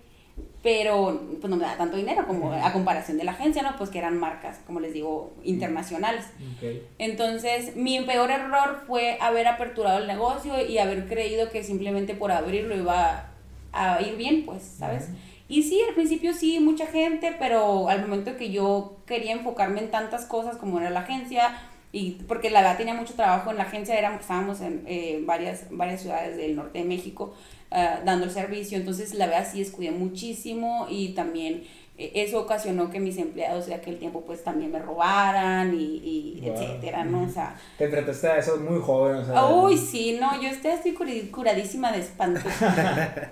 pero 0.62 1.20
pues 1.40 1.50
no 1.50 1.56
me 1.56 1.64
da 1.64 1.76
tanto 1.76 1.96
dinero 1.96 2.26
como 2.26 2.52
a 2.52 2.72
comparación 2.72 3.18
de 3.18 3.24
la 3.24 3.32
agencia, 3.32 3.62
¿no? 3.62 3.76
Pues 3.76 3.90
que 3.90 3.98
eran 3.98 4.18
marcas, 4.18 4.60
como 4.66 4.80
les 4.80 4.92
digo, 4.92 5.32
internacionales. 5.44 6.26
Ok. 6.56 6.82
Entonces, 6.98 7.76
mi 7.76 8.00
peor 8.00 8.30
error 8.30 8.82
fue 8.86 9.18
haber 9.20 9.46
aperturado 9.48 9.98
el 9.98 10.06
negocio 10.06 10.64
y 10.66 10.78
haber 10.78 11.08
creído 11.08 11.50
que 11.50 11.62
simplemente 11.62 12.14
por 12.14 12.32
abrirlo 12.32 12.76
iba 12.76 13.26
a 13.72 14.00
ir 14.02 14.16
bien, 14.16 14.44
pues, 14.46 14.62
¿sabes? 14.62 15.04
Ujú. 15.04 15.18
Y 15.50 15.62
sí, 15.62 15.80
al 15.88 15.94
principio 15.94 16.34
sí, 16.34 16.60
mucha 16.60 16.86
gente, 16.86 17.34
pero 17.38 17.88
al 17.88 18.02
momento 18.02 18.36
que 18.36 18.50
yo 18.50 18.98
quería 19.06 19.32
enfocarme 19.32 19.80
en 19.80 19.90
tantas 19.90 20.26
cosas 20.26 20.56
como 20.56 20.78
era 20.78 20.90
la 20.90 21.00
agencia, 21.00 21.56
y 21.92 22.12
porque 22.28 22.50
la 22.50 22.60
verdad 22.60 22.76
tenía 22.76 22.94
mucho 22.94 23.14
trabajo 23.14 23.50
en 23.50 23.56
la 23.56 23.64
agencia, 23.64 23.98
éramos, 23.98 24.20
estábamos 24.20 24.60
en 24.60 24.82
eh, 24.86 25.20
varias, 25.24 25.64
varias 25.70 26.02
ciudades 26.02 26.36
del 26.36 26.54
norte 26.56 26.78
de 26.80 26.84
México 26.84 27.34
ah, 27.70 28.00
dando 28.04 28.24
el 28.26 28.30
servicio, 28.30 28.76
entonces 28.78 29.14
la 29.14 29.26
verdad 29.26 29.48
sí 29.50 29.60
descuidé 29.60 29.90
muchísimo 29.90 30.86
y 30.90 31.10
también 31.14 31.64
eh, 31.96 32.12
eso 32.14 32.40
ocasionó 32.40 32.90
que 32.90 33.00
mis 33.00 33.16
empleados 33.18 33.66
de 33.66 33.74
aquel 33.74 33.98
tiempo 33.98 34.20
pues 34.26 34.44
también 34.44 34.70
me 34.70 34.78
robaran 34.78 35.74
y, 35.74 35.96
y 36.04 36.18
Wow. 36.40 36.52
etcétera, 36.54 37.04
¿no? 37.04 37.24
O 37.24 37.28
sea, 37.28 37.56
Te 37.76 37.84
enfrentaste 37.86 38.28
a 38.28 38.38
eso 38.38 38.56
muy 38.58 38.80
joven, 38.80 39.16
o 39.16 39.24
sea. 39.24 39.46
uy, 39.46 39.76
sí, 39.76 40.16
no, 40.20 40.40
yo 40.40 40.48
estoy, 40.48 40.92
curadísima 41.32 41.90
de 41.90 41.98
espanto. 42.00 42.40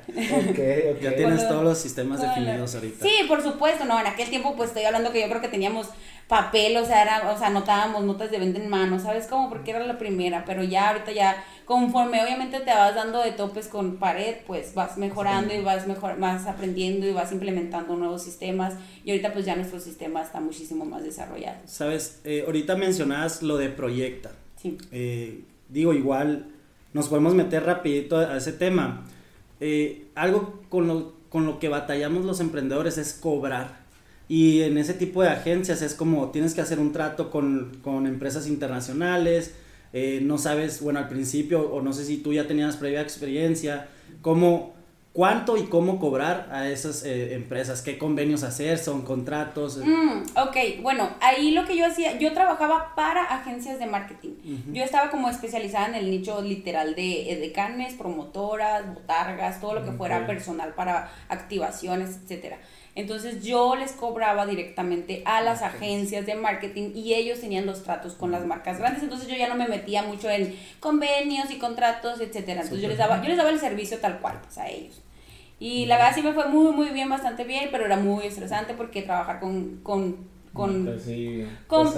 Ok, 0.09 0.59
ok. 0.97 1.01
Ya 1.03 1.15
tienes 1.15 1.47
todos 1.47 1.63
los 1.63 1.79
sistemas 1.79 2.21
Hola. 2.21 2.29
definidos 2.35 2.75
ahorita. 2.75 3.05
Sí, 3.05 3.13
por 3.29 3.43
supuesto, 3.43 3.85
no, 3.85 4.01
en 4.01 4.07
aquel 4.07 4.29
tiempo 4.31 4.55
pues 4.57 4.71
estoy 4.71 4.85
hablando 4.85 5.13
que 5.13 5.21
yo 5.21 5.29
creo 5.29 5.41
que 5.41 5.49
teníamos 5.49 5.89
papel, 6.29 6.77
o 6.77 6.85
sea, 6.85 7.03
era, 7.03 7.31
o 7.31 7.39
sea, 7.39 7.49
anotábamos 7.49 8.05
notas 8.05 8.31
de 8.31 8.39
venta 8.39 8.61
en 8.61 8.69
mano, 8.69 8.99
¿sabes 8.99 9.27
cómo? 9.29 9.49
Porque 9.49 9.71
era 9.71 9.87
la 9.87 9.97
primera, 9.97 10.45
pero 10.45 10.65
ya 10.65 10.89
ahorita 10.91 11.13
ya 11.13 11.45
conforme 11.65 12.23
obviamente 12.23 12.61
te 12.61 12.71
vas 12.71 12.95
dando 12.95 13.23
de 13.23 13.33
topes 13.33 13.69
con 13.69 13.97
pared, 13.97 14.37
pues 14.47 14.75
vas 14.75 14.99
mejorando 14.99 15.55
y 15.55 15.61
vas 15.63 15.87
mejor 15.87 16.19
vas 16.19 16.47
aprendiendo 16.47 17.07
y 17.07 17.13
vas 17.13 17.33
implementando 17.33 17.97
nuevos 17.97 18.23
sistemas 18.23 18.75
y 19.05 19.11
ahorita 19.11 19.33
pues 19.33 19.45
ya 19.47 19.55
nuestro 19.55 19.79
sistema 19.79 20.23
está 20.23 20.41
muchísimo 20.41 20.85
más 20.85 21.05
desarrollado. 21.05 21.59
Sabes, 21.67 22.21
Eh, 22.25 22.43
ahorita 22.45 22.77
mencionabas 22.77 23.43
lo 23.43 23.57
de 23.57 23.69
Proyecta. 23.69 24.33
Sí. 24.61 24.79
Eh, 24.91 25.45
digo, 25.69 25.93
igual 25.93 26.47
nos 26.93 27.09
podemos 27.09 27.35
meter 27.35 27.65
rapidito 27.65 28.19
a 28.19 28.37
ese 28.37 28.53
tema. 28.53 29.05
Eh, 29.61 30.07
algo 30.15 30.61
con 30.69 30.89
lo, 30.89 31.15
con 31.29 31.47
lo 31.47 31.59
que 31.59 31.69
batallamos 31.69 32.25
los 32.25 32.41
emprendedores 32.41 32.99
es 32.99 33.13
cobrar. 33.13 33.86
Y 34.29 34.63
en 34.63 34.77
ese 34.77 34.95
tipo 34.95 35.23
de 35.23 35.29
agencias 35.29 35.83
es 35.83 35.95
como 35.95 36.31
tienes 36.31 36.55
que 36.55 36.61
hacer 36.61 36.81
un 36.81 36.93
trato 36.93 37.31
con, 37.31 37.79
con 37.83 38.07
empresas 38.07 38.49
internacionales, 38.49 39.55
eh, 39.93 40.21
no 40.23 40.37
sabes, 40.37 40.83
bueno, 40.83 40.99
al 40.99 41.09
principio, 41.09 41.73
o 41.73 41.81
no 41.81 41.93
sé 41.93 42.05
si 42.05 42.19
tú 42.19 42.33
ya 42.33 42.47
tenías 42.47 42.77
previa 42.77 43.01
experiencia, 43.01 43.89
cómo, 44.21 44.75
cuánto 45.13 45.57
y 45.57 45.69
cómo 45.69 45.99
cobrar 45.99 46.49
a 46.53 46.69
esas 46.69 47.05
eh, 47.05 47.35
empresas, 47.35 47.83
qué 47.83 47.97
convenios 47.97 48.43
hacer, 48.43 48.79
son 48.79 49.03
contratos. 49.03 49.79
Mm, 49.79 50.23
ok, 50.37 50.83
bueno, 50.83 51.09
ahí 51.21 51.53
lo 51.53 51.65
que 51.65 51.77
yo 51.77 51.87
hacía, 51.87 52.19
yo 52.19 52.35
trabajaba 52.35 52.95
para 52.95 53.25
agencias 53.25 53.79
de 53.79 53.87
marketing. 53.87 54.35
Yo 54.73 54.83
estaba 54.83 55.11
como 55.11 55.31
especializada 55.31 55.87
en 55.87 55.95
el 55.95 56.11
nicho 56.11 56.43
literal 56.43 56.95
de 56.95 57.33
edecanes, 57.33 57.95
promotoras, 57.95 58.93
botargas, 58.93 59.61
todo 59.61 59.77
lo 59.77 59.85
que 59.85 59.93
fuera 59.93 60.27
personal 60.27 60.75
para 60.75 61.11
activaciones, 61.29 62.19
etcétera. 62.23 62.59
Entonces 62.97 63.45
yo 63.45 63.77
les 63.77 63.93
cobraba 63.93 64.47
directamente 64.47 65.23
a 65.27 65.43
las 65.43 65.61
agencias 65.61 66.25
de 66.25 66.35
marketing 66.35 66.93
y 66.95 67.13
ellos 67.13 67.41
tenían 67.41 67.67
los 67.67 67.83
tratos 67.83 68.15
con 68.15 68.33
las 68.33 68.47
marcas 68.47 68.79
grandes. 68.79 69.03
Entonces 69.03 69.29
yo 69.29 69.37
ya 69.37 69.49
no 69.49 69.55
me 69.55 69.69
metía 69.69 70.03
mucho 70.03 70.31
en 70.31 70.59
convenios 70.81 71.51
y 71.51 71.59
contratos, 71.59 72.21
etcétera. 72.23 72.63
Entonces 72.63 72.81
yo 72.81 72.89
les 72.89 72.97
daba, 72.97 73.21
yo 73.23 73.29
les 73.29 73.37
daba 73.37 73.51
el 73.51 73.61
servicio 73.61 73.99
tal 73.99 74.19
cual, 74.19 74.41
pues 74.43 74.57
a 74.57 74.69
ellos. 74.69 75.03
Y 75.61 75.85
la 75.85 75.99
verdad 75.99 76.13
sí 76.15 76.23
me 76.23 76.33
fue 76.33 76.49
muy, 76.49 76.73
muy 76.73 76.89
bien, 76.89 77.11
bastante 77.11 77.45
bien, 77.45 77.69
pero 77.71 77.85
era 77.85 77.99
muy 77.99 78.25
estresante 78.25 78.73
porque 78.73 79.03
trabajar 79.03 79.41
con, 79.41 79.81
con, 79.83 80.29
con, 80.55 80.99
sí, 80.99 81.47
con, 81.67 81.93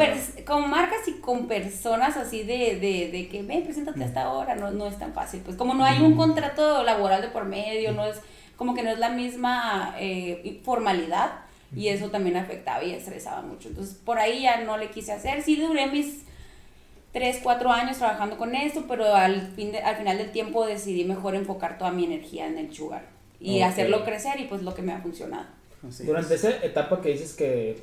con 0.44 0.68
marcas 0.68 1.06
y 1.06 1.20
con 1.20 1.46
personas 1.46 2.16
así 2.16 2.42
de, 2.42 2.80
de, 2.80 3.08
de 3.12 3.28
que 3.28 3.42
ven, 3.42 3.62
preséntate 3.62 4.02
hasta 4.02 4.22
ahora, 4.22 4.56
no, 4.56 4.72
no 4.72 4.88
es 4.88 4.98
tan 4.98 5.12
fácil. 5.12 5.42
Pues 5.44 5.56
como 5.56 5.74
no 5.74 5.84
hay 5.84 6.02
un 6.02 6.16
contrato 6.16 6.82
laboral 6.82 7.22
de 7.22 7.28
por 7.28 7.44
medio, 7.44 7.92
no 7.92 8.04
es 8.04 8.20
como 8.58 8.74
que 8.74 8.82
no 8.82 8.90
es 8.90 8.98
la 8.98 9.08
misma 9.10 9.94
eh, 9.98 10.60
formalidad 10.64 11.30
y 11.74 11.88
eso 11.88 12.10
también 12.10 12.36
afectaba 12.36 12.84
y 12.84 12.92
estresaba 12.92 13.40
mucho. 13.40 13.68
Entonces 13.70 13.94
por 13.94 14.18
ahí 14.18 14.42
ya 14.42 14.60
no 14.64 14.76
le 14.76 14.90
quise 14.90 15.12
hacer. 15.12 15.42
Sí 15.42 15.56
duré 15.56 15.86
mis 15.86 16.24
3, 17.12 17.40
4 17.42 17.70
años 17.72 17.98
trabajando 17.98 18.36
con 18.36 18.54
esto, 18.54 18.84
pero 18.88 19.14
al, 19.14 19.40
fin 19.56 19.72
de- 19.72 19.80
al 19.80 19.96
final 19.96 20.18
del 20.18 20.30
tiempo 20.32 20.66
decidí 20.66 21.04
mejor 21.04 21.34
enfocar 21.34 21.78
toda 21.78 21.90
mi 21.92 22.04
energía 22.04 22.46
en 22.46 22.58
el 22.58 22.74
sugar 22.74 23.06
y 23.40 23.62
Ok. 23.62 23.68
hacerlo 23.68 24.04
crecer 24.04 24.38
y 24.40 24.44
pues 24.44 24.62
lo 24.62 24.74
que 24.74 24.82
me 24.82 24.92
ha 24.92 25.00
funcionado. 25.00 25.46
Así 25.88 26.04
Durante 26.04 26.34
es. 26.34 26.44
esa 26.44 26.64
etapa 26.64 27.00
que 27.00 27.10
dices 27.12 27.34
que, 27.34 27.80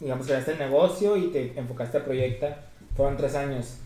digamos, 0.00 0.26
creaste 0.26 0.52
el 0.52 0.58
negocio 0.58 1.16
y 1.16 1.28
te 1.30 1.58
enfocaste 1.58 1.98
a 1.98 2.04
Proyecta, 2.04 2.66
fueron 2.96 3.16
tres 3.16 3.34
años. 3.34 3.76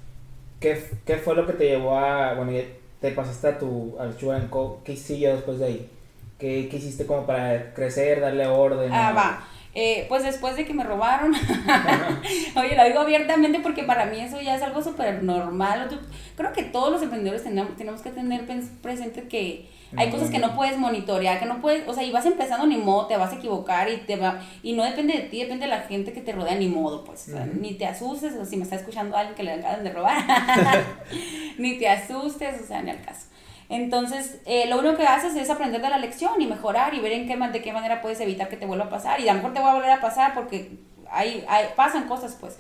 ¿Qué, 0.60 0.82
qué 1.06 1.16
fue 1.16 1.34
lo 1.36 1.46
que 1.46 1.52
te 1.54 1.64
llevó 1.68 1.96
a, 1.98 2.34
bueno, 2.34 2.52
ya 2.52 2.62
te 3.00 3.12
pasaste 3.12 3.48
a 3.48 3.58
tu, 3.58 3.96
al 3.98 4.18
Sugar 4.18 4.48
Co? 4.50 4.80
¿Qué 4.84 4.96
siguió 4.96 5.34
después 5.34 5.58
de 5.58 5.66
ahí? 5.66 5.90
¿Qué, 6.38 6.68
qué 6.70 6.76
hiciste 6.76 7.06
como 7.06 7.26
para 7.26 7.74
crecer, 7.74 8.20
darle 8.20 8.46
orden? 8.46 8.92
Ah, 8.92 9.12
va. 9.12 9.48
Eh, 9.74 10.06
pues 10.08 10.22
después 10.24 10.56
de 10.56 10.64
que 10.64 10.74
me 10.74 10.82
robaron, 10.82 11.32
oye, 12.56 12.76
lo 12.76 12.84
digo 12.84 13.00
abiertamente 13.00 13.60
porque 13.60 13.84
para 13.84 14.06
mí 14.06 14.18
eso 14.18 14.40
ya 14.40 14.56
es 14.56 14.62
algo 14.62 14.82
súper 14.82 15.22
normal. 15.22 15.88
Yo 15.90 15.98
Creo 16.36 16.52
que 16.52 16.62
todos 16.64 16.90
los 16.90 17.02
emprendedores 17.02 17.44
tenemos, 17.44 17.76
tenemos 17.76 18.00
que 18.00 18.10
tener 18.10 18.44
presente 18.80 19.28
que 19.28 19.68
hay 19.96 20.10
cosas 20.10 20.30
que 20.30 20.38
no 20.38 20.54
puedes 20.54 20.76
monitorear, 20.78 21.38
que 21.38 21.46
no 21.46 21.60
puedes, 21.60 21.86
o 21.88 21.94
sea, 21.94 22.02
y 22.04 22.10
vas 22.12 22.26
empezando 22.26 22.66
ni 22.66 22.76
modo, 22.76 23.06
te 23.06 23.16
vas 23.16 23.32
a 23.32 23.36
equivocar 23.36 23.88
y 23.88 23.98
te 23.98 24.16
va, 24.16 24.40
y 24.62 24.74
no 24.74 24.84
depende 24.84 25.14
de 25.14 25.20
ti, 25.20 25.40
depende 25.40 25.64
de 25.64 25.70
la 25.70 25.80
gente 25.80 26.12
que 26.12 26.20
te 26.20 26.32
rodea 26.32 26.56
ni 26.56 26.68
modo, 26.68 27.04
pues, 27.04 27.28
o 27.28 27.32
sea, 27.32 27.44
Ujú. 27.44 27.58
ni 27.60 27.74
te 27.74 27.86
asustes, 27.86 28.34
o 28.34 28.44
si 28.44 28.56
me 28.56 28.64
está 28.64 28.76
escuchando 28.76 29.16
alguien 29.16 29.34
que 29.34 29.44
le 29.44 29.52
acaban 29.52 29.84
de 29.84 29.92
robar, 29.92 30.18
ni 31.58 31.78
te 31.78 31.88
asustes, 31.88 32.60
o 32.62 32.66
sea, 32.66 32.82
ni 32.82 32.90
al 32.90 33.00
caso. 33.00 33.27
Entonces, 33.68 34.40
eh, 34.46 34.66
lo 34.68 34.78
único 34.78 34.96
que 34.96 35.06
haces 35.06 35.36
es 35.36 35.50
aprender 35.50 35.82
de 35.82 35.88
la 35.90 35.98
lección 35.98 36.40
y 36.40 36.46
mejorar 36.46 36.94
y 36.94 37.00
ver 37.00 37.12
en 37.12 37.26
qué, 37.28 37.36
de 37.36 37.62
qué 37.62 37.72
manera 37.72 38.00
puedes 38.00 38.20
evitar 38.20 38.48
que 38.48 38.56
te 38.56 38.66
vuelva 38.66 38.86
a 38.86 38.90
pasar. 38.90 39.20
Y 39.20 39.28
a 39.28 39.32
lo 39.32 39.38
mejor 39.38 39.52
te 39.54 39.60
va 39.60 39.72
a 39.72 39.74
volver 39.74 39.90
a 39.90 40.00
pasar 40.00 40.34
porque 40.34 40.78
hay, 41.10 41.44
hay, 41.48 41.66
pasan 41.76 42.08
cosas, 42.08 42.36
pues. 42.40 42.58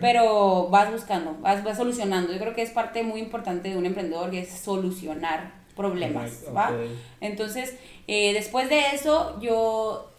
Pero 0.00 0.68
vas 0.68 0.90
buscando, 0.90 1.36
vas, 1.40 1.62
vas 1.62 1.76
solucionando. 1.76 2.32
Yo 2.32 2.38
creo 2.40 2.54
que 2.54 2.62
es 2.62 2.70
parte 2.70 3.02
muy 3.04 3.20
importante 3.20 3.68
de 3.70 3.76
un 3.76 3.86
emprendedor 3.86 4.30
que 4.30 4.40
es 4.40 4.50
solucionar 4.50 5.52
problemas, 5.76 6.44
¿va? 6.56 6.70
Entonces, 7.20 7.76
eh, 8.08 8.32
después 8.32 8.68
de 8.68 8.80
eso, 8.94 9.38
yo 9.40 10.10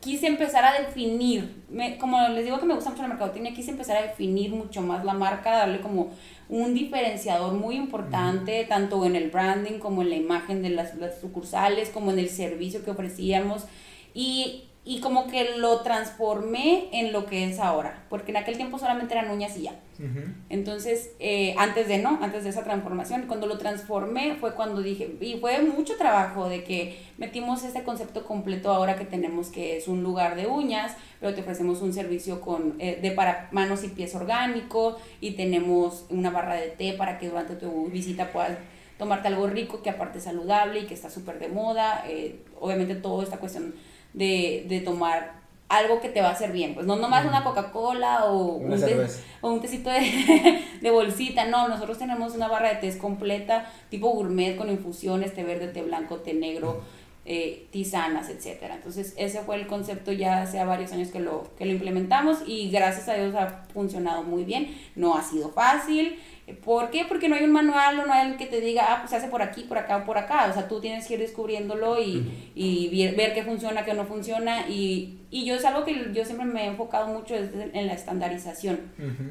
quise 0.00 0.26
empezar 0.26 0.64
a 0.64 0.72
definir, 0.80 1.62
me- 1.68 1.98
como 1.98 2.20
les 2.28 2.44
digo 2.44 2.58
que 2.58 2.66
me 2.66 2.74
gusta 2.74 2.90
mucho 2.90 3.02
la 3.02 3.08
mercadotecnia, 3.08 3.54
quise 3.54 3.70
empezar 3.70 3.96
a 3.96 4.02
definir 4.02 4.50
mucho 4.50 4.82
más 4.82 5.04
la 5.04 5.14
marca, 5.14 5.52
darle 5.52 5.80
como 5.80 6.10
un 6.48 6.74
diferenciador 6.74 7.52
muy 7.52 7.76
importante, 7.76 8.64
tanto 8.68 9.04
en 9.04 9.16
el 9.16 9.30
branding 9.30 9.78
como 9.78 10.02
en 10.02 10.10
la 10.10 10.16
imagen 10.16 10.62
de 10.62 10.70
las, 10.70 10.94
las 10.96 11.20
sucursales, 11.20 11.90
como 11.90 12.10
en 12.10 12.18
el 12.18 12.30
servicio 12.30 12.84
que 12.84 12.90
ofrecíamos. 12.90 13.64
Y 14.14 14.67
y 14.88 15.00
como 15.00 15.26
que 15.26 15.58
lo 15.58 15.82
transformé 15.82 16.88
en 16.92 17.12
lo 17.12 17.26
que 17.26 17.44
es 17.44 17.58
ahora, 17.58 18.06
porque 18.08 18.30
en 18.30 18.38
aquel 18.38 18.56
tiempo 18.56 18.78
solamente 18.78 19.12
eran 19.12 19.30
uñas 19.30 19.54
y 19.58 19.64
ya. 19.64 19.78
Entonces, 20.48 21.10
eh, 21.18 21.54
antes 21.58 21.88
de, 21.88 21.98
¿no? 21.98 22.18
Antes 22.22 22.44
de 22.44 22.50
esa 22.50 22.64
transformación, 22.64 23.26
cuando 23.26 23.46
lo 23.46 23.58
transformé 23.58 24.36
fue 24.36 24.54
cuando 24.54 24.80
dije, 24.80 25.14
y 25.20 25.34
fue 25.40 25.60
mucho 25.60 25.98
trabajo 25.98 26.48
de 26.48 26.64
que 26.64 26.98
metimos 27.18 27.64
este 27.64 27.82
concepto 27.82 28.24
completo 28.24 28.70
ahora 28.70 28.96
que 28.96 29.04
tenemos 29.04 29.48
que 29.48 29.76
es 29.76 29.88
un 29.88 30.02
lugar 30.02 30.36
de 30.36 30.46
uñas, 30.46 30.96
pero 31.20 31.34
te 31.34 31.42
ofrecemos 31.42 31.82
un 31.82 31.92
servicio 31.92 32.40
con, 32.40 32.76
eh, 32.78 32.98
de 33.02 33.10
para 33.10 33.50
manos 33.52 33.84
y 33.84 33.88
pies 33.88 34.14
orgánico 34.14 34.96
y 35.20 35.32
tenemos 35.32 36.06
una 36.08 36.30
barra 36.30 36.54
de 36.54 36.68
té 36.68 36.94
para 36.94 37.18
que 37.18 37.28
durante 37.28 37.56
tu 37.56 37.90
visita 37.90 38.32
puedas 38.32 38.56
tomarte 38.96 39.28
algo 39.28 39.48
rico 39.48 39.82
que 39.82 39.90
aparte 39.90 40.16
es 40.16 40.24
saludable 40.24 40.80
y 40.80 40.86
que 40.86 40.94
está 40.94 41.10
súper 41.10 41.38
de 41.38 41.48
moda. 41.48 42.04
Eh, 42.08 42.40
obviamente 42.58 42.94
toda 42.94 43.22
esta 43.22 43.36
cuestión 43.36 43.74
de, 44.12 44.64
de 44.68 44.80
tomar 44.80 45.38
algo 45.68 46.00
que 46.00 46.08
te 46.08 46.20
va 46.20 46.28
a 46.28 46.32
hacer 46.32 46.52
bien. 46.52 46.74
Pues 46.74 46.86
no 46.86 46.96
nomás 46.96 47.26
una 47.26 47.44
Coca-Cola 47.44 48.26
o, 48.26 48.54
un 48.54 48.72
o 49.40 49.50
un 49.50 49.60
tecito 49.60 49.90
de, 49.90 50.64
de, 50.80 50.90
bolsita. 50.90 51.44
No, 51.46 51.68
nosotros 51.68 51.98
tenemos 51.98 52.34
una 52.34 52.48
barra 52.48 52.74
de 52.74 52.76
té 52.76 52.98
completa, 52.98 53.70
tipo 53.90 54.08
gourmet, 54.08 54.56
con 54.56 54.70
infusiones, 54.70 55.34
té 55.34 55.44
verde, 55.44 55.68
té 55.68 55.82
blanco, 55.82 56.16
té 56.16 56.32
negro, 56.32 56.82
eh, 57.30 57.66
tisanas, 57.70 58.30
etcétera. 58.30 58.76
Entonces, 58.76 59.12
ese 59.18 59.40
fue 59.40 59.56
el 59.56 59.66
concepto 59.66 60.12
ya 60.12 60.40
hace 60.40 60.64
varios 60.64 60.92
años 60.92 61.08
que 61.08 61.20
lo, 61.20 61.46
que 61.58 61.66
lo 61.66 61.72
implementamos 61.72 62.38
y 62.46 62.70
gracias 62.70 63.06
a 63.10 63.16
Dios 63.16 63.34
ha 63.34 63.66
funcionado 63.74 64.22
muy 64.22 64.44
bien. 64.44 64.74
No 64.96 65.14
ha 65.14 65.22
sido 65.22 65.50
fácil. 65.50 66.18
¿Por 66.64 66.88
qué? 66.88 67.04
Porque 67.06 67.28
no 67.28 67.36
hay 67.36 67.44
un 67.44 67.52
manual 67.52 68.00
o 68.00 68.06
no 68.06 68.14
hay 68.14 68.20
alguien 68.20 68.38
que 68.38 68.46
te 68.46 68.62
diga, 68.62 68.86
ah, 68.88 69.00
pues 69.00 69.10
se 69.10 69.16
hace 69.16 69.28
por 69.28 69.42
aquí, 69.42 69.64
por 69.64 69.76
acá 69.76 69.98
o 69.98 70.04
por 70.06 70.16
acá. 70.16 70.46
O 70.50 70.54
sea, 70.54 70.68
tú 70.68 70.80
tienes 70.80 71.06
que 71.06 71.14
ir 71.14 71.20
descubriéndolo 71.20 72.00
y, 72.00 72.50
y 72.54 72.88
ver, 73.14 73.34
qué 73.34 73.42
funciona, 73.42 73.84
qué 73.84 73.92
no 73.92 74.06
funciona. 74.06 74.66
Y, 74.66 75.18
y, 75.30 75.44
yo 75.44 75.56
es 75.56 75.66
algo 75.66 75.84
que 75.84 76.10
yo 76.14 76.24
siempre 76.24 76.46
me 76.46 76.64
he 76.64 76.66
enfocado 76.68 77.08
mucho 77.08 77.34
en 77.36 77.86
la 77.86 77.92
estandarización. 77.92 78.80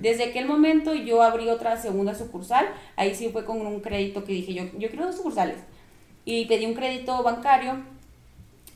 Desde 0.04 0.26
aquel 0.26 0.46
momento 0.46 0.94
yo 0.94 1.24
abrí 1.24 1.50
otra 1.50 1.78
segunda 1.78 2.14
sucursal. 2.14 2.68
Ahí 2.96 3.16
sí 3.16 3.30
fue 3.30 3.44
con 3.44 3.66
un 3.66 3.80
crédito 3.80 4.24
que 4.24 4.34
dije, 4.34 4.54
yo, 4.54 4.66
yo 4.78 4.88
quiero 4.90 5.08
dos 5.08 5.16
sucursales. 5.16 5.58
Y 6.28 6.44
pedí 6.44 6.66
un 6.66 6.74
crédito 6.74 7.24
bancario 7.24 7.78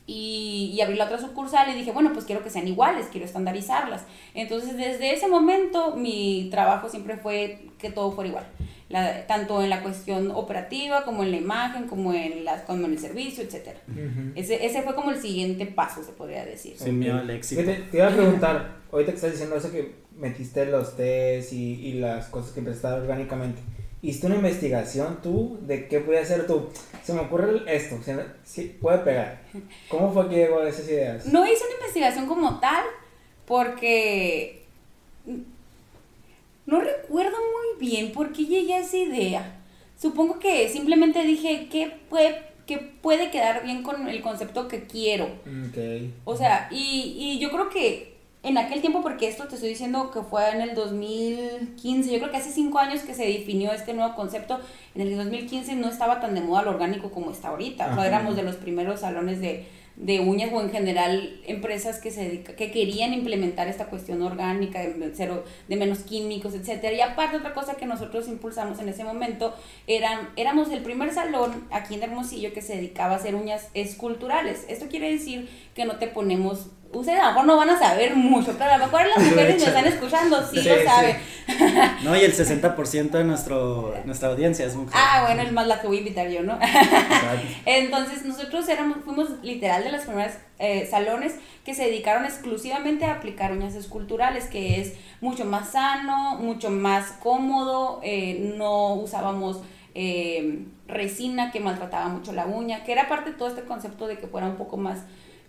y, 0.08 0.72
y, 0.74 0.80
abrí 0.80 0.96
la 0.96 1.04
otra 1.04 1.20
sucursal 1.20 1.70
y 1.70 1.74
dije, 1.74 1.92
bueno, 1.92 2.14
pues 2.14 2.24
quiero 2.24 2.42
que 2.42 2.50
sean 2.50 2.66
iguales, 2.66 3.08
quiero 3.12 3.26
estandarizarlas. 3.26 4.06
Entonces, 4.34 4.78
desde 4.78 5.14
ese 5.14 5.28
momento, 5.28 5.98
mi 5.98 6.48
trabajo 6.50 6.88
siempre 6.88 7.18
fue 7.18 7.60
que 7.78 7.92
todo 7.92 8.14
fuera 8.14 8.30
igual. 8.30 8.48
La, 8.88 9.28
tanto 9.28 9.62
en 9.62 9.70
la 9.70 9.84
cuestión 9.84 10.32
operativa, 10.32 11.04
como 11.04 11.24
en 11.24 11.32
la 11.32 11.38
imagen, 11.38 11.88
como 11.88 12.14
en, 12.14 12.46
la, 12.46 12.64
como 12.64 12.86
en 12.86 12.94
el 12.94 13.00
servicio, 13.00 13.44
etc. 13.44 13.76
ese, 14.36 14.66
ese 14.66 14.82
fue 14.82 14.96
como 14.96 15.12
el 15.12 15.22
siguiente 15.22 15.66
paso, 15.66 16.06
se 16.06 16.14
podría 16.14 16.46
decir. 16.46 16.78
Sin 16.78 17.00
miedo 17.00 17.18
al 17.18 17.30
éxito. 17.30 17.66
Te, 17.66 17.74
te, 17.74 17.98
iba 17.98 18.08
a 18.08 18.12
preguntar, 18.12 18.78
ahorita 18.94 19.12
que 19.12 19.16
estás 19.18 19.32
diciendo 19.34 19.58
eso 19.58 19.72
que 19.72 19.96
metiste 20.18 20.66
los 20.68 20.96
test 20.96 21.52
y, 21.52 21.74
y 21.74 21.94
las 21.96 22.28
cosas 22.28 22.52
que 22.54 22.60
empezaste 22.60 22.88
orgánicamente. 22.88 23.62
¿Hiciste 24.04 24.26
una 24.28 24.38
investigación 24.38 25.20
tú 25.22 25.60
de 25.62 25.88
qué 25.88 26.00
puede 26.00 26.20
hacer 26.20 26.48
tú? 26.48 26.70
Se 27.04 27.14
me 27.14 27.22
ocurre 27.22 27.62
esto, 27.68 28.00
si 28.44 28.64
puede 28.64 28.98
pegar. 29.00 29.44
¿Cómo 29.90 30.12
fue 30.12 30.28
que 30.28 30.38
llegó 30.38 30.60
a 30.60 30.70
esas 30.70 30.88
ideas? 30.90 31.28
No 31.28 31.46
hice 31.46 31.64
una 31.66 31.76
investigación 31.76 32.26
como 32.26 32.60
tal, 32.60 32.84
porque 33.46 34.64
no 36.66 36.82
recuerdo 36.82 37.38
muy 37.38 37.88
bien 37.88 38.12
por 38.12 38.34
qué 38.34 38.46
llegué 38.46 38.74
a 38.74 38.80
esa 38.80 38.98
idea. 38.98 39.62
Supongo 40.00 40.40
que 40.40 40.68
simplemente 40.70 41.22
dije 41.22 41.68
qué 41.72 41.94
puede, 42.10 42.42
qué 42.66 42.80
puede 42.80 43.30
quedar 43.30 43.64
bien 43.64 43.84
con 43.84 44.08
el 44.08 44.22
concepto 44.24 44.68
que 44.68 44.88
quiero. 44.88 45.30
Okay. 45.70 46.12
O 46.24 46.36
sea, 46.36 46.70
y, 46.72 47.16
y 47.18 47.40
yo 47.40 47.52
creo 47.52 47.70
que 47.70 48.11
en 48.44 48.58
aquel 48.58 48.82
tiempo, 48.82 49.02
porque 49.02 49.28
esto 49.28 49.48
te 49.48 49.56
estoy 49.56 49.70
diciendo 49.70 50.10
que 50.10 50.22
fue 50.22 50.50
en 50.50 50.62
el 50.62 50.74
2015, 50.74 52.12
yo 52.12 52.18
creo 52.20 52.32
que 52.32 52.38
hace 52.38 52.52
cinco 52.52 52.80
años 52.80 53.02
que 53.02 53.14
se 53.14 53.26
definió 53.26 53.72
este 53.72 53.94
nuevo 53.94 54.16
concepto, 54.16 54.60
en 54.96 55.02
el 55.02 55.16
2015 55.16 55.76
no 55.76 55.90
estaba 55.90 56.20
tan 56.20 56.34
de 56.34 56.42
moda 56.42 56.64
lo 56.64 56.72
orgánico 56.72 57.12
como 57.12 57.32
está 57.32 57.50
ahorita, 57.50 57.92
o 57.92 57.96
sea, 57.96 58.08
éramos 58.08 58.36
de 58.36 58.42
los 58.42 58.56
primeros 58.56 59.02
salones 59.02 59.42
de, 59.42 59.68
de 59.96 60.22
uñas 60.22 60.52
o 60.52 60.60
en 60.60 60.72
general 60.72 61.40
empresas 61.46 62.00
que 62.00 62.10
se 62.10 62.42
que 62.42 62.72
querían 62.72 63.14
implementar 63.14 63.68
esta 63.68 63.86
cuestión 63.86 64.24
orgánica 64.24 64.80
de 64.80 65.12
cero 65.14 65.44
de 65.68 65.76
menos 65.76 66.00
químicos 66.00 66.56
etcétera. 66.56 66.96
Y 66.96 67.02
aparte 67.02 67.38
otra 67.38 67.54
cosa 67.54 67.76
que 67.76 67.86
nosotros 67.86 68.28
impulsamos 68.28 68.80
en 68.80 68.90
ese 68.90 69.04
momento 69.04 69.54
eran 69.86 70.30
éramos 70.38 70.72
el 70.72 70.82
primer 70.82 71.14
salón 71.14 71.68
aquí 71.70 71.96
en 71.96 72.04
Hermosillo 72.04 72.54
que 72.54 72.62
se 72.62 72.78
dedicaba 72.78 73.14
a 73.14 73.18
hacer 73.18 73.36
uñas 73.36 73.68
esculturales. 73.74 74.66
Esto 74.70 74.88
quiere 74.88 75.12
decir 75.12 75.50
que 75.76 75.86
no 75.86 75.98
te 75.98 76.08
ponemos 76.08 76.68
ustedes 76.94 77.20
a 77.20 77.24
lo 77.24 77.30
mejor 77.30 77.46
no 77.46 77.58
van 77.58 77.70
a 77.70 77.80
saber 77.80 78.16
mucho, 78.16 78.54
pero 78.58 78.72
a 78.72 78.78
lo 78.78 78.86
mejor 78.86 79.06
las 79.08 79.18
mujeres 79.30 79.62
me 79.62 79.68
están 79.68 79.86
escuchando, 79.86 80.48
sí, 80.48 80.62
lo 80.62 80.84
saben. 80.84 81.18
No, 82.04 82.16
y 82.16 82.22
el 82.22 82.34
60% 82.34 83.12
de 83.12 83.24
nuestro, 83.24 83.94
nuestra 84.06 84.30
audiencia 84.30 84.66
es 84.66 84.76
mujer. 84.76 84.94
Ah, 84.96 85.24
bueno, 85.26 85.42
es 85.42 85.52
más 85.52 85.68
la 85.68 85.82
que 85.82 85.88
voy 85.88 85.98
a 85.98 86.00
invitar 86.00 86.30
yo, 86.30 86.44
¿no? 86.44 86.58
Entonces, 87.66 88.24
nosotros 88.24 88.70
éramos, 88.70 89.00
fuimos 89.04 89.30
literal 89.44 89.84
de 89.84 89.92
las 89.92 90.06
primeras 90.06 90.38
eh, 90.60 90.88
salones 90.90 91.36
que 91.66 91.74
se 91.74 91.84
dedicaron 91.84 92.26
exclusivamente 92.26 93.06
a 93.06 93.16
aplicar 93.16 93.52
uñas 93.52 93.76
esculturales, 93.76 94.46
que 94.46 94.80
es 94.80 94.94
mucho 95.20 95.44
más 95.44 95.72
sano, 95.72 96.38
mucho 96.38 96.70
más 96.70 97.12
cómodo, 97.22 98.00
eh, 98.04 98.54
no 98.58 98.94
usábamos... 98.94 99.62
Eh, 99.94 100.68
resina 100.92 101.52
que 101.52 101.60
maltrataba 101.60 102.10
mucho 102.10 102.34
la 102.34 102.46
uña, 102.46 102.84
que 102.84 102.92
era 102.92 103.08
parte 103.08 103.32
de 103.32 103.38
todo 103.38 103.48
este 103.48 103.64
concepto 103.64 104.08
de 104.08 104.18
que 104.18 104.28
fuera 104.28 104.48
un 104.48 104.56
poco 104.56 104.78
más 104.78 105.00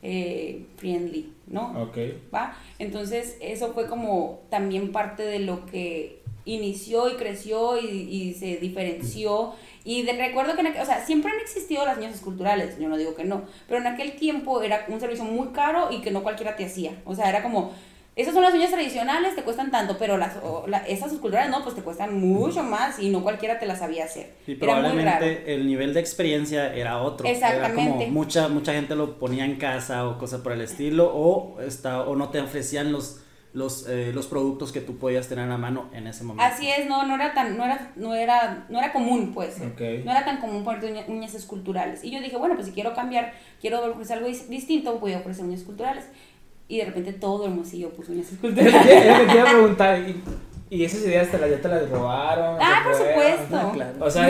eh, 0.03 0.67
friendly, 0.77 1.33
¿no? 1.47 1.83
Ok. 1.83 1.97
¿Va? 2.35 2.57
Entonces, 2.79 3.37
eso 3.41 3.73
fue 3.73 3.87
como 3.87 4.41
también 4.51 4.93
parte 4.93 5.23
de 5.23 5.39
lo 5.39 5.65
que 5.67 6.21
inició 6.45 7.09
y 7.09 7.15
creció 7.15 7.79
y, 7.79 8.35
se 8.35 8.57
diferenció. 8.57 9.55
Y 9.85 10.03
de, 10.03 10.13
recuerdo 10.15 10.57
que, 10.57 10.81
o 10.81 10.85
sea, 10.85 11.05
siempre 11.05 11.33
han 11.33 11.41
existido 11.41 11.85
las 11.85 11.99
niñas 11.99 12.17
esculturales, 12.17 12.79
yo 12.79 12.89
no 12.89 12.97
digo 12.97 13.15
que 13.15 13.25
no, 13.25 13.43
pero 13.69 13.81
en 13.81 13.87
aquel 13.87 14.13
tiempo 14.13 14.63
era 14.63 14.85
un 14.89 15.01
servicio 15.01 15.25
muy 15.25 15.49
caro 15.49 15.89
y 15.91 16.01
que 16.01 16.11
no 16.11 16.23
cualquiera 16.23 16.57
te 16.57 16.65
hacía. 16.65 17.01
O 17.05 17.15
sea, 17.15 17.29
era 17.29 17.43
como, 17.43 17.73
esas 18.15 18.35
son 18.35 18.43
las 18.43 18.53
uñas 18.53 18.71
tradicionales, 18.71 19.35
te 19.35 19.43
cuestan 19.43 19.71
tanto, 19.71 19.97
pero 19.99 20.19
las, 20.19 20.37
esas 20.87 21.13
esculturas 21.13 21.49
no, 21.49 21.63
pues 21.63 21.75
te 21.75 21.83
cuestan 21.83 22.21
mucho 22.21 22.63
más 22.63 22.99
y 22.99 23.09
no 23.09 23.23
cualquiera 23.23 23.59
te 23.59 23.65
las 23.65 23.79
sabía 23.79 24.05
hacer. 24.05 24.35
Y 24.47 24.55
probablemente 24.55 25.55
el 25.55 25.67
nivel 25.67 25.95
de 25.95 26.01
experiencia 26.01 26.75
era 26.75 27.01
otro. 27.01 27.27
Exactamente. 27.27 27.83
Era 27.83 27.99
como 27.99 28.07
mucha, 28.09 28.49
mucha 28.49 28.75
gente 28.75 28.97
lo 28.97 29.19
ponía 29.19 29.47
en 29.47 29.57
casa 29.57 30.07
o 30.07 30.19
cosas 30.19 30.43
por 30.43 30.53
el 30.53 30.61
estilo, 30.61 31.11
o, 31.15 31.61
está, 31.63 32.03
o 32.03 32.15
no 32.15 32.29
te 32.29 32.39
ofrecían 32.41 32.93
los, 32.93 33.23
los, 33.55 33.89
eh, 33.89 34.13
los 34.13 34.27
productos 34.27 34.73
que 34.73 34.83
tú 34.83 34.99
podías 34.99 35.29
tener 35.29 35.51
a 35.51 35.57
mano 35.57 35.89
en 35.95 36.07
ese 36.07 36.23
momento. 36.23 36.45
Así 36.45 36.69
es, 36.69 36.87
no, 36.87 37.07
no 37.07 37.15
era 37.15 37.33
tan, 37.33 37.57
no 37.57 37.65
era, 37.65 37.93
no 37.97 38.15
era, 38.15 38.67
no 38.69 38.79
era 38.79 38.93
común, 38.93 39.33
pues. 39.33 39.59
No 39.59 40.11
era 40.11 40.23
tan 40.27 40.39
común 40.39 40.65
poner 40.65 41.07
uñas 41.09 41.33
esculturales. 41.33 42.05
Y 42.05 42.11
yo 42.11 42.21
dije, 42.21 42.37
bueno, 42.37 42.57
pues 42.57 42.67
si 42.67 42.75
quiero 42.75 42.93
cambiar, 42.93 43.33
quiero 43.59 43.83
ofrecer 43.91 44.19
algo 44.19 44.29
distinto, 44.29 44.99
voy 44.99 45.15
a 45.15 45.21
ofrecer 45.21 45.47
uñas 45.47 45.61
esculturales 45.61 46.05
y 46.73 46.79
de 46.79 46.87
repente 46.87 47.13
todo 47.13 47.45
Hermosillo 47.45 47.91
puso 47.91 48.13
uñas 48.13 48.33
esculturales. 48.33 48.75
Es 48.75 49.21
que 49.21 49.27
te 49.27 49.35
iba 49.35 49.43
a 49.43 49.53
preguntar, 49.53 49.99
¿y, 50.09 50.23
y 50.75 50.85
esas 50.87 51.03
ideas 51.03 51.31
te 51.31 51.37
las, 51.37 51.51
ya 51.51 51.61
te 51.61 51.69
las 51.69 51.91
robaron? 51.91 52.57
Ah, 52.59 52.81
por 52.83 52.95
supuesto. 52.95 53.75
O 54.01 54.11
sea, 54.11 54.27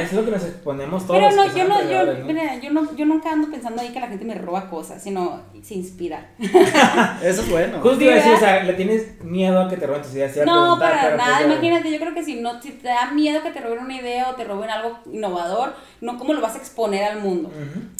es, 0.00 0.12
lo 0.14 0.24
que 0.24 0.30
nos 0.30 0.42
exponemos 0.42 1.06
todos. 1.06 1.20
Pero 1.20 1.36
no, 1.36 1.54
yo 1.54 1.68
no, 1.68 1.82
yo, 1.82 2.24
Mira, 2.24 2.58
yo 2.60 2.72
no, 2.72 2.96
yo 2.96 3.04
nunca 3.04 3.30
ando 3.30 3.50
pensando 3.50 3.82
ahí 3.82 3.90
que 3.90 4.00
la 4.00 4.06
gente 4.06 4.24
me 4.24 4.34
roba 4.36 4.70
cosas, 4.70 5.02
sino 5.02 5.42
se 5.62 5.74
inspira. 5.74 6.30
Eso 6.38 7.42
es 7.42 7.50
bueno. 7.50 7.78
Justo 7.82 8.02
iba 8.02 8.14
a 8.14 8.16
decir, 8.16 8.32
o 8.32 8.38
sea, 8.38 8.64
¿le 8.64 8.72
tienes 8.72 9.22
miedo 9.22 9.60
a 9.60 9.68
que 9.68 9.76
te 9.76 9.86
roben 9.86 10.00
tus 10.00 10.14
ideas? 10.14 10.34
No, 10.46 10.78
para 10.78 11.14
nada, 11.14 11.40
pues 11.40 11.52
imagínate, 11.52 11.92
yo 11.92 11.98
creo 11.98 12.14
que 12.14 12.24
si 12.24 12.36
no, 12.36 12.62
si 12.62 12.70
te 12.70 12.88
da 12.88 13.10
miedo 13.10 13.42
que 13.42 13.50
te 13.50 13.60
roben 13.60 13.80
una 13.80 13.94
idea 13.94 14.30
o 14.30 14.34
te 14.34 14.44
roben 14.44 14.70
algo 14.70 14.98
innovador, 15.12 15.74
no, 16.00 16.16
¿cómo 16.16 16.32
lo 16.32 16.40
vas 16.40 16.54
a 16.54 16.58
exponer 16.58 17.04
al 17.04 17.20
mundo? 17.20 17.50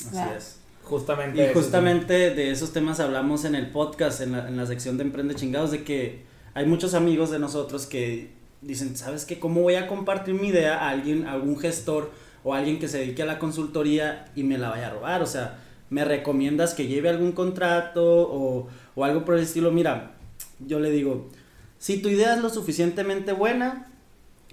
Así 0.08 0.34
es. 0.34 0.61
Justamente. 0.98 1.50
Y 1.50 1.54
justamente 1.54 2.34
de 2.34 2.50
esos 2.50 2.72
temas 2.72 3.00
hablamos 3.00 3.44
en 3.44 3.54
el 3.54 3.70
podcast, 3.70 4.20
en 4.20 4.32
la, 4.32 4.48
en 4.48 4.56
la 4.56 4.66
sección 4.66 4.98
de 4.98 5.04
Emprende 5.04 5.34
Chingados, 5.34 5.70
de 5.70 5.84
que 5.84 6.22
hay 6.54 6.66
muchos 6.66 6.94
amigos 6.94 7.30
de 7.30 7.38
nosotros 7.38 7.86
que 7.86 8.30
dicen, 8.60 8.96
¿sabes 8.96 9.24
qué? 9.24 9.38
¿Cómo 9.38 9.62
voy 9.62 9.76
a 9.76 9.86
compartir 9.86 10.34
mi 10.34 10.48
idea 10.48 10.78
a 10.78 10.90
alguien, 10.90 11.26
a 11.26 11.32
algún 11.32 11.58
gestor 11.58 12.10
o 12.44 12.54
alguien 12.54 12.78
que 12.78 12.88
se 12.88 12.98
dedique 12.98 13.22
a 13.22 13.26
la 13.26 13.38
consultoría 13.38 14.26
y 14.36 14.42
me 14.42 14.58
la 14.58 14.68
vaya 14.68 14.88
a 14.88 14.90
robar? 14.90 15.22
O 15.22 15.26
sea, 15.26 15.58
¿me 15.90 16.04
recomiendas 16.04 16.74
que 16.74 16.86
lleve 16.86 17.08
algún 17.08 17.32
contrato 17.32 18.04
o, 18.04 18.68
o 18.94 19.04
algo 19.04 19.24
por 19.24 19.36
el 19.36 19.42
estilo? 19.42 19.72
Mira, 19.72 20.12
yo 20.60 20.78
le 20.78 20.90
digo, 20.90 21.30
si 21.78 22.02
tu 22.02 22.08
idea 22.08 22.34
es 22.34 22.42
lo 22.42 22.50
suficientemente 22.50 23.32
buena, 23.32 23.88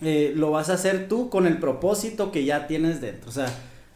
eh, 0.01 0.31
lo 0.35 0.51
vas 0.51 0.69
a 0.69 0.73
hacer 0.73 1.07
tú 1.09 1.29
con 1.29 1.45
el 1.45 1.57
propósito 1.57 2.31
que 2.31 2.45
ya 2.45 2.67
tienes 2.67 3.01
dentro. 3.01 3.29
O 3.29 3.33
sea, 3.33 3.47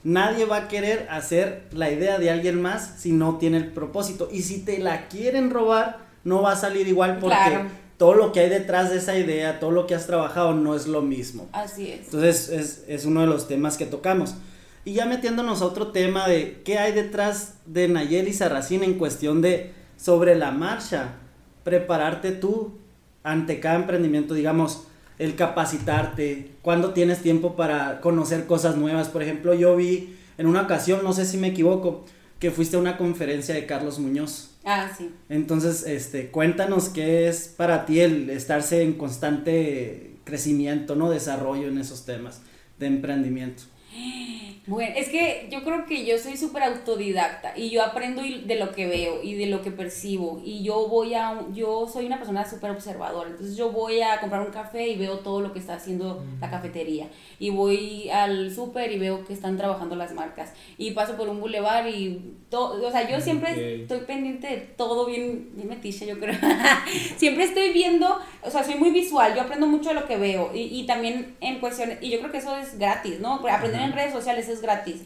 Nadie 0.04 0.46
va 0.46 0.58
a 0.58 0.68
querer 0.68 1.08
hacer 1.10 1.63
la 1.72 1.89
idea 1.89 2.20
de 2.20 2.30
alguien 2.30 2.62
más 2.62 2.96
si 2.98 3.12
no 3.12 3.38
tiene 3.38 3.58
el 3.58 3.68
propósito. 3.68 4.30
Y 4.32 4.42
si 4.42 4.60
te 4.60 4.80
la 4.80 5.08
quieren 5.08 5.50
robar, 5.50 6.00
no 6.24 6.42
va 6.42 6.54
a 6.54 6.56
salir 6.56 6.88
igual 6.88 7.20
porque 7.20 7.66
todo 7.98 8.13
lo 8.13 8.34
que 8.34 8.42
hay 8.42 8.50
detrás 8.50 8.89
de 8.89 8.98
esa 8.98 9.18
idea, 9.18 9.60
todo 9.60 9.72
lo 9.72 9.88
que 9.88 9.96
has 9.96 10.06
trabajado 10.06 10.54
no 10.54 10.76
es 10.76 10.88
lo 10.88 11.02
mismo. 11.02 11.48
Así 11.54 11.89
es. 11.89 12.06
Entonces 12.06 12.50
es, 12.50 12.84
es 12.88 13.06
uno 13.06 13.22
de 13.22 13.28
los 13.28 13.48
temas 13.48 13.78
que 13.78 13.86
tocamos. 13.86 14.36
Y 14.86 14.94
ya 14.94 15.06
metiéndonos 15.06 15.62
a 15.62 15.66
otro 15.66 15.92
tema 15.92 16.28
de 16.28 16.62
qué 16.66 16.78
hay 16.78 16.92
detrás 16.92 17.56
de 17.66 17.88
Nayeli 17.88 18.34
Sarracín 18.34 18.84
en 18.84 18.96
cuestión 18.96 19.42
de 19.42 19.72
sobre 19.96 20.36
la 20.36 20.52
marcha, 20.52 21.16
prepararte 21.63 22.34
tú 22.34 22.74
ante 23.24 23.62
cada 23.62 23.76
emprendimiento, 23.76 24.34
digamos, 24.34 24.88
el 25.19 25.36
capacitarte, 25.36 26.52
cuando 26.62 26.93
tienes 26.93 27.21
tiempo 27.21 27.56
para 27.56 28.02
conocer 28.02 28.45
cosas 28.45 28.76
nuevas. 28.78 29.10
Por 29.10 29.23
ejemplo, 29.23 29.54
yo 29.54 29.76
vi 29.76 30.15
en 30.38 30.47
una 30.47 30.62
ocasión, 30.62 31.02
no 31.04 31.13
sé 31.13 31.26
si 31.26 31.38
me 31.38 31.47
equivoco, 31.47 32.06
que 32.39 32.52
fuiste 32.52 32.76
a 32.76 32.80
una 32.80 32.97
conferencia 32.97 33.56
de 33.56 33.65
Carlos 33.65 33.99
Muñoz. 33.99 34.52
Ah, 34.65 34.91
sí. 34.97 35.12
Entonces, 35.30 35.86
este, 35.86 36.28
cuéntanos 36.28 36.89
qué 36.89 37.28
es 37.28 37.47
para 37.47 37.86
ti 37.86 37.99
el 37.99 38.30
estarse 38.30 38.82
en 38.82 38.93
constante 38.93 40.15
crecimiento, 40.23 40.95
¿no? 40.95 41.10
Desarrollo 41.10 41.67
en 41.67 41.78
esos 41.78 42.06
temas 42.06 42.41
de 42.80 42.88
emprendimiento. 42.88 43.63
Bueno, 44.65 44.93
es 44.95 45.10
que 45.10 45.49
yo 45.52 45.62
creo 45.62 45.86
que 45.86 46.06
yo 46.06 46.17
soy 46.17 46.38
súper 46.38 46.63
autodidacta 46.63 47.52
y 47.58 47.69
yo 47.69 47.84
aprendo 47.84 48.21
de 48.21 48.56
lo 48.56 48.71
que 48.71 48.88
veo 48.88 49.21
y 49.21 49.34
de 49.34 49.47
lo 49.47 49.62
que 49.62 49.71
percibo 49.71 50.41
y 50.45 50.63
yo 50.63 50.88
voy 50.88 51.15
a, 51.15 51.41
yo 51.54 51.86
soy 51.91 52.06
una 52.06 52.15
persona 52.17 52.49
súper 52.49 52.71
observadora, 52.71 53.30
entonces 53.30 53.58
yo 53.58 53.71
voy 53.71 54.02
a 54.02 54.21
comprar 54.21 54.41
un 54.41 54.54
café 54.54 54.88
y 54.88 54.95
veo 54.95 55.19
todo 55.19 55.41
lo 55.41 55.52
que 55.52 55.60
está 55.60 55.76
haciendo 55.76 56.23
la 56.39 56.49
cafetería 56.49 57.10
y 57.39 57.49
voy 57.49 58.10
al 58.10 58.56
súper 58.56 58.93
y 58.93 58.99
veo 58.99 59.26
que 59.26 59.34
están 59.34 59.58
trabajando 59.58 59.97
las 59.97 60.13
marcas 60.13 60.54
y 60.78 60.91
paso 60.91 61.17
por 61.17 61.28
un 61.28 61.41
bulevar 61.41 61.89
y 61.89 62.38
todo, 62.49 62.88
o 62.88 62.91
sea, 62.91 63.10
yo 63.10 63.19
siempre 63.19 63.82
estoy 63.82 63.99
pendiente 64.02 64.47
de 64.47 64.58
todo 64.58 65.06
bien, 65.06 65.49
bien 65.56 65.67
metiche 65.67 66.06
yo 66.06 66.17
creo, 66.17 66.39
siempre 67.17 67.43
estoy 67.43 67.73
viendo, 67.73 68.17
o 68.41 68.49
sea, 68.49 68.63
soy 68.63 68.76
muy 68.76 68.91
visual, 68.91 69.36
yo 69.36 69.41
aprendo 69.41 69.67
mucho 69.67 69.89
de 69.89 69.95
lo 69.95 70.08
que 70.08 70.15
veo 70.15 70.52
y, 70.54 70.62
y 70.62 70.86
también 70.86 71.36
en 71.41 71.60
cuestiones, 71.60 71.97
y 72.02 72.10
yo 72.10 72.19
creo 72.19 72.32
que 72.32 72.38
eso 72.38 72.56
es 72.56 72.80
gratis, 72.80 73.19
¿no? 73.19 73.45
Aprender 73.45 73.82
en 73.82 73.91
redes 73.91 74.13
sociales 74.13 74.53
es 74.54 74.62
gratis. 74.62 75.02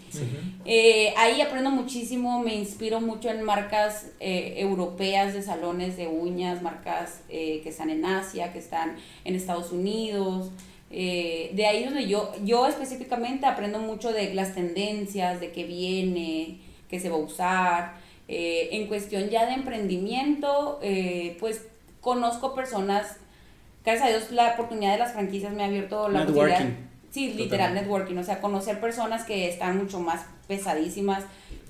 Eh, 0.66 1.14
ahí 1.18 1.42
aprendo 1.42 1.70
muchísimo, 1.72 2.40
me 2.42 2.56
inspiro 2.56 3.00
mucho 3.02 3.30
en 3.30 3.44
marcas 3.44 4.08
eh, 4.20 4.56
europeas 4.58 5.34
de 5.34 5.42
salones 5.42 5.98
de 5.98 6.08
uñas, 6.08 6.62
marcas 6.62 7.22
eh, 7.30 7.62
que 7.64 7.70
están 7.70 7.90
en 7.90 8.06
Asia, 8.06 8.54
que 8.54 8.60
están 8.60 8.96
en 9.24 9.36
Estados 9.36 9.72
Unidos. 9.72 10.52
de 10.90 11.66
ahí 11.68 11.84
es 11.84 11.86
donde 11.86 12.08
yo, 12.08 12.32
yo 12.44 12.68
específicamente 12.68 13.46
aprendo 13.46 13.80
mucho 13.80 14.12
de 14.12 14.34
las 14.34 14.54
tendencias, 14.54 15.40
de 15.40 15.52
qué 15.52 15.64
viene, 15.64 16.60
qué 16.90 17.00
se 17.00 17.10
va 17.10 17.16
a 17.16 17.20
usar. 17.20 17.94
en 18.28 18.88
cuestión 18.88 19.30
ya 19.30 19.46
de 19.46 19.54
emprendimiento, 19.54 20.80
pues 21.40 21.62
conozco 22.02 22.54
personas, 22.54 23.18
gracias 23.86 24.08
a 24.08 24.10
Dios 24.10 24.32
la 24.32 24.54
oportunidad 24.54 24.94
de 24.94 25.00
las 25.00 25.14
franquicias 25.14 25.54
me 25.54 25.64
ha 25.64 25.68
abierto 25.68 26.10
la 26.10 26.26
posibilidad 26.26 26.87
Sí, 27.18 27.34
literal 27.34 27.74
networking, 27.74 28.16
o 28.18 28.24
sea, 28.24 28.40
conocer 28.40 28.80
personas 28.80 29.24
que 29.24 29.50
están 29.50 29.76
mucho 29.76 30.00
más 30.00 30.28
pesadísimas, 30.48 31.24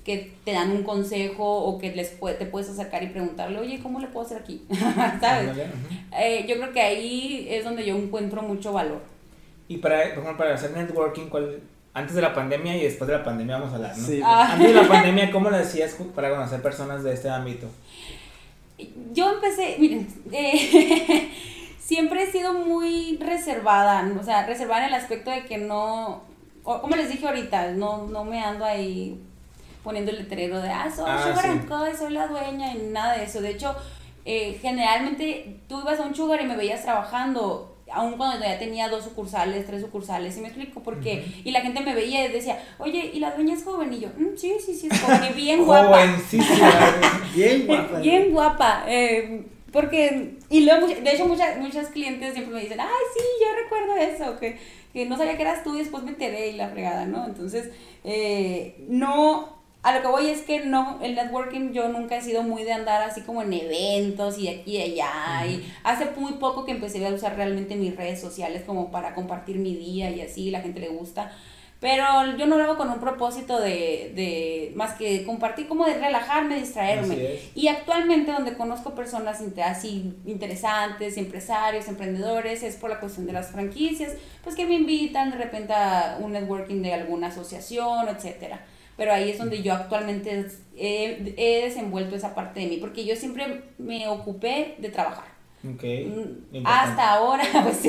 que 0.04 0.34
te 0.44 0.52
dan 0.52 0.70
un 0.70 0.82
consejo 0.82 1.42
o 1.42 1.78
que 1.78 1.90
les 1.96 2.20
te 2.20 2.44
puedes 2.44 2.68
acercar 2.68 3.02
y 3.02 3.06
preguntarle, 3.06 3.58
oye, 3.58 3.80
¿cómo 3.82 3.98
le 3.98 4.08
puedo 4.08 4.26
hacer 4.26 4.42
aquí? 4.42 4.66
¿Sabes? 5.20 5.56
Eh, 6.18 6.44
yo 6.46 6.56
creo 6.56 6.70
que 6.74 6.82
ahí 6.82 7.46
es 7.48 7.64
donde 7.64 7.86
yo 7.86 7.96
encuentro 7.96 8.42
mucho 8.42 8.74
valor. 8.74 9.00
Y 9.68 9.78
para, 9.78 10.00
por 10.12 10.22
ejemplo, 10.22 10.36
para 10.36 10.52
hacer 10.52 10.72
networking, 10.72 11.30
¿cuál, 11.30 11.60
antes 11.94 12.14
de 12.14 12.20
la 12.20 12.34
pandemia 12.34 12.76
y 12.76 12.82
después 12.82 13.08
de 13.08 13.16
la 13.16 13.24
pandemia 13.24 13.56
vamos 13.56 13.72
a 13.72 13.76
hablar, 13.76 13.96
¿no? 13.96 14.06
Sí. 14.06 14.20
Ah. 14.22 14.52
Antes 14.52 14.68
de 14.68 14.74
la 14.74 14.86
pandemia, 14.88 15.30
¿cómo 15.30 15.48
le 15.48 15.60
decías 15.60 15.96
para 16.14 16.28
conocer 16.28 16.60
personas 16.60 17.02
de 17.02 17.14
este 17.14 17.30
ámbito? 17.30 17.68
Yo 19.14 19.32
empecé, 19.32 19.76
miren, 19.78 20.06
eh, 20.30 21.30
siempre 21.88 22.22
he 22.22 22.30
sido 22.30 22.52
muy 22.52 23.16
reservada, 23.16 24.06
o 24.20 24.22
sea, 24.22 24.44
reservada 24.44 24.82
en 24.82 24.88
el 24.88 25.00
aspecto 25.00 25.30
de 25.30 25.46
que 25.46 25.56
no, 25.56 26.20
como 26.62 26.94
les 26.94 27.08
dije 27.08 27.26
ahorita, 27.26 27.70
no, 27.70 28.06
no 28.08 28.24
me 28.24 28.40
ando 28.44 28.66
ahí 28.66 29.18
poniendo 29.82 30.10
el 30.10 30.18
letrero 30.18 30.60
de, 30.60 30.68
ah, 30.68 30.92
soy 30.94 31.06
ah, 31.08 31.34
Sugar 31.34 31.96
soy 31.96 32.12
la 32.12 32.26
dueña 32.26 32.74
y 32.74 32.90
nada 32.92 33.16
de 33.16 33.24
eso. 33.24 33.40
De 33.40 33.52
hecho, 33.52 33.74
eh, 34.26 34.58
generalmente 34.60 35.60
tú 35.66 35.80
ibas 35.80 35.98
a 35.98 36.02
un 36.02 36.14
sugar 36.14 36.42
y 36.42 36.44
me 36.44 36.58
veías 36.58 36.82
trabajando, 36.82 37.74
aun 37.90 38.18
cuando 38.18 38.44
ya 38.44 38.58
tenía 38.58 38.90
dos 38.90 39.04
sucursales, 39.04 39.66
tres 39.66 39.80
sucursales, 39.80 40.34
¿sí 40.34 40.42
me 40.42 40.48
explico? 40.48 40.82
Porque, 40.82 41.40
y 41.42 41.50
la 41.52 41.62
gente 41.62 41.80
me 41.80 41.94
veía 41.94 42.26
y 42.26 42.30
decía, 42.30 42.62
oye, 42.76 43.12
¿y 43.14 43.18
la 43.18 43.30
dueña 43.30 43.54
es 43.54 43.64
joven? 43.64 43.94
Y 43.94 44.00
yo, 44.00 44.08
mm, 44.08 44.36
sí, 44.36 44.56
sí, 44.62 44.74
sí, 44.74 44.88
es 44.90 45.00
joven 45.00 45.22
y 45.30 45.32
bien 45.34 45.64
guapa. 45.64 46.04
bien 47.34 47.66
guapa. 47.66 47.98
bien 48.00 48.30
guapa. 48.30 48.84
Eh, 48.86 49.46
porque, 49.72 50.36
y 50.48 50.64
luego, 50.64 50.86
de 50.86 51.10
hecho, 51.10 51.26
muchas, 51.26 51.58
muchas 51.58 51.88
clientes 51.88 52.32
siempre 52.32 52.54
me 52.54 52.60
dicen, 52.62 52.80
ay, 52.80 52.88
sí, 53.14 53.22
yo 53.40 53.62
recuerdo 53.62 53.96
eso, 53.96 54.38
que, 54.38 54.58
que 54.92 55.06
no 55.06 55.16
sabía 55.16 55.36
que 55.36 55.42
eras 55.42 55.62
tú 55.62 55.74
y 55.74 55.80
después 55.80 56.02
me 56.02 56.10
enteré 56.10 56.48
y 56.48 56.56
la 56.56 56.68
fregada, 56.68 57.06
¿no? 57.06 57.26
Entonces, 57.26 57.70
eh, 58.04 58.84
no, 58.88 59.58
a 59.82 59.94
lo 59.94 60.02
que 60.02 60.08
voy 60.08 60.26
es 60.28 60.42
que 60.42 60.60
no, 60.60 60.98
el 61.02 61.14
networking 61.14 61.72
yo 61.72 61.88
nunca 61.88 62.16
he 62.16 62.22
sido 62.22 62.42
muy 62.42 62.64
de 62.64 62.72
andar 62.72 63.02
así 63.02 63.20
como 63.22 63.42
en 63.42 63.52
eventos 63.52 64.38
y 64.38 64.44
de 64.44 64.60
aquí 64.60 64.76
y 64.76 64.82
allá. 64.82 65.46
Y 65.46 65.72
hace 65.84 66.06
muy 66.16 66.32
poco 66.34 66.64
que 66.64 66.72
empecé 66.72 67.06
a 67.06 67.12
usar 67.12 67.36
realmente 67.36 67.76
mis 67.76 67.94
redes 67.94 68.20
sociales 68.20 68.62
como 68.66 68.90
para 68.90 69.14
compartir 69.14 69.56
mi 69.58 69.74
día 69.76 70.10
y 70.10 70.20
así, 70.20 70.50
la 70.50 70.60
gente 70.60 70.80
le 70.80 70.88
gusta. 70.88 71.32
Pero 71.80 72.36
yo 72.36 72.46
no 72.46 72.58
lo 72.58 72.64
hago 72.64 72.76
con 72.76 72.90
un 72.90 72.98
propósito 72.98 73.60
de, 73.60 74.12
de 74.16 74.72
más 74.74 74.94
que 74.94 75.24
compartir, 75.24 75.68
como 75.68 75.84
de 75.84 75.94
relajarme, 75.94 76.56
distraerme. 76.56 77.38
Y 77.54 77.68
actualmente 77.68 78.32
donde 78.32 78.54
conozco 78.54 78.96
personas 78.96 79.40
así 79.64 80.12
interesantes, 80.26 81.16
empresarios, 81.16 81.86
emprendedores, 81.86 82.64
es 82.64 82.74
por 82.74 82.90
la 82.90 82.98
cuestión 82.98 83.26
de 83.26 83.32
las 83.32 83.52
franquicias, 83.52 84.14
pues 84.42 84.56
que 84.56 84.66
me 84.66 84.74
invitan 84.74 85.30
de 85.30 85.36
repente 85.36 85.72
a 85.72 86.18
un 86.20 86.32
networking 86.32 86.82
de 86.82 86.94
alguna 86.94 87.28
asociación, 87.28 88.08
etcétera. 88.08 88.64
Pero 88.96 89.12
ahí 89.12 89.30
es 89.30 89.38
donde 89.38 89.62
yo 89.62 89.72
actualmente 89.72 90.46
he, 90.76 91.34
he 91.36 91.64
desenvuelto 91.64 92.16
esa 92.16 92.34
parte 92.34 92.58
de 92.58 92.66
mí, 92.66 92.78
porque 92.78 93.04
yo 93.04 93.14
siempre 93.14 93.62
me 93.78 94.08
ocupé 94.08 94.74
de 94.78 94.88
trabajar. 94.88 95.37
Okay. 95.74 96.06
Mm, 96.52 96.64
hasta 96.64 97.14
ahora, 97.14 97.44
pues 97.64 97.80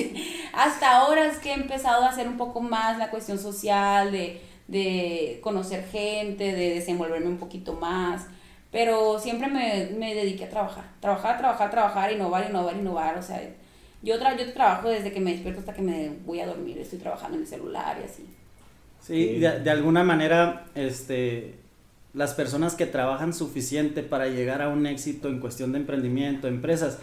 hasta 0.54 0.98
ahora 0.98 1.28
es 1.28 1.38
que 1.38 1.52
he 1.52 1.54
empezado 1.54 2.04
a 2.04 2.10
hacer 2.10 2.28
un 2.28 2.38
poco 2.38 2.62
más 2.62 2.98
la 2.98 3.10
cuestión 3.12 3.38
social, 3.38 4.12
de, 4.12 4.42
de 4.68 5.40
conocer 5.44 5.86
gente, 5.86 6.52
de 6.54 6.76
desenvolverme 6.76 7.28
un 7.28 7.38
poquito 7.38 7.74
más, 7.74 8.26
pero 8.72 9.20
siempre 9.20 9.48
me, 9.48 9.90
me, 9.98 10.16
dediqué 10.16 10.46
a 10.46 10.50
trabajar, 10.50 10.86
trabajar, 11.00 11.38
trabajar, 11.38 11.70
trabajar, 11.70 12.12
innovar, 12.12 12.50
innovar, 12.50 12.76
innovar, 12.76 13.18
o 13.18 13.22
sea, 13.22 13.42
yo, 14.02 14.18
tra 14.18 14.36
yo 14.36 14.52
trabajo 14.54 14.90
desde 14.90 15.12
que 15.12 15.20
me 15.20 15.32
despierto 15.32 15.60
hasta 15.60 15.74
que 15.74 15.82
me 15.82 16.10
voy 16.26 16.40
a 16.40 16.48
dormir, 16.48 16.78
estoy 16.80 17.00
trabajando 17.00 17.38
en 17.38 17.44
el 17.44 17.48
celular 17.48 17.98
y 18.02 18.06
así. 18.06 18.26
Sí, 19.00 19.40
de, 19.40 19.60
de 19.60 19.70
alguna 19.70 20.04
manera, 20.04 20.66
este, 20.76 21.56
las 22.14 22.34
personas 22.34 22.76
que 22.76 22.86
trabajan 22.86 23.34
suficiente 23.34 24.04
para 24.04 24.28
llegar 24.28 24.62
a 24.62 24.70
un 24.70 24.86
éxito 24.86 25.30
en 25.30 25.40
cuestión 25.40 25.72
de 25.72 25.80
emprendimiento, 25.80 26.48
empresas, 26.48 27.00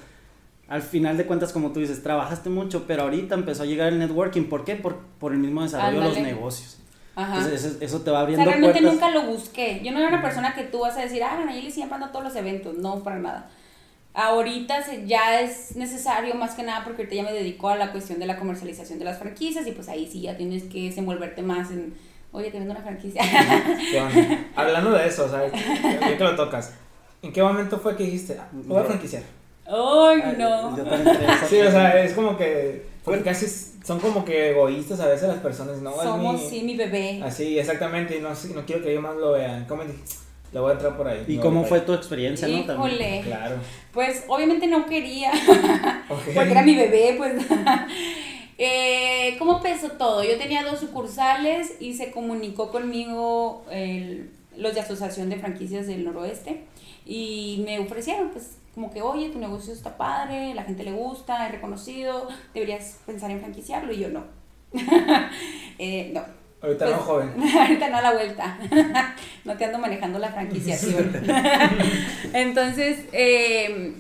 al 0.69 0.83
final 0.83 1.17
de 1.17 1.27
cuentas, 1.27 1.53
como 1.53 1.71
tú 1.73 1.81
dices, 1.81 2.03
trabajaste 2.03 2.51
mucho, 2.51 2.87
pero 2.87 3.03
ahorita 3.03 3.35
empezó 3.35 3.63
a 3.63 3.67
llegar 3.67 3.93
el 3.93 3.99
networking. 3.99 4.45
¿Por 4.45 4.65
qué? 4.65 4.75
Por, 4.75 4.99
por 5.19 5.33
el 5.33 5.39
mismo 5.39 5.63
desarrollo 5.63 6.01
de 6.01 6.09
los 6.09 6.19
negocios. 6.19 6.79
Ajá. 7.15 7.37
Entonces, 7.37 7.79
eso, 7.81 8.01
te 8.01 8.11
va 8.11 8.21
abriendo 8.21 8.43
o 8.43 8.53
sea, 8.53 8.61
realmente 8.61 8.81
nunca 8.83 9.11
lo 9.11 9.23
busqué. 9.23 9.81
Yo 9.83 9.93
no 9.93 9.99
era 9.99 10.09
una 10.09 10.21
persona 10.21 10.55
que 10.55 10.65
tú 10.65 10.81
vas 10.81 10.97
a 10.97 11.03
decir, 11.03 11.23
ah, 11.23 11.43
Nayeli 11.45 11.71
siempre 11.71 11.95
anda 11.95 12.09
a 12.09 12.13
todos 12.13 12.25
los 12.25 12.37
eventos. 12.37 12.77
No, 12.77 13.03
para 13.03 13.19
nada. 13.19 13.49
Ahorita 14.13 14.83
ya 15.05 15.41
es 15.41 15.77
necesario 15.77 16.35
más 16.35 16.55
que 16.55 16.63
nada 16.63 16.83
porque 16.85 17.03
ahorita 17.03 17.17
ya 17.17 17.23
me 17.23 17.33
dedico 17.33 17.69
a 17.69 17.77
la 17.77 17.93
cuestión 17.93 18.19
de 18.19 18.27
la 18.27 18.39
comercialización 18.39 18.99
de 18.99 19.05
las 19.05 19.19
franquicias 19.19 19.67
y 19.67 19.73
pues 19.73 19.89
ahí 19.89 20.09
sí 20.11 20.23
ya 20.23 20.37
tienes 20.37 20.65
que 20.65 20.85
desenvolverte 20.85 21.43
más 21.43 21.71
en, 21.71 21.95
oye, 22.33 22.51
te 22.51 22.59
vendo 22.59 22.73
una 22.73 22.83
franquicia. 22.83 23.23
Hablando 24.57 24.93
de 24.93 25.07
eso, 25.07 25.27
o 25.27 25.29
sea, 25.29 25.47
ya 25.53 26.17
que 26.17 26.25
lo 26.25 26.35
tocas, 26.35 26.73
¿en 27.23 27.33
qué 27.33 27.43
momento 27.43 27.79
fue 27.79 27.95
que 27.95 28.05
dijiste, 28.05 28.39
ah, 28.41 28.49
voy 28.53 28.81
a 28.81 28.85
franquiciar? 28.85 29.23
¡Ay, 29.69 30.37
no! 30.39 30.77
sí, 31.49 31.61
o 31.61 31.71
sea, 31.71 32.03
es 32.03 32.13
como 32.13 32.37
que. 32.37 32.87
Porque 33.05 33.23
casi 33.23 33.47
son 33.85 34.01
como 34.01 34.25
que 34.25 34.51
egoístas 34.51 34.99
a 35.01 35.07
veces 35.07 35.29
las 35.29 35.39
personas, 35.39 35.81
¿no? 35.81 35.93
Somos, 36.03 36.49
sí, 36.49 36.63
mi 36.63 36.77
bebé. 36.77 37.21
Así, 37.23 37.59
exactamente, 37.59 38.17
y 38.17 38.21
no, 38.21 38.31
no 38.31 38.67
quiero 38.67 38.83
que 38.83 38.91
ellos 38.91 39.03
más 39.03 39.17
lo 39.17 39.33
vean. 39.33 39.65
¿Cómo 39.67 39.85
le 40.53 40.61
voy 40.61 40.71
a 40.71 40.73
entrar 40.75 40.97
por 40.97 41.07
ahí. 41.07 41.25
¿Y 41.29 41.39
cómo 41.39 41.65
fue 41.65 41.81
tu 41.81 41.93
experiencia, 41.93 42.49
no? 42.49 42.65
También. 42.65 43.23
Claro. 43.23 43.57
Pues 43.93 44.25
obviamente 44.29 44.67
no 44.67 44.87
quería, 44.87 45.31
porque 46.09 46.51
era 46.51 46.63
mi 46.63 46.75
bebé, 46.75 47.15
pues. 47.17 47.35
eh, 48.59 49.37
¿Cómo 49.39 49.59
empezó 49.59 49.91
todo? 49.93 50.25
Yo 50.25 50.39
tenía 50.39 50.65
dos 50.65 50.81
sucursales 50.81 51.75
y 51.81 51.95
se 51.95 52.11
comunicó 52.11 52.71
conmigo 52.71 53.65
el, 53.71 54.31
los 54.57 54.75
de 54.75 54.81
Asociación 54.81 55.29
de 55.29 55.37
Franquicias 55.37 55.87
del 55.87 56.05
Noroeste 56.05 56.65
y 57.05 57.63
me 57.65 57.79
ofrecieron, 57.79 58.31
pues, 58.31 58.57
como 58.77 58.91
que, 58.91 59.01
oye, 59.01 59.31
tu 59.31 59.39
negocio 59.39 59.73
está 59.73 59.97
padre, 59.97 60.53
la 60.53 60.63
gente 60.63 60.85
le 60.85 60.93
gusta, 60.93 61.47
es 61.47 61.53
reconocido, 61.53 62.29
deberías 62.53 62.99
pensar 63.07 63.31
en 63.31 63.41
franquiciarlo. 63.41 63.91
Y 63.91 64.01
yo, 64.01 64.11
no. 64.11 64.25
eh, 65.79 66.11
no. 66.13 66.21
Ahorita 66.61 66.85
no, 66.85 66.93
pues, 66.93 67.03
joven. 67.07 67.35
ahorita 67.59 67.89
no 67.89 67.97
a 67.97 68.03
la 68.03 68.13
vuelta. 68.13 68.59
no 69.47 69.57
te 69.57 69.65
ando 69.65 69.79
manejando 69.79 70.19
la 70.19 70.29
franquiciación. 70.29 71.11
Entonces, 72.35 73.07
eh, 73.13 73.95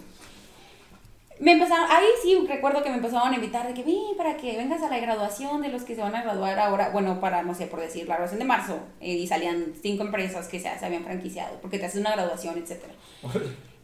me 1.40 1.52
empezaron, 1.52 1.90
ahí 1.90 2.04
sí 2.22 2.46
recuerdo 2.46 2.82
que 2.82 2.90
me 2.90 2.96
empezaron 2.96 3.32
a 3.32 3.34
invitar 3.34 3.66
de 3.66 3.72
que 3.72 3.82
ven 3.82 4.14
para 4.18 4.36
que 4.36 4.58
vengas 4.58 4.82
a 4.82 4.90
la 4.90 4.98
graduación 4.98 5.62
de 5.62 5.70
los 5.70 5.84
que 5.84 5.94
se 5.94 6.02
van 6.02 6.14
a 6.14 6.20
graduar 6.20 6.58
ahora, 6.58 6.90
bueno, 6.90 7.18
para, 7.18 7.42
no 7.42 7.54
sé, 7.54 7.66
por 7.66 7.80
decir, 7.80 8.06
la 8.06 8.16
graduación 8.16 8.40
de 8.40 8.44
marzo, 8.44 8.78
eh, 9.00 9.14
y 9.14 9.26
salían 9.26 9.72
cinco 9.80 10.02
empresas 10.02 10.48
que 10.48 10.60
se, 10.60 10.78
se 10.78 10.84
habían 10.84 11.04
franquiciado, 11.04 11.56
porque 11.62 11.78
te 11.78 11.86
haces 11.86 12.02
una 12.02 12.12
graduación, 12.12 12.58
etcétera. 12.58 12.92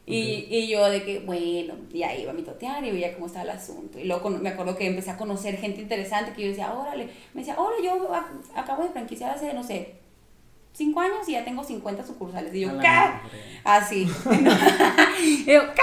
Y, 0.05 0.49
y, 0.51 0.69
yo 0.69 0.89
de 0.91 1.05
que, 1.05 1.21
bueno, 1.21 1.75
ya 1.93 2.15
iba 2.17 2.33
a 2.33 2.35
mitotear 2.35 2.85
y 2.85 2.91
veía 2.91 3.15
cómo 3.15 3.27
estaba 3.27 3.45
el 3.45 3.51
asunto. 3.51 4.01
Y 4.01 4.05
luego 4.05 4.31
me 4.31 4.49
acuerdo 4.49 4.77
que 4.77 4.87
empecé 4.87 5.11
a 5.11 5.17
conocer 5.17 5.57
gente 5.59 5.81
interesante 5.81 6.33
que 6.33 6.43
yo 6.43 6.49
decía, 6.49 6.75
órale, 6.75 7.09
me 7.35 7.43
decía, 7.43 7.55
hola, 7.57 7.77
yo 7.83 8.09
acabo 8.57 8.83
de 8.83 8.91
franquiciar 8.91 9.31
hace, 9.31 9.55
no 9.55 9.63
sé, 9.63 9.95
cinco 10.73 11.01
años 11.01 11.29
y 11.29 11.33
ya 11.33 11.45
tengo 11.45 11.63
50 11.63 12.05
sucursales. 12.05 12.53
Y 12.53 12.61
yo, 12.61 12.79
¿qué? 12.79 12.89
Así. 13.63 14.03
y 15.23 15.45
yo, 15.45 15.73
¿qué? 15.73 15.83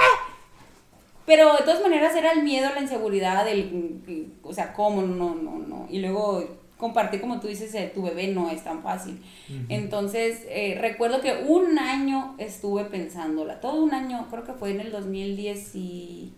Pero 1.24 1.54
de 1.54 1.62
todas 1.62 1.80
maneras 1.80 2.14
era 2.14 2.32
el 2.32 2.42
miedo, 2.42 2.68
la 2.74 2.82
inseguridad, 2.82 3.48
el, 3.48 4.32
o 4.42 4.52
sea, 4.52 4.72
¿cómo? 4.72 5.00
No, 5.02 5.34
no, 5.34 5.58
no. 5.58 5.86
Y 5.88 6.00
luego 6.00 6.44
compartir, 6.80 7.20
como 7.20 7.38
tú 7.38 7.46
dices, 7.46 7.92
tu 7.92 8.02
bebé 8.02 8.28
no 8.28 8.50
es 8.50 8.64
tan 8.64 8.82
fácil. 8.82 9.22
Entonces, 9.68 10.44
eh, 10.48 10.76
recuerdo 10.80 11.20
que 11.20 11.44
un 11.46 11.78
año 11.78 12.34
estuve 12.38 12.84
pensándola, 12.86 13.60
todo 13.60 13.84
un 13.84 13.94
año, 13.94 14.26
creo 14.30 14.44
que 14.44 14.54
fue 14.54 14.70
en 14.70 14.80
el 14.80 14.90
2010 14.90 15.74
y 15.76 16.32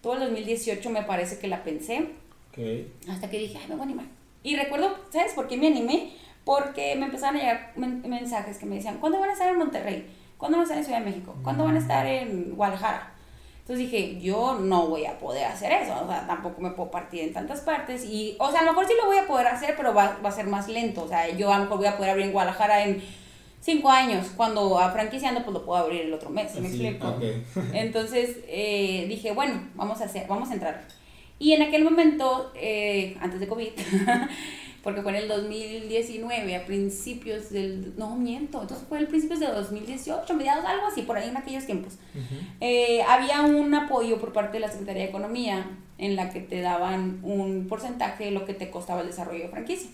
todo 0.00 0.14
el 0.14 0.20
2018 0.20 0.90
me 0.90 1.02
parece 1.02 1.38
que 1.38 1.46
la 1.46 1.62
pensé. 1.62 2.08
Hasta 3.08 3.30
que 3.30 3.38
dije, 3.38 3.58
ay, 3.60 3.68
me 3.68 3.74
voy 3.74 3.82
a 3.82 3.84
animar. 3.84 4.06
Y 4.42 4.56
recuerdo, 4.56 4.96
¿sabes 5.10 5.32
por 5.32 5.48
qué 5.48 5.56
me 5.56 5.68
animé? 5.68 6.12
Porque 6.44 6.96
me 6.96 7.06
empezaron 7.06 7.36
a 7.36 7.40
llegar 7.40 7.72
mensajes 7.76 8.58
que 8.58 8.66
me 8.66 8.76
decían, 8.76 8.98
¿cuándo 8.98 9.18
van 9.20 9.30
a 9.30 9.32
estar 9.32 9.48
en 9.48 9.58
Monterrey? 9.58 10.06
¿Cuándo 10.36 10.58
van 10.58 10.62
a 10.62 10.64
estar 10.64 10.78
en 10.78 10.84
Ciudad 10.84 10.98
de 10.98 11.06
México? 11.06 11.34
¿Cuándo 11.42 11.64
van 11.64 11.76
a 11.76 11.78
estar 11.78 12.06
en 12.06 12.54
Guadalajara? 12.54 13.13
Entonces 13.64 13.90
dije, 13.90 14.20
yo 14.20 14.58
no 14.60 14.88
voy 14.88 15.06
a 15.06 15.18
poder 15.18 15.46
hacer 15.46 15.72
eso, 15.72 15.94
o 16.04 16.06
sea, 16.06 16.26
tampoco 16.26 16.60
me 16.60 16.72
puedo 16.72 16.90
partir 16.90 17.22
en 17.22 17.32
tantas 17.32 17.62
partes 17.62 18.04
y, 18.04 18.36
o 18.38 18.50
sea, 18.50 18.60
a 18.60 18.64
lo 18.64 18.72
mejor 18.72 18.86
sí 18.86 18.92
lo 19.00 19.06
voy 19.06 19.16
a 19.16 19.26
poder 19.26 19.46
hacer, 19.46 19.72
pero 19.74 19.94
va, 19.94 20.18
va 20.22 20.28
a 20.28 20.32
ser 20.32 20.46
más 20.46 20.68
lento, 20.68 21.04
o 21.04 21.08
sea, 21.08 21.30
yo 21.30 21.50
a 21.50 21.56
lo 21.56 21.64
mejor 21.64 21.78
voy 21.78 21.86
a 21.86 21.96
poder 21.96 22.10
abrir 22.10 22.26
en 22.26 22.32
Guadalajara 22.32 22.84
en 22.84 23.02
cinco 23.62 23.88
años, 23.88 24.26
cuando 24.36 24.78
a 24.78 24.90
franquiciando 24.90 25.42
pues 25.44 25.54
lo 25.54 25.64
puedo 25.64 25.82
abrir 25.82 26.02
el 26.02 26.12
otro 26.12 26.28
mes, 26.28 26.54
¿me 26.60 26.68
explico? 26.68 27.18
Entonces 27.72 28.36
eh, 28.48 29.06
dije, 29.08 29.32
bueno, 29.32 29.70
vamos 29.76 30.02
a 30.02 30.04
hacer, 30.04 30.26
vamos 30.28 30.50
a 30.50 30.52
entrar. 30.52 30.86
Y 31.38 31.52
en 31.52 31.62
aquel 31.62 31.84
momento, 31.84 32.52
eh, 32.54 33.16
antes 33.22 33.40
de 33.40 33.48
COVID, 33.48 33.68
porque 34.84 35.00
fue 35.00 35.12
en 35.12 35.22
el 35.22 35.28
2019, 35.28 36.56
a 36.56 36.66
principios 36.66 37.48
del, 37.48 37.94
no 37.96 38.16
miento, 38.16 38.60
entonces 38.60 38.86
fue 38.86 38.98
el 38.98 39.06
principios 39.06 39.40
de 39.40 39.46
2018, 39.46 40.34
mediados, 40.34 40.64
algo 40.66 40.86
así, 40.86 41.02
por 41.02 41.16
ahí 41.16 41.30
en 41.30 41.38
aquellos 41.38 41.64
tiempos. 41.64 41.94
Eh, 42.60 43.02
había 43.08 43.40
un 43.40 43.74
apoyo 43.74 44.20
por 44.20 44.34
parte 44.34 44.58
de 44.58 44.60
la 44.60 44.70
Secretaría 44.70 45.04
de 45.04 45.08
Economía 45.08 45.70
en 45.96 46.16
la 46.16 46.28
que 46.28 46.40
te 46.40 46.60
daban 46.60 47.20
un 47.22 47.66
porcentaje 47.66 48.26
de 48.26 48.30
lo 48.32 48.44
que 48.44 48.52
te 48.52 48.70
costaba 48.70 49.00
el 49.00 49.06
desarrollo 49.06 49.44
de 49.44 49.48
franquicia. 49.48 49.90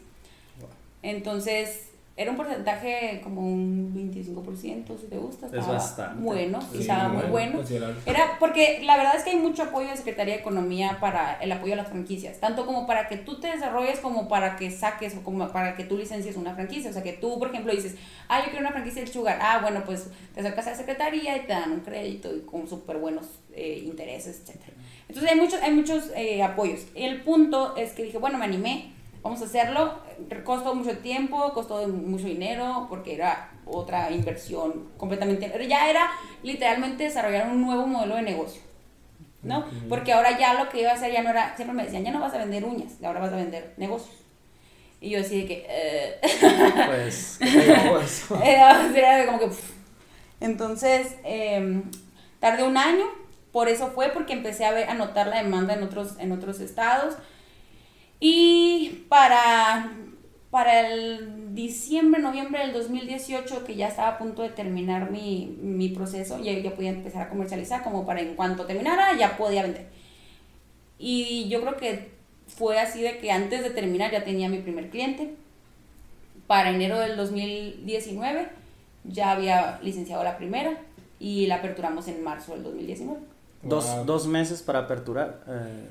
Entonces, 1.02 1.89
era 2.20 2.32
un 2.32 2.36
porcentaje 2.36 3.22
como 3.24 3.40
un 3.40 3.94
25%, 3.94 4.98
si 5.00 5.06
te 5.06 5.16
gusta. 5.16 5.46
Estaba 5.46 5.62
es 5.62 5.68
bastante. 5.68 6.22
Bueno, 6.22 6.58
estaba 6.78 7.08
muy 7.08 7.24
bueno. 7.30 7.60
Era 8.04 8.36
porque 8.38 8.82
la 8.84 8.98
verdad 8.98 9.16
es 9.16 9.22
que 9.22 9.30
hay 9.30 9.36
mucho 9.36 9.62
apoyo 9.62 9.88
de 9.88 9.96
Secretaría 9.96 10.34
de 10.34 10.40
Economía 10.40 10.98
para 11.00 11.38
el 11.40 11.50
apoyo 11.50 11.72
a 11.72 11.76
las 11.76 11.88
franquicias, 11.88 12.38
tanto 12.38 12.66
como 12.66 12.86
para 12.86 13.08
que 13.08 13.16
tú 13.16 13.40
te 13.40 13.46
desarrolles 13.46 14.00
como 14.00 14.28
para 14.28 14.56
que 14.56 14.70
saques 14.70 15.16
o 15.16 15.22
como 15.22 15.50
para 15.50 15.74
que 15.76 15.84
tú 15.84 15.96
licencies 15.96 16.36
una 16.36 16.54
franquicia. 16.54 16.90
O 16.90 16.92
sea, 16.92 17.02
que 17.02 17.14
tú, 17.14 17.38
por 17.38 17.48
ejemplo, 17.48 17.72
dices, 17.72 17.96
ah, 18.28 18.40
yo 18.40 18.50
quiero 18.50 18.60
una 18.60 18.72
franquicia 18.72 19.02
de 19.02 19.10
Sugar. 19.10 19.38
Ah, 19.40 19.60
bueno, 19.62 19.82
pues 19.86 20.08
te 20.34 20.40
acercas 20.40 20.66
a 20.66 20.72
la 20.72 20.76
Secretaría 20.76 21.38
y 21.38 21.46
te 21.46 21.54
dan 21.54 21.72
un 21.72 21.80
crédito 21.80 22.36
y 22.36 22.40
con 22.40 22.68
súper 22.68 22.98
buenos 22.98 23.24
eh, 23.54 23.82
intereses, 23.82 24.42
etc. 24.44 24.60
Entonces 25.08 25.32
hay 25.32 25.40
muchos, 25.40 25.62
hay 25.62 25.72
muchos 25.72 26.10
eh, 26.14 26.42
apoyos. 26.42 26.82
El 26.94 27.22
punto 27.22 27.76
es 27.78 27.92
que 27.92 28.02
dije, 28.02 28.18
bueno, 28.18 28.36
me 28.36 28.44
animé 28.44 28.99
vamos 29.22 29.40
a 29.42 29.44
hacerlo. 29.44 29.98
Costó 30.44 30.74
mucho 30.74 30.98
tiempo, 30.98 31.52
costó 31.52 31.86
mucho 31.88 32.26
dinero, 32.26 32.86
porque 32.88 33.14
era 33.14 33.50
otra 33.64 34.10
inversión 34.10 34.88
completamente. 34.96 35.50
Ya 35.68 35.90
era 35.90 36.10
literalmente 36.42 37.04
desarrollar 37.04 37.48
un 37.48 37.62
nuevo 37.62 37.86
modelo 37.86 38.16
de 38.16 38.22
negocio. 38.22 38.62
¿No? 39.42 39.64
Porque 39.88 40.12
ahora 40.12 40.38
ya 40.38 40.52
lo 40.52 40.68
que 40.68 40.82
iba 40.82 40.90
a 40.90 40.94
hacer 40.94 41.12
ya 41.12 41.22
no 41.22 41.30
era, 41.30 41.56
siempre 41.56 41.74
me 41.74 41.84
decían, 41.84 42.04
ya 42.04 42.12
no 42.12 42.20
vas 42.20 42.34
a 42.34 42.38
vender 42.38 42.62
uñas, 42.62 42.92
ahora 43.02 43.20
vas 43.20 43.32
a 43.32 43.36
vender 43.36 43.72
negocios. 43.78 44.16
Y 45.00 45.08
yo 45.08 45.18
decía 45.18 45.46
que, 45.46 45.66
eh. 45.66 46.20
pues, 46.86 47.40
era 48.44 49.24
como 49.24 49.38
que, 49.38 49.48
entonces, 50.40 51.16
eh, 51.24 51.82
tardé 52.38 52.64
un 52.64 52.76
año, 52.76 53.06
por 53.52 53.68
eso 53.68 53.88
fue, 53.88 54.08
porque 54.08 54.32
empecé 54.32 54.64
a, 54.64 54.72
ver, 54.72 54.88
a 54.88 54.94
notar 54.94 55.26
la 55.26 55.42
demanda 55.42 55.74
en 55.74 55.82
otros, 55.82 56.16
en 56.18 56.32
otros 56.32 56.60
estados. 56.60 57.14
Y 58.20 59.06
para, 59.08 59.92
para 60.50 60.88
el 60.88 61.54
diciembre, 61.54 62.20
noviembre 62.20 62.60
del 62.60 62.74
2018, 62.74 63.64
que 63.64 63.76
ya 63.76 63.88
estaba 63.88 64.08
a 64.08 64.18
punto 64.18 64.42
de 64.42 64.50
terminar 64.50 65.10
mi, 65.10 65.56
mi 65.62 65.88
proceso, 65.88 66.38
ya, 66.38 66.52
ya 66.52 66.74
podía 66.74 66.90
empezar 66.90 67.22
a 67.22 67.30
comercializar, 67.30 67.82
como 67.82 68.04
para 68.04 68.20
en 68.20 68.34
cuanto 68.36 68.66
terminara 68.66 69.16
ya 69.16 69.36
podía 69.38 69.62
vender. 69.62 69.86
Y 70.98 71.48
yo 71.48 71.62
creo 71.62 71.76
que 71.78 72.10
fue 72.46 72.78
así 72.78 73.00
de 73.00 73.18
que 73.18 73.32
antes 73.32 73.62
de 73.62 73.70
terminar 73.70 74.12
ya 74.12 74.22
tenía 74.22 74.48
mi 74.48 74.58
primer 74.58 74.90
cliente. 74.90 75.34
Para 76.46 76.70
enero 76.70 76.98
del 76.98 77.16
2019 77.16 78.48
ya 79.04 79.30
había 79.30 79.80
licenciado 79.82 80.22
la 80.24 80.36
primera 80.36 80.78
y 81.18 81.46
la 81.46 81.56
aperturamos 81.56 82.08
en 82.08 82.22
marzo 82.22 82.52
del 82.52 82.64
2019. 82.64 83.20
Dos, 83.62 84.04
dos 84.04 84.26
meses 84.26 84.62
para 84.62 84.80
aperturar. 84.80 85.42
Eh, 85.46 85.90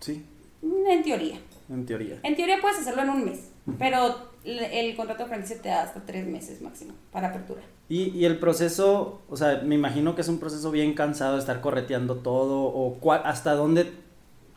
sí. 0.00 0.24
En 0.62 1.02
teoría. 1.02 1.38
En 1.68 1.86
teoría. 1.86 2.18
En 2.22 2.36
teoría 2.36 2.58
puedes 2.60 2.78
hacerlo 2.78 3.02
en 3.02 3.10
un 3.10 3.24
mes, 3.24 3.50
pero 3.78 4.30
el 4.44 4.96
contrato 4.96 5.24
de 5.24 5.28
franquicia 5.28 5.60
te 5.60 5.68
da 5.68 5.82
hasta 5.82 6.00
tres 6.04 6.26
meses 6.26 6.60
máximo 6.62 6.94
para 7.12 7.28
apertura. 7.28 7.62
Y, 7.88 8.10
y, 8.10 8.24
el 8.24 8.38
proceso, 8.38 9.20
o 9.28 9.36
sea, 9.36 9.62
me 9.64 9.74
imagino 9.74 10.14
que 10.14 10.20
es 10.20 10.28
un 10.28 10.38
proceso 10.38 10.70
bien 10.70 10.94
cansado 10.94 11.34
de 11.34 11.40
estar 11.40 11.60
correteando 11.60 12.16
todo, 12.16 12.62
o 12.62 13.12
hasta 13.12 13.54
dónde 13.54 13.90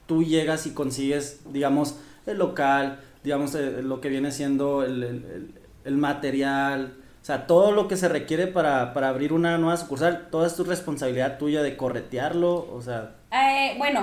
tú 0.06 0.24
llegas 0.24 0.68
y 0.68 0.72
consigues, 0.72 1.42
digamos, 1.52 1.98
el 2.26 2.38
local, 2.38 3.00
digamos, 3.24 3.56
eh, 3.56 3.82
lo 3.82 4.02
que 4.02 4.10
viene 4.10 4.32
siendo 4.32 4.84
el, 4.84 5.04
el, 5.04 5.54
el, 5.84 5.98
material, 5.98 6.94
o 7.22 7.26
sea, 7.26 7.48
todo 7.48 7.72
lo 7.72 7.88
que 7.88 7.98
se 7.98 8.08
requiere 8.10 8.48
para, 8.48 8.94
para, 8.94 9.10
abrir 9.10 9.34
una 9.34 9.58
nueva 9.58 9.78
sucursal, 9.78 10.28
toda 10.30 10.48
es 10.48 10.56
tu 10.56 10.64
responsabilidad 10.64 11.38
tuya 11.38 11.64
de 11.64 11.78
corretearlo, 11.78 12.68
o 12.72 12.82
sea... 12.82 13.16
Eh, 13.32 13.76
bueno, 13.78 14.02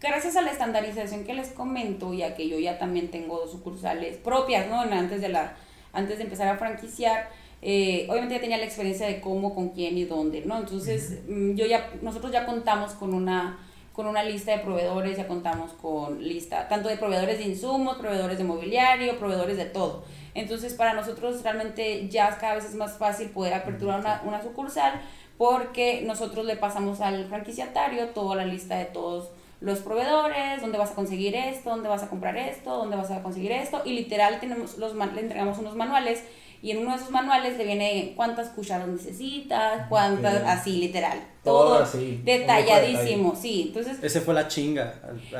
gracias 0.00 0.36
a 0.36 0.42
la 0.42 0.52
estandarización 0.52 1.24
que 1.24 1.34
les 1.34 1.48
comento, 1.48 2.14
ya 2.14 2.34
que 2.34 2.48
yo 2.48 2.58
ya 2.58 2.78
también 2.78 3.10
tengo 3.10 3.38
dos 3.38 3.50
sucursales 3.50 4.16
propias, 4.16 4.68
¿no? 4.68 4.80
Antes 4.80 5.20
de, 5.20 5.28
la, 5.28 5.56
antes 5.92 6.18
de 6.18 6.24
empezar 6.24 6.48
a 6.48 6.56
franquiciar, 6.56 7.28
eh, 7.60 8.06
obviamente 8.08 8.36
ya 8.36 8.40
tenía 8.40 8.58
la 8.58 8.64
experiencia 8.64 9.06
de 9.06 9.20
cómo, 9.20 9.54
con 9.54 9.70
quién 9.70 9.98
y 9.98 10.04
dónde, 10.04 10.42
¿no? 10.44 10.58
Entonces, 10.58 11.20
mm, 11.28 11.54
yo 11.54 11.66
ya, 11.66 11.90
nosotros 12.02 12.30
ya 12.32 12.46
contamos 12.46 12.92
con 12.92 13.12
una, 13.12 13.58
con 13.92 14.06
una 14.06 14.22
lista 14.22 14.52
de 14.52 14.58
proveedores, 14.58 15.16
ya 15.16 15.26
contamos 15.26 15.72
con 15.72 16.22
lista, 16.22 16.68
tanto 16.68 16.88
de 16.88 16.96
proveedores 16.96 17.38
de 17.38 17.44
insumos, 17.44 17.96
proveedores 17.96 18.38
de 18.38 18.44
mobiliario, 18.44 19.18
proveedores 19.18 19.56
de 19.56 19.64
todo. 19.64 20.04
Entonces, 20.34 20.74
para 20.74 20.94
nosotros 20.94 21.42
realmente 21.42 22.08
ya 22.08 22.38
cada 22.38 22.54
vez 22.54 22.64
es 22.66 22.76
más 22.76 22.96
fácil 22.96 23.30
poder 23.30 23.54
aperturar 23.54 23.98
una, 23.98 24.22
una 24.24 24.42
sucursal 24.42 25.00
porque 25.36 26.02
nosotros 26.04 26.46
le 26.46 26.56
pasamos 26.56 27.00
al 27.00 27.26
franquiciatario 27.26 28.08
toda 28.08 28.36
la 28.36 28.44
lista 28.44 28.76
de 28.76 28.84
todos 28.86 29.30
los 29.60 29.80
proveedores, 29.80 30.60
dónde 30.60 30.78
vas 30.78 30.92
a 30.92 30.94
conseguir 30.94 31.34
esto, 31.34 31.70
dónde 31.70 31.88
vas 31.88 32.02
a 32.02 32.08
comprar 32.08 32.36
esto, 32.36 32.76
dónde 32.76 32.96
vas 32.96 33.10
a 33.10 33.22
conseguir 33.22 33.52
esto, 33.52 33.82
y 33.84 33.92
literal 33.92 34.38
tenemos 34.40 34.78
los 34.78 34.94
le 34.94 35.20
entregamos 35.20 35.58
unos 35.58 35.74
manuales 35.74 36.22
y 36.60 36.72
en 36.72 36.78
uno 36.78 36.90
de 36.90 36.96
esos 36.96 37.10
manuales 37.10 37.56
le 37.56 37.64
viene 37.64 38.12
cuántas 38.16 38.48
cucharas 38.48 38.88
necesitas, 38.88 39.86
cuántas, 39.88 40.42
así 40.42 40.78
literal, 40.78 41.20
todo, 41.44 41.82
así, 41.82 42.20
detalladísimo, 42.24 43.36
sí, 43.36 43.66
entonces 43.68 43.98
ese 44.02 44.20
fue 44.20 44.34
la 44.34 44.48
chinga. 44.48 44.94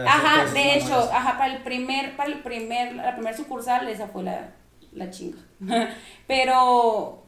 Ajá, 0.06 0.52
de 0.52 0.76
hecho, 0.76 0.94
ajá, 1.12 1.38
para 1.38 1.56
el 1.56 1.62
primer 1.62 2.16
para 2.16 2.30
el 2.30 2.40
primer 2.40 2.94
la 2.94 3.14
primer 3.14 3.36
sucursal 3.36 3.88
esa 3.88 4.08
fue 4.08 4.24
la, 4.24 4.52
la 4.92 5.10
chinga. 5.10 5.38
Pero 6.26 7.24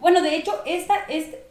bueno, 0.00 0.22
de 0.22 0.36
hecho 0.36 0.62
esta 0.64 0.94
este 1.08 1.47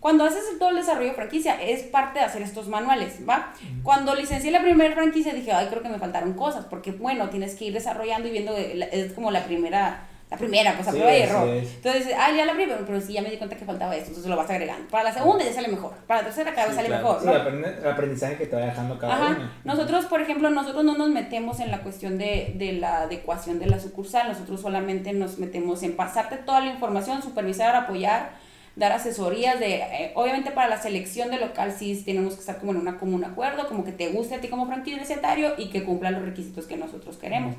cuando 0.00 0.24
haces 0.24 0.44
todo 0.58 0.70
el 0.70 0.76
desarrollo 0.76 1.08
de 1.08 1.14
franquicia, 1.14 1.60
es 1.60 1.82
parte 1.82 2.20
de 2.20 2.24
hacer 2.24 2.42
estos 2.42 2.68
manuales, 2.68 3.18
¿va? 3.28 3.52
Cuando 3.82 4.14
licencié 4.14 4.52
la 4.52 4.62
primera 4.62 4.94
franquicia 4.94 5.34
dije, 5.34 5.52
ay, 5.52 5.66
creo 5.68 5.82
que 5.82 5.88
me 5.88 5.98
faltaron 5.98 6.34
cosas, 6.34 6.66
porque 6.66 6.92
bueno, 6.92 7.28
tienes 7.30 7.56
que 7.56 7.66
ir 7.66 7.72
desarrollando 7.72 8.28
y 8.28 8.30
viendo, 8.30 8.56
es 8.56 9.12
como 9.12 9.32
la 9.32 9.42
primera, 9.44 10.06
la 10.30 10.36
primera 10.36 10.76
cosa, 10.76 10.92
prueba 10.92 11.16
y 11.16 11.22
error. 11.22 11.48
Entonces, 11.48 12.14
ay, 12.16 12.36
ya 12.36 12.44
la 12.44 12.52
primera, 12.52 12.78
pero 12.86 13.00
sí, 13.00 13.12
ya 13.12 13.22
me 13.22 13.30
di 13.30 13.38
cuenta 13.38 13.56
que 13.56 13.64
faltaba 13.64 13.96
esto, 13.96 14.10
entonces 14.10 14.30
lo 14.30 14.36
vas 14.36 14.48
agregando. 14.48 14.88
Para 14.88 15.02
la 15.02 15.12
segunda 15.12 15.44
ya 15.44 15.52
sale 15.52 15.66
mejor, 15.66 15.92
para 16.06 16.20
la 16.20 16.26
tercera 16.26 16.54
cada 16.54 16.68
vez 16.68 16.76
sale 16.76 16.90
mejor. 16.90 17.24
¿no? 17.24 17.34
el 17.34 17.86
aprendizaje 17.88 18.36
que 18.36 18.46
te 18.46 18.54
va 18.54 18.62
dejando 18.62 18.96
cada 19.00 19.14
Ajá. 19.14 19.50
Nosotros, 19.64 20.04
por 20.04 20.20
ejemplo, 20.20 20.48
nosotros 20.48 20.84
no 20.84 20.96
nos 20.96 21.08
metemos 21.08 21.58
en 21.58 21.72
la 21.72 21.80
cuestión 21.80 22.18
de, 22.18 22.54
de 22.56 22.74
la 22.74 23.02
adecuación 23.02 23.58
de 23.58 23.66
la 23.66 23.80
sucursal, 23.80 24.28
nosotros 24.28 24.60
solamente 24.60 25.12
nos 25.12 25.38
metemos 25.38 25.82
en 25.82 25.96
pasarte 25.96 26.36
toda 26.36 26.60
la 26.60 26.70
información, 26.70 27.20
supervisar, 27.20 27.74
apoyar, 27.74 28.46
dar 28.78 28.92
asesorías 28.92 29.58
de, 29.58 29.76
eh, 29.76 30.12
obviamente 30.14 30.52
para 30.52 30.68
la 30.68 30.80
selección 30.80 31.30
de 31.30 31.38
local 31.38 31.74
sí 31.76 32.00
tenemos 32.04 32.34
que 32.34 32.40
estar 32.40 32.58
como 32.58 32.72
en 32.72 32.78
una 32.78 32.96
común 32.96 33.24
acuerdo, 33.24 33.66
como 33.66 33.84
que 33.84 33.92
te 33.92 34.08
guste 34.08 34.36
a 34.36 34.40
ti 34.40 34.48
como 34.48 34.66
franquiciatario 34.66 35.54
y 35.58 35.68
que 35.68 35.82
cumpla 35.82 36.12
los 36.12 36.22
requisitos 36.22 36.66
que 36.66 36.76
nosotros 36.76 37.16
queremos. 37.16 37.56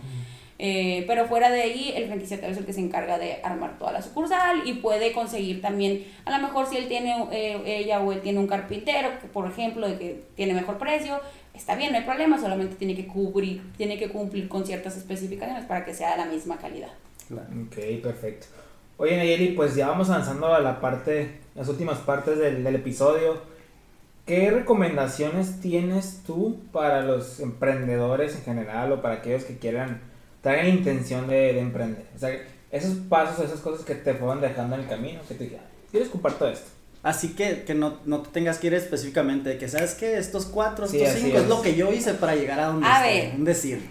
Eh, 0.61 1.05
pero 1.07 1.26
fuera 1.26 1.49
de 1.49 1.61
ahí, 1.61 1.93
el 1.95 2.07
franquiciatario 2.07 2.51
es 2.51 2.57
el 2.57 2.65
que 2.65 2.74
se 2.74 2.82
encarga 2.82 3.17
de 3.17 3.39
armar 3.43 3.78
toda 3.78 3.93
la 3.93 4.01
sucursal 4.01 4.67
y 4.67 4.74
puede 4.74 5.13
conseguir 5.13 5.61
también, 5.61 6.05
a 6.26 6.38
lo 6.38 6.45
mejor 6.45 6.67
si 6.67 6.76
él 6.76 6.88
tiene, 6.89 7.28
eh, 7.32 7.61
ella 7.65 8.01
o 8.01 8.11
él 8.11 8.22
tiene 8.22 8.39
un 8.39 8.47
carpintero, 8.47 9.09
que, 9.22 9.28
por 9.28 9.49
ejemplo, 9.49 9.88
de 9.88 9.97
que 9.97 10.24
tiene 10.36 10.53
mejor 10.53 10.78
precio, 10.78 11.22
está 11.53 11.76
bien, 11.76 11.91
no 11.91 11.97
hay 11.97 12.03
problema, 12.03 12.39
solamente 12.39 12.76
tiene 12.76 12.93
que 12.93 13.07
cubrir, 13.07 13.61
tiene 13.78 13.97
que 13.97 14.09
cumplir 14.09 14.49
con 14.49 14.65
ciertas 14.65 14.97
especificaciones 14.97 15.65
para 15.65 15.86
que 15.86 15.93
sea 15.93 16.11
de 16.11 16.17
la 16.17 16.26
misma 16.26 16.57
calidad. 16.57 16.91
Ok, 17.32 18.01
perfecto. 18.03 18.47
Oye, 19.02 19.18
Nayeli, 19.18 19.54
pues 19.54 19.76
ya 19.76 19.88
vamos 19.88 20.10
avanzando 20.12 20.54
a 20.54 20.60
la 20.60 20.80
parte, 20.80 21.39
las 21.56 21.68
últimas 21.70 21.97
partes 22.00 22.38
del, 22.38 22.64
del 22.64 22.76
episodio. 22.76 23.41
¿Qué 24.28 24.52
recomendaciones 24.52 25.60
tienes 25.62 26.22
tú 26.28 26.60
para 26.72 27.02
los 27.02 27.39
emprendedores 27.39 28.36
en 28.36 28.43
general 28.43 28.91
o 28.91 29.02
para 29.02 29.16
aquellos 29.16 29.45
que 29.45 29.58
quieran 29.58 30.02
traigan 30.41 30.68
la 30.68 30.74
intención 30.74 31.28
de, 31.28 31.54
de, 31.54 31.60
emprender. 31.60 32.06
O 32.16 32.20
sea, 32.20 32.30
esos 32.72 32.97
pasos, 33.10 33.43
esas 33.43 33.60
cosas 33.60 33.86
que 33.86 33.95
te 33.95 34.14
fueron 34.14 34.41
dejando 34.41 34.76
en 34.76 34.82
el 34.82 34.88
camino, 34.88 35.22
que 35.28 35.36
te 35.36 35.45
digan, 35.45 35.62
¿quieres 35.91 36.10
comparto 36.10 36.47
esto? 36.47 36.70
Así 37.02 37.34
que, 37.34 37.64
que 37.64 37.74
no, 37.74 38.00
no 38.06 38.22
te 38.22 38.30
tengas 38.32 38.58
que 38.58 38.68
ir 38.68 38.74
específicamente, 38.74 39.58
que 39.58 39.70
sabes 39.70 39.95
que 39.95 40.18
estos 40.18 40.45
cuatro, 40.45 40.86
estos 40.86 41.08
cinco 41.10 41.38
es. 41.38 41.47
lo 41.47 41.62
que 41.62 41.76
yo 41.76 41.91
hice 41.93 42.14
para 42.14 42.36
llegar 42.36 42.60
a 42.60 42.66
donde 42.68 42.86
a 42.86 43.06
estoy, 43.06 43.28
ver, 43.30 43.36
un 43.36 43.45
decir. 43.45 43.89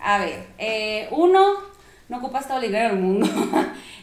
A 0.00 0.18
ver, 0.18 0.46
eh, 0.56 1.08
uno, 1.10 1.54
no 2.08 2.18
ocupas 2.18 2.48
todo 2.48 2.56
el 2.58 2.64
dinero 2.64 2.94
del 2.94 3.02
mundo. 3.02 3.28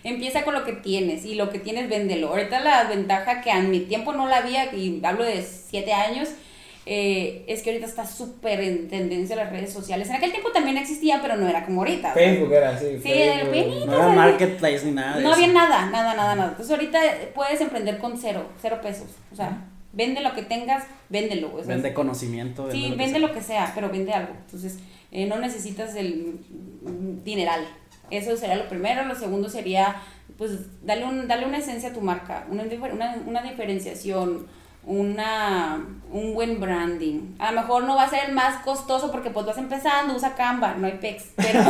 Empieza 0.06 0.44
con 0.44 0.54
lo 0.54 0.64
que 0.64 0.74
tienes 0.74 1.26
y 1.26 1.34
lo 1.34 1.50
que 1.50 1.58
tienes, 1.58 1.90
véndelo. 1.90 2.30
Ahorita 2.30 2.60
la 2.60 2.84
ventaja 2.84 3.42
que 3.42 3.52
a 3.52 3.60
mi 3.60 3.80
tiempo 3.82 4.14
no 4.14 4.28
la 4.28 4.38
había, 4.38 4.72
y 4.74 5.02
hablo 5.04 5.24
de 5.24 5.42
siete 5.42 5.94
años, 5.94 6.30
eh, 6.86 7.44
es 7.48 7.64
que 7.64 7.72
ahorita 7.72 7.88
está 7.88 8.06
súper 8.06 8.60
en 8.60 8.88
tendencia 8.88 9.36
las 9.36 9.50
redes 9.50 9.74
sociales. 9.74 10.08
En 10.10 10.18
aquel 10.18 10.30
tiempo 10.30 10.52
también 10.52 10.78
existían, 10.78 11.22
pero 11.24 11.36
no 11.38 11.48
era 11.48 11.66
como 11.66 11.82
ahorita. 11.82 12.14
Facebook 12.14 12.54
era 12.54 12.76
así. 12.76 13.00
Sí, 13.02 13.10
Facebook, 13.10 13.88
no 13.88 13.96
era 13.96 14.10
marketplace 14.10 14.86
ni 14.86 14.92
nada. 14.92 15.20
No 15.22 15.34
había 15.34 15.48
nada, 15.48 15.90
nada, 15.90 16.14
nada, 16.14 16.36
nada. 16.36 16.50
Entonces 16.52 16.72
ahorita 16.72 17.00
puedes 17.34 17.60
emprender 17.60 17.98
con 17.98 18.20
cero, 18.20 18.48
cero 18.62 18.82
pesos. 18.84 19.08
O 19.32 19.36
sea, 19.36 19.66
vende 19.92 20.22
lo 20.22 20.36
que 20.36 20.44
tengas, 20.44 20.84
véndelo. 21.10 21.56
O 21.56 21.64
sea, 21.64 21.74
vende 21.74 21.96
conocimiento. 21.96 22.68
Vende 22.68 22.78
sí, 22.78 22.90
lo 22.90 22.98
vende 22.98 23.20
lo 23.20 23.34
que 23.34 23.42
sea, 23.42 23.72
pero 23.74 23.90
vende 23.90 24.14
algo. 24.14 24.34
Entonces 24.46 24.78
eh, 25.12 25.26
no 25.26 25.40
necesitas 25.40 25.96
el 25.96 26.40
dineral. 27.24 27.66
Eso 28.12 28.36
sería 28.38 28.56
lo 28.56 28.68
primero. 28.68 29.04
Lo 29.06 29.16
segundo 29.16 29.50
sería, 29.50 29.96
pues, 30.38 30.52
darle, 30.86 31.06
un, 31.06 31.28
darle 31.28 31.46
una 31.46 31.58
esencia 31.58 31.90
a 31.90 31.94
tu 31.94 32.02
marca, 32.02 32.46
una, 32.50 32.64
una, 32.64 33.18
una 33.26 33.42
diferenciación 33.42 34.48
una, 34.86 35.84
un 36.12 36.34
buen 36.34 36.60
branding. 36.60 37.36
A 37.40 37.52
lo 37.52 37.62
mejor 37.62 37.84
no 37.84 37.96
va 37.96 38.04
a 38.04 38.10
ser 38.10 38.30
el 38.30 38.34
más 38.34 38.64
costoso 38.64 39.12
porque 39.12 39.30
pues 39.30 39.46
vas 39.46 39.58
empezando, 39.58 40.16
usa 40.16 40.36
Canva, 40.36 40.76
no 40.76 40.88
hay 40.88 40.94
pex, 40.94 41.26
pero, 41.36 41.64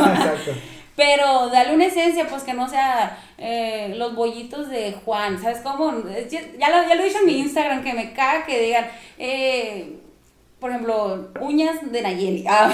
pero 0.94 1.48
dale 1.48 1.74
una 1.74 1.86
esencia, 1.86 2.26
pues 2.28 2.42
que 2.42 2.54
no 2.54 2.68
sea 2.68 3.18
eh, 3.38 3.94
los 3.96 4.14
bollitos 4.14 4.68
de 4.68 4.92
Juan, 5.04 5.40
¿sabes 5.40 5.60
cómo? 5.60 5.92
Ya 6.30 6.70
lo, 6.70 6.88
ya 6.88 6.94
lo 6.94 7.02
he 7.02 7.06
dicho 7.06 7.20
en 7.20 7.26
mi 7.26 7.38
Instagram, 7.38 7.82
que 7.82 7.94
me 7.94 8.12
caga 8.12 8.44
que 8.44 8.60
digan, 8.60 8.86
eh, 9.18 10.00
por 10.58 10.70
ejemplo, 10.70 11.32
uñas 11.40 11.92
de 11.92 12.02
Nayeli, 12.02 12.44
ah, 12.48 12.72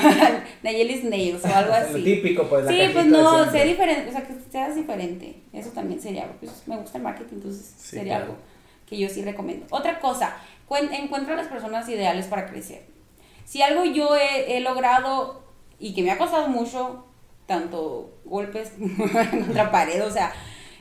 Nayeli's 0.63 1.05
Nails 1.05 1.45
o 1.45 1.49
algo 1.49 1.73
así. 1.75 1.99
Lo 1.99 2.05
típico, 2.05 2.49
pues. 2.49 2.69
sí, 2.69 2.81
pues 2.93 3.07
no, 3.07 3.51
sea 3.51 3.65
diferente, 3.65 4.09
o 4.09 4.13
sea, 4.13 4.23
que 4.23 4.35
seas 4.51 4.77
diferente. 4.77 5.43
Eso 5.53 5.71
también 5.71 6.01
sería, 6.01 6.31
pues 6.39 6.63
me 6.67 6.77
gusta 6.77 6.99
el 6.99 7.05
marketing, 7.05 7.37
entonces 7.37 7.75
sí, 7.77 7.97
sería 7.97 8.17
claro. 8.17 8.25
algo 8.25 8.37
que 8.87 8.99
yo 8.99 9.09
sí 9.09 9.23
recomiendo. 9.23 9.67
Otra 9.71 9.99
cosa, 9.99 10.37
encuentra 10.93 11.35
las 11.35 11.49
personas 11.49 11.89
ideales 11.89 12.27
para 12.27 12.47
crecer. 12.47 12.83
Si 13.45 13.63
algo 13.63 13.85
yo 13.85 14.17
he, 14.17 14.57
he 14.57 14.61
logrado 14.61 15.43
y 15.79 15.95
que 15.95 16.03
me 16.03 16.13
ha 16.13 16.19
costado 16.19 16.49
mucho, 16.49 17.05
tanto 17.47 18.19
golpes 18.25 18.73
contra 19.31 19.71
pared, 19.71 20.05
o 20.05 20.11
sea, 20.11 20.33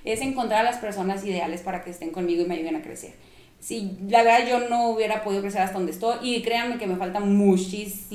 es 0.06 0.22
encontrar 0.22 0.62
a 0.62 0.64
las 0.64 0.78
personas 0.78 1.26
ideales 1.26 1.62
para 1.62 1.84
que 1.84 1.90
estén 1.90 2.12
conmigo 2.12 2.44
y 2.44 2.46
me 2.46 2.56
ayuden 2.56 2.76
a 2.76 2.82
crecer. 2.82 3.14
Si 3.62 3.98
la 4.10 4.24
verdad 4.24 4.48
yo 4.48 4.68
no 4.70 4.90
hubiera 4.90 5.24
podido 5.24 5.42
crecer 5.42 5.62
hasta 5.62 5.78
donde 5.78 5.94
estoy, 5.94 6.18
y 6.22 6.42
créanme 6.42 6.80
que 6.80 6.88
me 6.88 6.96
falta 6.96 7.20
muchísimo 7.20 8.12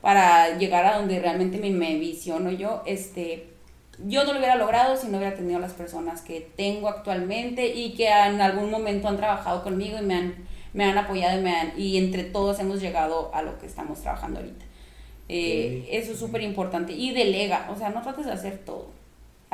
para 0.00 0.56
llegar 0.56 0.86
a 0.86 0.96
donde 0.96 1.20
realmente 1.20 1.58
me, 1.58 1.70
me 1.70 1.98
visiono 1.98 2.50
yo, 2.50 2.82
este, 2.86 3.50
yo 4.06 4.24
no 4.24 4.32
lo 4.32 4.38
hubiera 4.38 4.56
logrado 4.56 4.96
si 4.96 5.08
no 5.08 5.18
hubiera 5.18 5.36
tenido 5.36 5.58
las 5.58 5.74
personas 5.74 6.22
que 6.22 6.40
tengo 6.56 6.88
actualmente 6.88 7.74
y 7.74 7.92
que 7.94 8.08
en 8.08 8.40
algún 8.40 8.70
momento 8.70 9.08
han 9.08 9.18
trabajado 9.18 9.62
conmigo 9.62 9.98
y 9.98 10.02
me 10.02 10.14
han, 10.14 10.34
me 10.72 10.84
han 10.84 10.96
apoyado 10.96 11.38
y, 11.38 11.42
me 11.42 11.54
han, 11.54 11.78
y 11.78 11.98
entre 11.98 12.24
todos 12.24 12.58
hemos 12.58 12.80
llegado 12.80 13.30
a 13.34 13.42
lo 13.42 13.58
que 13.58 13.66
estamos 13.66 14.00
trabajando 14.00 14.40
ahorita. 14.40 14.64
Eh, 15.28 15.82
okay. 15.82 15.98
Eso 15.98 16.12
es 16.12 16.18
súper 16.18 16.42
importante. 16.42 16.92
Y 16.92 17.12
delega, 17.12 17.68
o 17.70 17.76
sea, 17.76 17.90
no 17.90 18.02
trates 18.02 18.26
de 18.26 18.32
hacer 18.32 18.58
todo. 18.64 18.95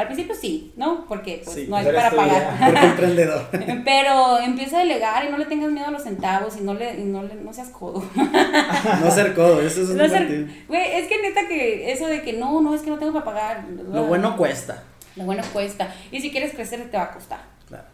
Al 0.02 0.08
principio 0.08 0.34
sí, 0.34 0.72
¿no? 0.76 1.04
Porque 1.06 1.42
pues, 1.44 1.54
sí, 1.54 1.66
no 1.68 1.76
hay 1.76 1.86
para 1.86 2.10
pagar. 2.10 2.58
Porque 2.58 2.86
emprendedor. 2.86 3.46
Pero 3.84 4.40
empieza 4.40 4.78
a 4.78 4.80
delegar 4.80 5.24
y 5.24 5.28
no 5.30 5.38
le 5.38 5.46
tengas 5.46 5.70
miedo 5.70 5.86
a 5.86 5.92
los 5.92 6.02
centavos 6.02 6.56
y 6.56 6.60
no 6.60 6.74
le, 6.74 6.98
y 6.98 7.04
no, 7.04 7.22
le 7.22 7.36
no 7.36 7.52
seas 7.52 7.68
codo. 7.68 8.02
no 9.00 9.10
ser 9.12 9.32
codo, 9.32 9.60
eso 9.62 9.82
es 9.82 9.88
no 9.90 10.08
ser, 10.08 10.48
Güey, 10.66 10.96
es 10.96 11.06
que 11.06 11.22
neta 11.22 11.46
que 11.46 11.92
eso 11.92 12.08
de 12.08 12.22
que 12.22 12.32
no, 12.32 12.60
no, 12.60 12.74
es 12.74 12.82
que 12.82 12.90
no 12.90 12.98
tengo 12.98 13.12
para 13.12 13.24
pagar. 13.24 13.64
Lo 13.92 14.06
bueno 14.06 14.36
cuesta. 14.36 14.82
Lo 15.14 15.22
bueno 15.22 15.44
cuesta. 15.52 15.94
Y 16.10 16.20
si 16.20 16.32
quieres 16.32 16.52
crecer 16.52 16.90
te 16.90 16.96
va 16.96 17.04
a 17.04 17.12
costar. 17.12 17.42
Claro. 17.68 17.84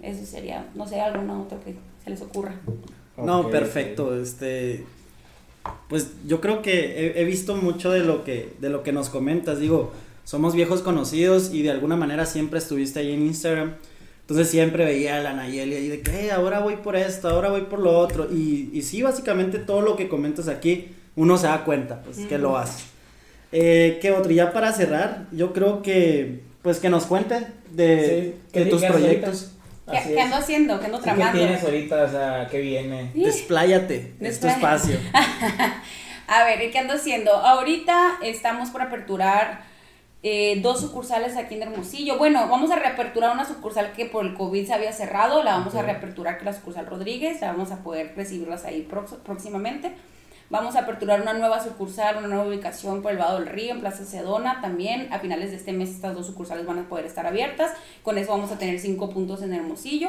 Eso 0.00 0.24
sería, 0.24 0.64
no 0.76 0.86
sé, 0.86 1.00
alguna 1.00 1.40
otra 1.40 1.58
que 1.58 1.74
se 2.04 2.10
les 2.10 2.22
ocurra. 2.22 2.54
No, 3.16 3.50
perfecto. 3.50 4.06
Okay. 4.06 4.22
Este 4.22 4.86
pues 5.88 6.12
yo 6.24 6.40
creo 6.40 6.62
que 6.62 7.08
he, 7.08 7.20
he, 7.20 7.24
visto 7.24 7.56
mucho 7.56 7.90
de 7.90 7.98
lo 7.98 8.22
que 8.22 8.54
de 8.60 8.68
lo 8.68 8.84
que 8.84 8.92
nos 8.92 9.08
comentas, 9.08 9.58
digo, 9.58 9.92
somos 10.26 10.56
viejos 10.56 10.82
conocidos 10.82 11.54
y 11.54 11.62
de 11.62 11.70
alguna 11.70 11.94
manera 11.94 12.26
siempre 12.26 12.58
estuviste 12.58 12.98
ahí 12.98 13.12
en 13.12 13.22
Instagram. 13.22 13.76
Entonces 14.22 14.50
siempre 14.50 14.84
veía 14.84 15.18
a 15.18 15.20
la 15.20 15.32
Nayeli 15.32 15.76
ahí 15.76 15.88
de 15.88 16.00
que, 16.00 16.10
hey, 16.12 16.30
ahora 16.30 16.58
voy 16.58 16.78
por 16.78 16.96
esto, 16.96 17.28
ahora 17.28 17.48
voy 17.48 17.60
por 17.62 17.78
lo 17.78 17.96
otro. 17.96 18.26
Y, 18.28 18.70
y 18.72 18.82
sí, 18.82 19.02
básicamente 19.02 19.60
todo 19.60 19.82
lo 19.82 19.94
que 19.94 20.08
comentas 20.08 20.48
aquí, 20.48 20.88
uno 21.14 21.38
se 21.38 21.46
da 21.46 21.64
cuenta, 21.64 22.02
pues, 22.02 22.18
mm. 22.18 22.26
que 22.26 22.38
lo 22.38 22.58
hace. 22.58 22.82
Eh, 23.52 24.00
¿Qué 24.02 24.10
otro? 24.10 24.32
Ya 24.32 24.52
para 24.52 24.72
cerrar, 24.72 25.28
yo 25.30 25.52
creo 25.52 25.80
que, 25.80 26.40
pues, 26.62 26.80
que 26.80 26.88
nos 26.88 27.06
cuente 27.06 27.46
de, 27.70 28.34
sí, 28.52 28.58
de 28.58 28.66
tus 28.66 28.82
proyectos. 28.82 29.52
¿Qué, 29.88 30.12
¿Qué, 30.12 30.20
ando 30.20 30.36
haciendo? 30.38 30.80
¿Qué 30.80 30.86
ando 30.86 30.98
tramando? 30.98 31.32
¿Qué 31.32 31.38
tienes 31.38 31.62
ahorita? 31.62 32.02
O 32.02 32.10
sea, 32.10 32.48
¿qué 32.50 32.60
viene? 32.60 33.12
¿Sí? 33.14 33.22
Despláyate, 33.22 34.14
es 34.18 34.40
tu 34.40 34.48
espacio. 34.48 34.98
a 36.26 36.44
ver, 36.44 36.68
¿qué 36.72 36.78
ando 36.80 36.94
haciendo? 36.94 37.30
Ahorita 37.30 38.18
estamos 38.24 38.70
por 38.70 38.82
aperturar 38.82 39.65
eh, 40.28 40.58
dos 40.60 40.80
sucursales 40.80 41.36
aquí 41.36 41.54
en 41.54 41.62
Hermosillo. 41.62 42.18
Bueno, 42.18 42.48
vamos 42.48 42.72
a 42.72 42.76
reaperturar 42.76 43.32
una 43.32 43.44
sucursal 43.44 43.92
que 43.92 44.06
por 44.06 44.26
el 44.26 44.34
COVID 44.34 44.66
se 44.66 44.74
había 44.74 44.92
cerrado, 44.92 45.44
la 45.44 45.52
vamos 45.52 45.76
a 45.76 45.82
reaperturar 45.82 46.34
que 46.34 46.40
es 46.40 46.46
la 46.46 46.52
sucursal 46.52 46.84
Rodríguez, 46.84 47.40
la 47.40 47.52
vamos 47.52 47.70
a 47.70 47.84
poder 47.84 48.12
recibirlas 48.16 48.64
ahí 48.64 48.88
próximamente. 49.24 49.92
Vamos 50.50 50.74
a 50.74 50.80
aperturar 50.80 51.20
una 51.22 51.32
nueva 51.32 51.62
sucursal, 51.62 52.16
una 52.16 52.26
nueva 52.26 52.44
ubicación 52.48 53.02
por 53.02 53.12
el 53.12 53.18
Vado 53.18 53.38
del 53.38 53.46
Río, 53.46 53.74
en 53.74 53.78
Plaza 53.78 54.04
Sedona 54.04 54.60
también. 54.60 55.12
A 55.12 55.20
finales 55.20 55.52
de 55.52 55.58
este 55.58 55.72
mes 55.72 55.90
estas 55.90 56.16
dos 56.16 56.26
sucursales 56.26 56.66
van 56.66 56.80
a 56.80 56.88
poder 56.88 57.06
estar 57.06 57.24
abiertas. 57.24 57.70
Con 58.02 58.18
eso 58.18 58.32
vamos 58.32 58.50
a 58.50 58.58
tener 58.58 58.80
cinco 58.80 59.08
puntos 59.10 59.42
en 59.42 59.54
Hermosillo. 59.54 60.08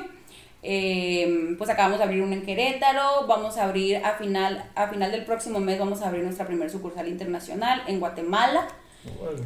Eh, 0.63 1.53
pues 1.59 1.69
acabamos 1.69 1.99
de 1.99 2.05
abrir 2.05 2.23
una 2.23 2.33
en 2.33 2.41
Querétaro, 2.41 3.27
vamos 3.27 3.57
a 3.57 3.65
abrir 3.65 3.97
a 3.97 4.13
final, 4.13 4.65
a 4.73 4.87
final 4.87 5.11
del 5.11 5.25
próximo 5.25 5.59
mes, 5.59 5.77
vamos 5.77 6.01
a 6.01 6.07
abrir 6.07 6.23
nuestra 6.23 6.47
primera 6.47 6.71
sucursal 6.71 7.07
internacional 7.07 7.83
en 7.85 7.99
Guatemala. 7.99 8.67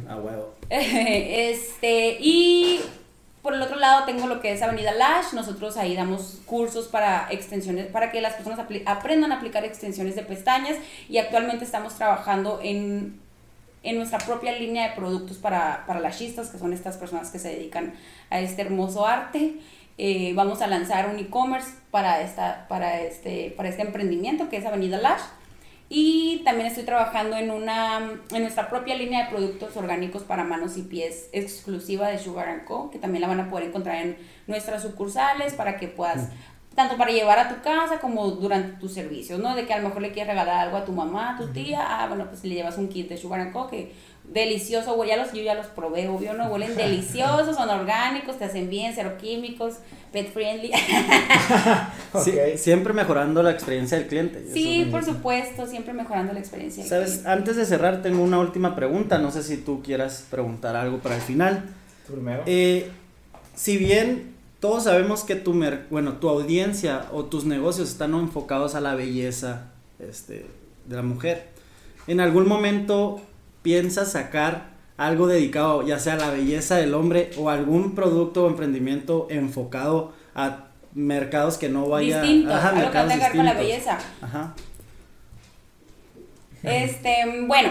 A 0.08 0.16
huevo. 0.16 0.54
Este, 0.70 2.16
y 2.20 2.80
por 3.42 3.54
el 3.54 3.62
otro 3.62 3.76
lado 3.76 4.04
tengo 4.04 4.26
lo 4.26 4.40
que 4.40 4.52
es 4.52 4.62
Avenida 4.62 4.92
Lash. 4.92 5.32
Nosotros 5.32 5.76
ahí 5.76 5.96
damos 5.96 6.40
cursos 6.46 6.88
para 6.88 7.26
extensiones, 7.30 7.86
para 7.86 8.12
que 8.12 8.20
las 8.20 8.34
personas 8.34 8.60
aprendan 8.86 9.32
a 9.32 9.36
aplicar 9.36 9.64
extensiones 9.64 10.14
de 10.14 10.22
pestañas. 10.22 10.76
Y 11.08 11.18
actualmente 11.18 11.64
estamos 11.64 11.94
trabajando 11.94 12.60
en, 12.62 13.20
en 13.82 13.96
nuestra 13.96 14.18
propia 14.18 14.52
línea 14.52 14.90
de 14.90 14.96
productos 14.96 15.38
para, 15.38 15.84
para 15.86 16.00
lashistas, 16.00 16.50
que 16.50 16.58
son 16.58 16.72
estas 16.72 16.96
personas 16.96 17.30
que 17.30 17.38
se 17.38 17.48
dedican 17.48 17.94
a 18.30 18.40
este 18.40 18.62
hermoso 18.62 19.06
arte. 19.06 19.56
Eh, 19.98 20.32
vamos 20.34 20.62
a 20.62 20.68
lanzar 20.68 21.08
un 21.10 21.18
e-commerce 21.18 21.70
para, 21.90 22.22
esta, 22.22 22.66
para, 22.68 23.02
este, 23.02 23.52
para 23.56 23.68
este 23.68 23.82
emprendimiento 23.82 24.48
que 24.48 24.56
es 24.56 24.64
Avenida 24.64 24.98
Lash. 24.98 25.20
Y 25.94 26.40
también 26.42 26.68
estoy 26.68 26.84
trabajando 26.84 27.36
en, 27.36 27.50
una, 27.50 28.18
en 28.30 28.40
nuestra 28.40 28.70
propia 28.70 28.96
línea 28.96 29.24
de 29.24 29.30
productos 29.30 29.76
orgánicos 29.76 30.22
para 30.22 30.42
manos 30.42 30.78
y 30.78 30.82
pies 30.84 31.28
exclusiva 31.32 32.08
de 32.08 32.18
Sugar 32.18 32.64
Co., 32.64 32.90
que 32.90 32.98
también 32.98 33.20
la 33.20 33.28
van 33.28 33.40
a 33.40 33.50
poder 33.50 33.68
encontrar 33.68 33.96
en 33.96 34.16
nuestras 34.46 34.80
sucursales 34.80 35.52
para 35.52 35.76
que 35.76 35.88
puedas 35.88 36.30
tanto 36.74 36.96
para 36.96 37.12
llevar 37.12 37.38
a 37.38 37.50
tu 37.50 37.60
casa 37.62 38.00
como 38.00 38.26
durante 38.30 38.80
tus 38.80 38.94
servicios, 38.94 39.38
¿no? 39.38 39.54
De 39.54 39.66
que 39.66 39.74
a 39.74 39.80
lo 39.80 39.88
mejor 39.88 40.00
le 40.00 40.12
quieres 40.12 40.32
regalar 40.32 40.60
algo 40.60 40.78
a 40.78 40.86
tu 40.86 40.92
mamá, 40.92 41.34
a 41.34 41.36
tu 41.36 41.48
tía, 41.48 41.84
ah, 41.86 42.08
bueno, 42.08 42.24
pues 42.26 42.42
le 42.44 42.54
llevas 42.54 42.78
un 42.78 42.88
kit 42.88 43.10
de 43.10 43.18
Sugar 43.18 43.40
and 43.40 43.52
Co, 43.52 43.68
que 43.68 43.92
delicioso, 44.24 44.94
güey, 44.94 45.10
ya 45.10 45.16
los, 45.16 45.32
yo 45.32 45.42
ya 45.42 45.54
los 45.54 45.66
probé, 45.66 46.08
obvio, 46.08 46.32
¿no? 46.34 46.46
Huelen 46.48 46.76
deliciosos, 46.76 47.56
son 47.56 47.68
orgánicos, 47.68 48.38
te 48.38 48.44
hacen 48.44 48.70
bien, 48.70 48.92
cero 48.94 49.12
químicos, 49.20 49.74
pet 50.12 50.32
friendly. 50.32 50.70
Sí, 52.24 52.32
siempre 52.56 52.92
mejorando 52.92 53.42
la 53.42 53.50
experiencia 53.50 53.96
del 53.98 54.06
cliente. 54.06 54.44
sí, 54.52 54.86
por 54.90 55.04
supuesto, 55.04 55.66
siempre 55.66 55.92
mejorando 55.94 56.32
la 56.32 56.38
experiencia. 56.40 56.82
del 56.82 56.90
Sabes, 56.90 57.08
cliente. 57.10 57.30
antes 57.30 57.56
de 57.56 57.64
cerrar 57.66 58.02
tengo 58.02 58.22
una 58.22 58.38
última 58.38 58.74
pregunta, 58.76 59.18
no 59.18 59.30
sé 59.30 59.42
si 59.42 59.56
tú 59.56 59.82
quieras 59.82 60.26
preguntar 60.30 60.76
algo 60.76 60.98
para 60.98 61.16
el 61.16 61.22
final. 61.22 61.64
Primero. 62.06 62.42
Eh, 62.46 62.90
si 63.54 63.78
bien 63.78 64.34
todos 64.60 64.84
sabemos 64.84 65.24
que 65.24 65.36
tu 65.36 65.54
mer- 65.54 65.86
bueno, 65.90 66.14
tu 66.14 66.28
audiencia 66.28 67.06
o 67.12 67.24
tus 67.24 67.44
negocios 67.46 67.88
están 67.90 68.12
enfocados 68.14 68.74
a 68.74 68.80
la 68.80 68.94
belleza 68.94 69.70
este, 69.98 70.46
de 70.86 70.96
la 70.96 71.02
mujer, 71.02 71.48
en 72.06 72.20
algún 72.20 72.46
momento 72.46 73.22
piensas 73.62 74.12
sacar 74.12 74.72
algo 74.96 75.26
dedicado 75.26 75.86
ya 75.86 75.98
sea 75.98 76.14
a 76.14 76.16
la 76.18 76.30
belleza 76.30 76.76
del 76.76 76.94
hombre 76.94 77.30
o 77.38 77.50
algún 77.50 77.94
producto 77.94 78.44
o 78.44 78.48
emprendimiento 78.48 79.26
enfocado 79.30 80.12
a 80.34 80.66
mercados 80.94 81.56
que 81.58 81.68
no 81.68 81.88
vaya 81.88 82.20
Distinto, 82.22 82.52
Ajá, 82.52 82.68
algo 82.68 82.90
que 82.90 82.98
tenga 82.98 83.14
que 83.14 83.18
ver 83.20 83.36
con 83.36 83.44
la 83.44 83.54
distintos. 83.54 83.66
belleza. 83.66 83.98
Ajá. 84.20 84.54
Este, 86.62 87.16
bueno, 87.46 87.70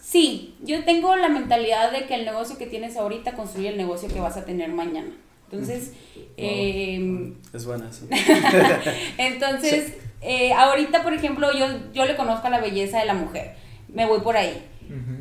sí, 0.00 0.56
yo 0.62 0.84
tengo 0.84 1.14
la 1.16 1.28
mentalidad 1.28 1.92
de 1.92 2.06
que 2.06 2.14
el 2.14 2.24
negocio 2.24 2.58
que 2.58 2.66
tienes 2.66 2.96
ahorita 2.96 3.32
construye 3.34 3.68
el 3.68 3.76
negocio 3.76 4.08
que 4.08 4.20
vas 4.20 4.36
a 4.36 4.44
tener 4.44 4.70
mañana. 4.70 5.10
Entonces, 5.50 5.92
eh, 6.36 7.32
Es 7.52 7.64
buena 7.64 7.88
eso. 7.88 8.06
entonces, 9.18 9.94
eh, 10.20 10.52
ahorita, 10.52 11.02
por 11.02 11.14
ejemplo, 11.14 11.48
yo, 11.56 11.66
yo 11.94 12.04
le 12.06 12.16
conozco 12.16 12.48
a 12.48 12.50
la 12.50 12.60
belleza 12.60 12.98
de 12.98 13.06
la 13.06 13.14
mujer. 13.14 13.54
Me 13.88 14.04
voy 14.04 14.20
por 14.20 14.36
ahí. 14.36 14.62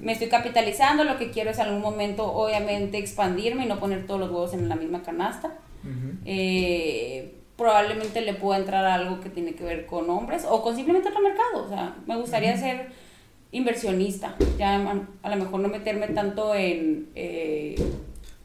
Me 0.01 0.13
estoy 0.13 0.27
capitalizando, 0.29 1.03
lo 1.03 1.17
que 1.17 1.31
quiero 1.31 1.51
es 1.51 1.57
en 1.59 1.65
algún 1.65 1.81
momento, 1.81 2.31
obviamente, 2.31 2.97
expandirme 2.97 3.65
y 3.65 3.67
no 3.67 3.79
poner 3.79 4.05
todos 4.05 4.19
los 4.19 4.29
huevos 4.29 4.53
en 4.53 4.69
la 4.69 4.75
misma 4.75 5.03
canasta. 5.03 5.51
Eh, 6.25 7.33
probablemente 7.55 8.21
le 8.21 8.33
pueda 8.33 8.59
entrar 8.59 8.85
a 8.85 8.95
algo 8.95 9.19
que 9.19 9.29
tiene 9.29 9.55
que 9.55 9.63
ver 9.63 9.85
con 9.85 10.09
hombres 10.09 10.45
o 10.47 10.61
con 10.61 10.75
simplemente 10.75 11.09
otro 11.09 11.21
mercado. 11.21 11.65
O 11.65 11.69
sea, 11.69 11.95
me 12.05 12.15
gustaría 12.15 12.55
ser 12.57 12.89
inversionista, 13.51 14.35
ya 14.57 14.75
a, 14.75 15.01
a 15.23 15.29
lo 15.29 15.35
mejor 15.37 15.61
no 15.61 15.69
meterme 15.69 16.07
tanto 16.09 16.53
en 16.53 17.09
eh, 17.15 17.75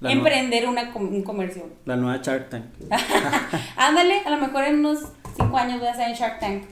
La 0.01 0.13
emprender 0.13 0.69
una, 0.69 0.93
un 0.95 1.23
comercio. 1.23 1.69
La 1.85 1.97
nueva 1.97 2.21
Shark 2.23 2.49
Tank. 2.51 2.65
Ándale, 3.77 4.21
a 4.25 4.31
lo 4.31 4.39
mejor 4.39 4.65
en 4.65 4.79
unos 4.79 5.01
5 5.37 5.57
años 5.57 5.79
voy 5.81 5.89
a 5.89 5.93
estar 5.93 6.09
en 6.09 6.15
Shark 6.15 6.39
Tank, 6.41 6.63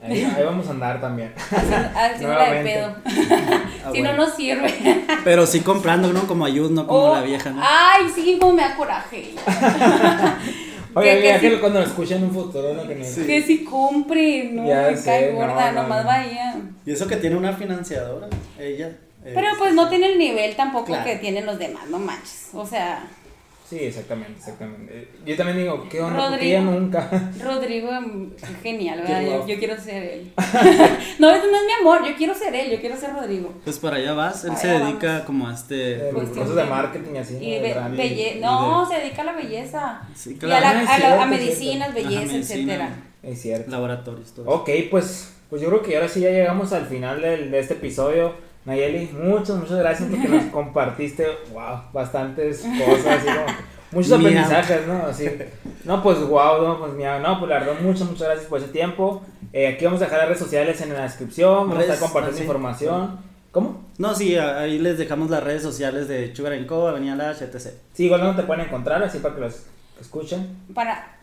Ahí, 0.00 0.22
ahí 0.24 0.44
vamos 0.44 0.66
a 0.68 0.70
andar 0.70 1.00
también. 1.00 1.32
haciéndola 1.50 2.14
de 2.14 2.18
Nuevamente. 2.64 2.72
pedo. 2.72 2.94
Ah, 3.84 3.90
si 3.94 4.00
bueno. 4.02 4.16
no, 4.18 4.26
no 4.26 4.32
sirve. 4.34 5.04
Pero 5.24 5.46
sí 5.46 5.60
comprando, 5.60 6.12
¿no? 6.12 6.26
Como 6.26 6.44
ayuda, 6.44 6.68
no 6.70 6.86
como 6.86 7.00
Oh, 7.10 7.14
la 7.14 7.22
vieja, 7.22 7.50
¿no? 7.50 7.62
Ay, 7.62 8.02
sí, 8.14 8.36
como 8.40 8.52
me 8.54 8.62
da 8.62 8.76
coraje. 8.76 9.34
Oye, 10.94 11.14
Que- 11.16 11.22
que 11.34 11.40
que 11.40 11.50
sí- 11.54 11.56
cuando 11.60 11.80
lo 11.80 11.86
escuchen 11.86 12.18
en 12.18 12.24
un 12.24 12.32
futuro, 12.32 12.74
¿no? 12.74 12.86
Que 12.86 12.94
no- 12.96 13.26
Que 13.26 13.42
si 13.42 13.64
compre, 13.64 14.50
no, 14.52 14.66
Ya 14.66 14.88
me 14.90 14.96
sé, 14.96 15.04
cae 15.04 15.32
gorda, 15.32 15.72
no, 15.72 15.82
nomás 15.82 16.02
no. 16.04 16.10
vaya. 16.10 16.56
Y 16.84 16.92
eso 16.92 17.06
que 17.06 17.16
tiene 17.16 17.36
una 17.36 17.52
financiadora, 17.52 18.26
ella. 18.58 18.88
eh, 19.24 19.32
Pero 19.34 19.48
pues 19.58 19.74
no 19.74 19.88
tiene 19.88 20.12
el 20.12 20.18
nivel 20.18 20.56
tampoco 20.56 20.86
Claro. 20.86 21.04
que 21.04 21.16
tienen 21.16 21.46
los 21.46 21.58
demás, 21.58 21.84
no 21.88 21.98
manches. 21.98 22.48
O 22.54 22.66
sea, 22.66 23.04
Sí, 23.68 23.78
exactamente, 23.80 24.38
exactamente. 24.38 25.08
Yo 25.26 25.36
también 25.36 25.58
digo, 25.58 25.86
¿qué 25.90 26.00
onda? 26.00 26.16
Porque 26.16 26.30
Rodrigo. 26.36 26.52
ella 26.56 26.60
nunca. 26.62 27.32
Rodrigo 27.44 27.90
mm, 28.00 28.32
genial, 28.62 29.00
¿verdad? 29.02 29.22
Yo, 29.22 29.46
yo 29.46 29.58
quiero 29.58 29.78
ser 29.78 30.02
él. 30.04 30.32
no, 31.18 31.30
eso 31.30 31.46
no 31.50 31.56
es 31.56 31.64
mi 31.66 31.72
amor, 31.80 32.06
yo 32.08 32.16
quiero 32.16 32.34
ser 32.34 32.54
él, 32.54 32.70
yo 32.70 32.80
quiero 32.80 32.96
ser 32.96 33.12
Rodrigo. 33.12 33.52
Pues 33.64 33.78
para 33.78 33.96
allá 33.96 34.14
vas, 34.14 34.44
él 34.44 34.56
se 34.56 34.68
dedica 34.68 35.08
vamos. 35.08 35.22
como 35.26 35.48
a 35.48 35.54
este. 35.54 35.96
Eh, 35.96 36.10
Pues, 36.14 36.34
de 36.34 36.64
marketing 36.64 37.14
y 37.14 37.18
así. 37.18 37.34
¿no? 37.34 37.42
Y 37.42 37.50
De 37.50 37.60
be- 37.60 37.74
branding. 37.74 37.98
belle- 38.02 38.36
y 38.36 38.40
no, 38.40 38.86
de- 38.88 38.94
se 38.96 39.00
dedica 39.02 39.20
a 39.22 39.24
la 39.26 39.32
belleza. 39.32 40.00
Sí, 40.14 40.30
Y 40.30 40.36
a, 40.36 40.38
claro. 40.38 40.60
la, 40.62 40.70
a 40.70 40.74
la- 40.74 40.80
a 40.90 40.96
cierto, 40.96 41.22
es 41.24 41.28
medicinas, 41.28 41.94
belleza, 41.94 42.22
Ajá, 42.22 42.32
medicina, 42.32 42.54
etcétera. 42.74 42.90
Es 43.22 43.42
cierto. 43.42 43.70
Laboratorios, 43.70 44.32
todo. 44.32 44.48
Ok, 44.48 44.70
pues, 44.90 45.34
pues 45.50 45.60
yo 45.60 45.68
creo 45.68 45.82
que 45.82 45.94
ahora 45.96 46.08
sí 46.08 46.20
ya 46.20 46.30
llegamos 46.30 46.72
al 46.72 46.86
final 46.86 47.20
del- 47.20 47.50
de 47.50 47.58
este 47.58 47.74
episodio. 47.74 48.32
Nayeli, 48.68 49.08
muchas, 49.14 49.56
muchas 49.56 49.78
gracias 49.78 50.10
porque 50.10 50.28
nos 50.28 50.44
compartiste, 50.52 51.26
wow, 51.54 51.80
bastantes 51.90 52.60
cosas, 52.60 53.06
así 53.06 53.26
como, 53.26 53.46
muchos 53.92 54.10
Miau. 54.10 54.20
aprendizajes, 54.20 54.86
¿no? 54.86 55.06
Así, 55.06 55.26
no, 55.84 56.02
pues 56.02 56.20
wow, 56.20 56.62
no, 56.62 56.78
pues 56.78 56.92
miau, 56.92 57.18
no, 57.18 57.38
pues 57.38 57.48
la 57.48 57.60
verdad, 57.60 57.80
muchas, 57.80 58.06
muchas 58.06 58.28
gracias 58.28 58.46
por 58.46 58.58
ese 58.58 58.68
tiempo. 58.68 59.22
Eh, 59.54 59.68
aquí 59.68 59.86
vamos 59.86 60.02
a 60.02 60.04
dejar 60.04 60.18
las 60.18 60.28
redes 60.28 60.42
sociales 60.42 60.80
en 60.82 60.92
la 60.92 61.04
descripción, 61.04 61.70
vamos 61.70 61.78
a 61.78 61.80
estar 61.80 61.98
compartiendo 61.98 62.36
ah, 62.36 62.36
sí. 62.36 62.42
información. 62.42 63.18
¿Cómo? 63.52 63.86
No, 63.96 64.14
sí, 64.14 64.36
ahí 64.36 64.78
les 64.78 64.98
dejamos 64.98 65.30
las 65.30 65.42
redes 65.42 65.62
sociales 65.62 66.06
de 66.06 66.36
Sugar 66.36 66.66
Co, 66.66 66.88
Avenida 66.88 67.16
Lash, 67.16 67.40
etc. 67.40 67.72
Sí, 67.94 68.04
igual 68.04 68.20
no 68.22 68.36
te 68.36 68.42
pueden 68.42 68.66
encontrar, 68.66 69.02
así 69.02 69.20
para 69.20 69.34
que 69.34 69.40
los 69.40 69.62
escuchen. 69.98 70.58
Para, 70.74 71.17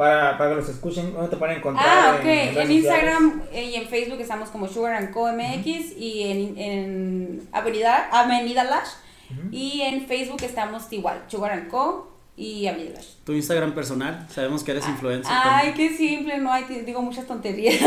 Para, 0.00 0.38
para 0.38 0.48
que 0.48 0.56
los 0.56 0.68
escuchen, 0.70 1.12
¿dónde 1.12 1.28
te 1.28 1.36
pueden 1.36 1.58
encontrar? 1.58 1.86
ah, 1.86 2.16
ok. 2.18 2.24
En? 2.24 2.70
Instagram 2.70 3.42
y 3.52 3.74
en 3.74 3.86
Facebook 3.86 4.18
estamos 4.18 4.48
como 4.48 4.66
Sugar 4.66 4.94
and 4.94 5.10
Co 5.10 5.30
MX 5.30 5.94
y 5.94 6.22
en, 6.22 6.58
en 6.58 7.48
Avenida, 7.52 8.08
Avenida 8.10 8.64
Lash. 8.64 8.88
Y 9.52 9.82
en 9.82 10.06
Facebook 10.06 10.42
estamos 10.42 10.90
igual, 10.90 11.22
Sugar 11.28 11.52
and 11.52 11.68
Co 11.68 12.10
y 12.40 12.64
Lash. 12.64 13.06
Tu 13.24 13.34
Instagram 13.34 13.74
personal, 13.74 14.26
sabemos 14.30 14.64
que 14.64 14.70
eres 14.70 14.88
influencer. 14.88 15.30
Ay, 15.30 15.74
qué 15.76 15.94
simple, 15.94 16.38
no, 16.38 16.50
ay, 16.50 16.64
te 16.66 16.82
digo 16.84 17.02
muchas 17.02 17.26
tonterías. 17.26 17.78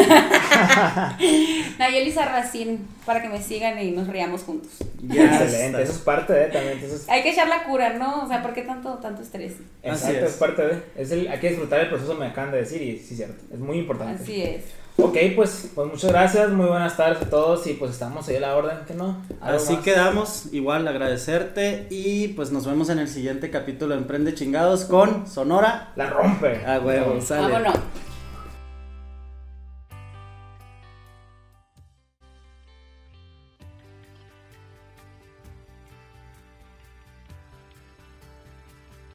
Nayeli 1.79 2.11
Sarracín, 2.11 2.87
para 3.03 3.23
que 3.23 3.29
me 3.29 3.41
sigan 3.41 3.81
y 3.81 3.89
nos 3.91 4.07
riamos 4.07 4.43
juntos. 4.43 4.69
Ya 5.01 5.41
Excelente, 5.41 5.81
eso 5.81 5.93
es 5.93 5.97
parte 5.97 6.33
de 6.33 6.45
también, 6.45 6.73
entonces 6.73 7.09
Hay 7.09 7.23
que 7.23 7.31
echar 7.31 7.47
la 7.47 7.63
cura, 7.63 7.93
¿no? 7.93 8.23
O 8.23 8.27
sea, 8.27 8.43
¿por 8.43 8.53
qué 8.53 8.61
tanto, 8.61 8.93
tanto 8.99 9.23
estrés? 9.23 9.53
Así 9.83 10.05
Exacto, 10.05 10.25
es. 10.25 10.31
es. 10.31 10.37
parte 10.37 10.61
de. 10.61 10.83
Es 10.95 11.11
el, 11.11 11.27
hay 11.27 11.39
que 11.39 11.49
disfrutar 11.49 11.79
el 11.79 11.89
proceso, 11.89 12.13
me 12.13 12.27
acaban 12.27 12.51
de 12.51 12.59
decir, 12.59 12.81
y 12.81 12.99
sí, 12.99 13.15
cierto. 13.15 13.43
Es 13.51 13.59
muy 13.59 13.79
importante. 13.79 14.21
Así 14.21 14.43
es. 14.43 14.65
Ok, 14.97 15.17
pues, 15.35 15.71
pues 15.73 15.87
muchas 15.89 16.11
gracias, 16.11 16.49
muy 16.51 16.67
buenas 16.67 16.95
tardes 16.95 17.23
a 17.23 17.29
todos, 17.29 17.65
y 17.65 17.73
pues 17.73 17.91
estamos 17.91 18.27
ahí 18.27 18.35
a 18.35 18.41
la 18.41 18.55
orden, 18.55 18.77
que 18.85 18.93
no. 18.93 19.17
¿Algo 19.41 19.57
Así 19.57 19.73
más? 19.73 19.83
quedamos, 19.83 20.53
igual 20.53 20.87
agradecerte 20.87 21.87
y 21.89 22.29
pues 22.29 22.51
nos 22.51 22.67
vemos 22.67 22.89
en 22.89 22.99
el 22.99 23.07
siguiente 23.07 23.49
capítulo 23.49 23.95
de 23.95 24.01
Emprende 24.01 24.35
Chingados 24.35 24.85
con 24.85 25.25
Sonora. 25.27 25.91
La 25.95 26.09
rompe. 26.11 26.63
A 26.65 26.79
huevo, 26.79 27.19
sale. 27.21 27.51
Vámonos. 27.51 27.75